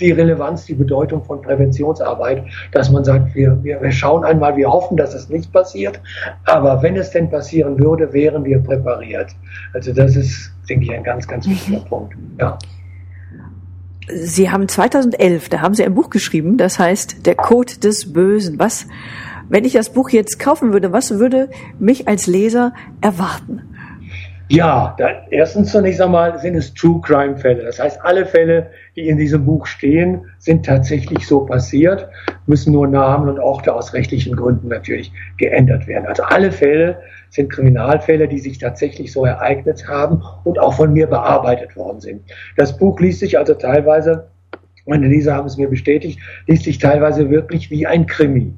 die 0.00 0.10
Relevanz, 0.10 0.66
die 0.66 0.74
Bedeutung 0.74 1.22
von 1.22 1.40
Präventionsarbeit, 1.40 2.44
dass 2.72 2.90
man 2.90 3.04
sagt, 3.04 3.34
wir, 3.34 3.62
wir, 3.62 3.80
wir 3.80 3.92
schauen 3.92 4.24
einmal, 4.24 4.56
wir 4.56 4.68
hoffen, 4.70 4.96
dass 4.96 5.14
es 5.14 5.28
nicht 5.28 5.52
passiert, 5.52 6.00
aber 6.44 6.82
wenn 6.82 6.96
es 6.96 7.10
denn 7.10 7.30
passieren 7.30 7.78
würde, 7.78 8.12
wären 8.12 8.44
wir 8.44 8.58
präpariert. 8.58 9.30
Also 9.72 9.92
das 9.92 10.16
ist, 10.16 10.52
denke 10.68 10.86
ich, 10.86 10.92
ein 10.92 11.04
ganz, 11.04 11.28
ganz 11.28 11.48
wichtiger 11.48 11.78
mhm. 11.78 11.84
Punkt. 11.84 12.14
Ja. 12.40 12.58
Sie 14.08 14.50
haben 14.50 14.68
2011, 14.68 15.48
da 15.48 15.60
haben 15.60 15.74
Sie 15.74 15.84
ein 15.84 15.94
Buch 15.94 16.10
geschrieben, 16.10 16.58
das 16.58 16.78
heißt 16.78 17.24
Der 17.24 17.36
Code 17.36 17.78
des 17.78 18.12
Bösen. 18.12 18.58
Was, 18.58 18.86
wenn 19.48 19.64
ich 19.64 19.72
das 19.72 19.90
Buch 19.90 20.10
jetzt 20.10 20.38
kaufen 20.38 20.72
würde, 20.72 20.92
was 20.92 21.18
würde 21.18 21.50
mich 21.78 22.08
als 22.08 22.26
Leser 22.26 22.72
erwarten? 23.00 23.62
Ja, 24.50 24.94
da, 24.98 25.08
erstens 25.30 25.72
zunächst 25.72 26.02
einmal 26.02 26.38
sind 26.38 26.54
es 26.54 26.74
True 26.74 27.00
Crime 27.00 27.38
Fälle. 27.38 27.64
Das 27.64 27.80
heißt, 27.80 28.04
alle 28.04 28.26
Fälle, 28.26 28.70
die 28.94 29.08
in 29.08 29.16
diesem 29.16 29.46
Buch 29.46 29.64
stehen, 29.64 30.26
sind 30.38 30.66
tatsächlich 30.66 31.26
so 31.26 31.46
passiert, 31.46 32.08
müssen 32.46 32.74
nur 32.74 32.86
Namen 32.86 33.30
und 33.30 33.38
Orte 33.38 33.74
aus 33.74 33.94
rechtlichen 33.94 34.36
Gründen 34.36 34.68
natürlich 34.68 35.10
geändert 35.38 35.86
werden. 35.86 36.06
Also 36.06 36.24
alle 36.24 36.52
Fälle 36.52 36.98
sind 37.30 37.50
Kriminalfälle, 37.50 38.28
die 38.28 38.38
sich 38.38 38.58
tatsächlich 38.58 39.12
so 39.12 39.24
ereignet 39.24 39.88
haben 39.88 40.22
und 40.44 40.58
auch 40.58 40.74
von 40.74 40.92
mir 40.92 41.06
bearbeitet 41.06 41.74
worden 41.74 42.00
sind. 42.00 42.22
Das 42.58 42.76
Buch 42.76 43.00
liest 43.00 43.20
sich 43.20 43.38
also 43.38 43.54
teilweise, 43.54 44.28
meine 44.84 45.08
Leser 45.08 45.34
haben 45.34 45.46
es 45.46 45.56
mir 45.56 45.70
bestätigt, 45.70 46.20
liest 46.46 46.64
sich 46.64 46.78
teilweise 46.78 47.30
wirklich 47.30 47.70
wie 47.70 47.86
ein 47.86 48.04
Krimi. 48.06 48.52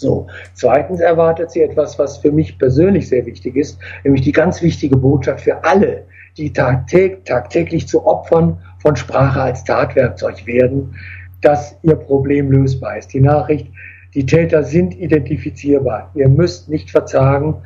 So. 0.00 0.26
Zweitens 0.54 1.00
erwartet 1.00 1.50
sie 1.50 1.62
etwas, 1.62 1.98
was 1.98 2.18
für 2.18 2.32
mich 2.32 2.58
persönlich 2.58 3.08
sehr 3.08 3.26
wichtig 3.26 3.56
ist, 3.56 3.78
nämlich 4.02 4.22
die 4.22 4.32
ganz 4.32 4.62
wichtige 4.62 4.96
Botschaft 4.96 5.44
für 5.44 5.62
alle, 5.62 6.04
die 6.38 6.52
tagtäg 6.52 7.24
tagtäglich 7.26 7.86
zu 7.86 8.06
Opfern 8.06 8.58
von 8.78 8.96
Sprache 8.96 9.42
als 9.42 9.62
Tatwerkzeug 9.64 10.46
werden, 10.46 10.94
dass 11.42 11.76
ihr 11.82 11.96
Problem 11.96 12.50
lösbar 12.50 12.96
ist. 12.96 13.12
Die 13.12 13.20
Nachricht, 13.20 13.68
die 14.14 14.24
Täter 14.24 14.62
sind 14.62 14.98
identifizierbar. 14.98 16.10
Ihr 16.14 16.28
müsst 16.28 16.68
nicht 16.68 16.90
verzagen. 16.90 17.56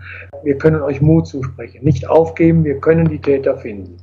Wir 0.42 0.58
können 0.58 0.82
euch 0.82 1.00
Mut 1.00 1.28
zusprechen. 1.28 1.84
Nicht 1.84 2.08
aufgeben. 2.08 2.64
Wir 2.64 2.80
können 2.80 3.08
die 3.08 3.20
Täter 3.20 3.56
finden. 3.56 3.96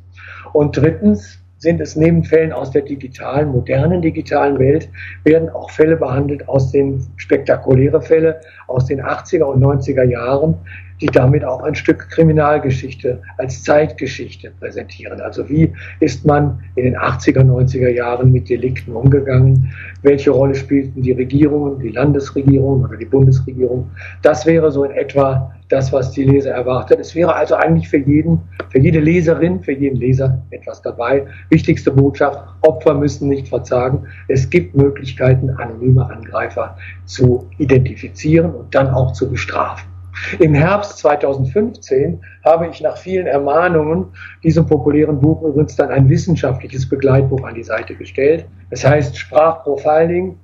Und 0.54 0.78
drittens, 0.78 1.41
sind 1.62 1.80
es 1.80 1.95
neben 1.95 2.24
Fällen 2.24 2.51
aus 2.51 2.72
der 2.72 2.82
digitalen, 2.82 3.49
modernen 3.49 4.01
digitalen 4.01 4.57
Welt, 4.57 4.89
werden 5.24 5.49
auch 5.49 5.70
Fälle 5.70 5.95
behandelt 5.95 6.49
aus 6.49 6.72
den 6.72 7.05
spektakuläre 7.18 8.01
Fälle 8.01 8.41
aus 8.72 8.86
den 8.86 9.02
80er 9.02 9.44
und 9.44 9.64
90er 9.64 10.04
Jahren, 10.04 10.56
die 11.02 11.08
damit 11.08 11.44
auch 11.44 11.64
ein 11.64 11.74
Stück 11.74 12.10
Kriminalgeschichte 12.10 13.22
als 13.38 13.64
Zeitgeschichte 13.64 14.52
präsentieren. 14.60 15.20
Also 15.20 15.50
wie 15.50 15.74
ist 16.00 16.26
man 16.26 16.60
in 16.76 16.86
den 16.86 16.98
80er, 16.98 17.42
90er 17.42 17.90
Jahren 17.90 18.32
mit 18.32 18.50
Delikten 18.50 18.94
umgegangen? 18.94 19.74
Welche 20.04 20.30
Rolle 20.30 20.54
spielten 20.54 21.02
die 21.02 21.12
Regierungen, 21.12 21.80
die 21.80 21.90
Landesregierung 21.90 22.84
oder 22.84 22.98
die 22.98 23.06
Bundesregierung? 23.06 23.90
Das 24.22 24.46
wäre 24.46 24.72
so 24.72 24.84
in 24.84 24.92
etwa 24.92 25.52
das, 25.70 25.92
was 25.94 26.12
die 26.12 26.24
Leser 26.24 26.52
erwartet. 26.52 27.00
Es 27.00 27.16
wäre 27.16 27.34
also 27.34 27.56
eigentlich 27.56 27.88
für 27.88 27.98
jeden, 27.98 28.40
für 28.70 28.80
jede 28.80 29.00
Leserin, 29.00 29.62
für 29.62 29.72
jeden 29.72 29.98
Leser 29.98 30.42
etwas 30.52 30.82
dabei. 30.82 31.26
Wichtigste 31.50 31.92
Botschaft, 31.92 32.40
Opfer 32.62 32.94
müssen 32.94 33.30
nicht 33.30 33.48
verzagen. 33.48 34.06
Es 34.28 34.50
gibt 34.50 34.76
Möglichkeiten, 34.76 35.50
anonyme 35.50 36.10
Angreifer 36.10 36.78
zu 37.06 37.48
identifizieren 37.58 38.54
dann 38.72 38.89
auch 38.89 39.14
zu 39.14 39.30
bestrafen. 39.30 39.91
Im 40.39 40.53
Herbst 40.53 40.97
2015 40.99 42.22
habe 42.43 42.68
ich 42.68 42.82
nach 42.82 42.97
vielen 42.97 43.28
Ermahnungen 43.28 44.05
diesem 44.43 44.66
populären 44.66 45.20
Buch 45.20 45.41
übrigens 45.41 45.76
dann 45.76 45.89
ein 45.89 46.09
wissenschaftliches 46.09 46.88
Begleitbuch 46.88 47.43
an 47.43 47.55
die 47.55 47.64
Seite 47.64 47.95
gestellt. 47.95 48.45
Es 48.70 48.86
heißt 48.86 49.18
Sprachprofiling, 49.18 50.38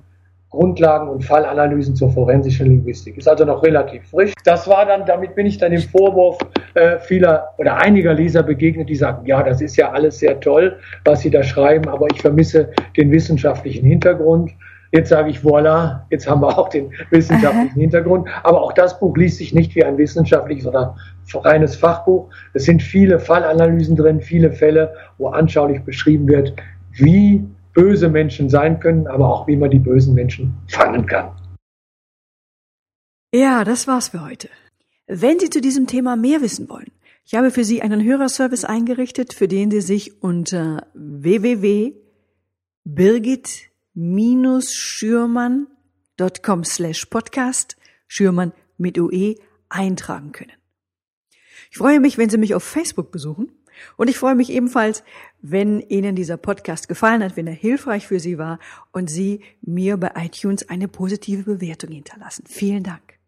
Grundlagen 0.50 1.08
und 1.08 1.24
Fallanalysen 1.24 1.94
zur 1.94 2.10
forensischen 2.10 2.68
Linguistik. 2.68 3.18
Ist 3.18 3.28
also 3.28 3.44
noch 3.44 3.62
relativ 3.62 4.08
frisch. 4.08 4.32
Das 4.44 4.66
war 4.66 4.86
dann, 4.86 5.04
damit 5.04 5.34
bin 5.34 5.44
ich 5.44 5.58
dann 5.58 5.72
dem 5.72 5.82
Vorwurf 5.82 6.38
äh, 6.74 6.98
vieler 7.00 7.50
oder 7.58 7.76
einiger 7.76 8.14
Leser 8.14 8.42
begegnet, 8.42 8.88
die 8.88 8.96
sagen, 8.96 9.26
ja, 9.26 9.42
das 9.42 9.60
ist 9.60 9.76
ja 9.76 9.90
alles 9.90 10.18
sehr 10.18 10.40
toll, 10.40 10.78
was 11.04 11.20
Sie 11.20 11.30
da 11.30 11.42
schreiben, 11.42 11.88
aber 11.88 12.06
ich 12.10 12.22
vermisse 12.22 12.70
den 12.96 13.10
wissenschaftlichen 13.10 13.86
Hintergrund. 13.86 14.52
Jetzt 14.90 15.10
sage 15.10 15.30
ich, 15.30 15.40
voilà, 15.40 16.02
jetzt 16.10 16.28
haben 16.28 16.40
wir 16.40 16.58
auch 16.58 16.68
den 16.68 16.92
wissenschaftlichen. 17.10 17.78
Hintergrund. 17.78 18.28
Aber 18.42 18.62
auch 18.62 18.72
das 18.72 18.98
Buch 18.98 19.16
liest 19.16 19.38
sich 19.38 19.52
nicht 19.52 19.74
wie 19.74 19.84
ein 19.84 19.98
wissenschaftliches 19.98 20.66
oder 20.66 20.96
reines 21.34 21.76
Fachbuch. 21.76 22.30
Es 22.54 22.64
sind 22.64 22.82
viele 22.82 23.20
Fallanalysen 23.20 23.96
drin, 23.96 24.20
viele 24.20 24.52
Fälle, 24.52 24.94
wo 25.18 25.28
anschaulich 25.28 25.82
beschrieben 25.82 26.26
wird, 26.26 26.54
wie 26.92 27.44
böse 27.74 28.08
Menschen 28.08 28.48
sein 28.48 28.80
können, 28.80 29.06
aber 29.06 29.28
auch 29.28 29.46
wie 29.46 29.56
man 29.56 29.70
die 29.70 29.78
bösen 29.78 30.14
Menschen 30.14 30.54
fangen 30.68 31.06
kann. 31.06 31.30
Ja, 33.34 33.62
das 33.64 33.86
war's 33.86 34.08
für 34.08 34.24
heute. 34.24 34.48
Wenn 35.06 35.38
Sie 35.38 35.50
zu 35.50 35.60
diesem 35.60 35.86
Thema 35.86 36.16
mehr 36.16 36.40
wissen 36.40 36.68
wollen, 36.70 36.90
ich 37.26 37.34
habe 37.34 37.50
für 37.50 37.62
Sie 37.62 37.82
einen 37.82 38.02
Hörerservice 38.02 38.64
eingerichtet, 38.64 39.34
für 39.34 39.48
den 39.48 39.70
Sie 39.70 39.82
sich 39.82 40.22
unter 40.22 40.86
www.birgit-schürmann.com 43.98 46.64
slash 46.64 47.06
podcast 47.06 47.76
Schürmann 48.06 48.52
mit 48.76 48.98
UE 48.98 49.36
eintragen 49.68 50.32
können. 50.32 50.52
Ich 51.70 51.78
freue 51.78 52.00
mich, 52.00 52.16
wenn 52.16 52.30
Sie 52.30 52.38
mich 52.38 52.54
auf 52.54 52.62
Facebook 52.62 53.10
besuchen 53.10 53.50
und 53.96 54.08
ich 54.08 54.16
freue 54.16 54.34
mich 54.34 54.50
ebenfalls, 54.50 55.02
wenn 55.40 55.80
Ihnen 55.80 56.16
dieser 56.16 56.36
Podcast 56.36 56.88
gefallen 56.88 57.22
hat, 57.22 57.36
wenn 57.36 57.46
er 57.46 57.52
hilfreich 57.52 58.06
für 58.06 58.20
Sie 58.20 58.38
war 58.38 58.58
und 58.92 59.10
Sie 59.10 59.40
mir 59.60 59.96
bei 59.96 60.12
iTunes 60.16 60.68
eine 60.68 60.88
positive 60.88 61.42
Bewertung 61.42 61.90
hinterlassen. 61.90 62.44
Vielen 62.48 62.84
Dank. 62.84 63.18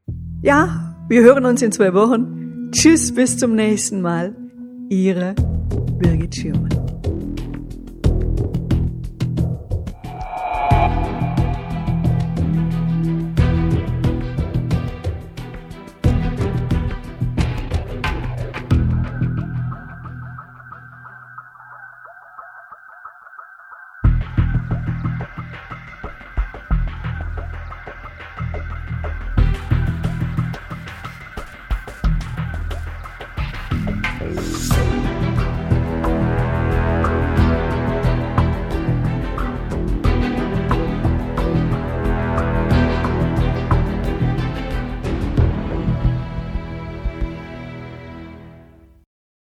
Ja, 0.43 0.97
wir 1.09 1.23
hören 1.23 1.45
uns 1.45 1.63
in 1.63 1.73
zwei 1.73 1.93
Wochen. 1.93 2.71
Tschüss, 2.73 3.15
bis 3.15 3.37
zum 3.37 3.55
nächsten 3.55 4.01
Mal. 4.01 4.35
Ihre 4.89 5.35
Birgit 5.99 6.35
Schirmann. 6.35 7.00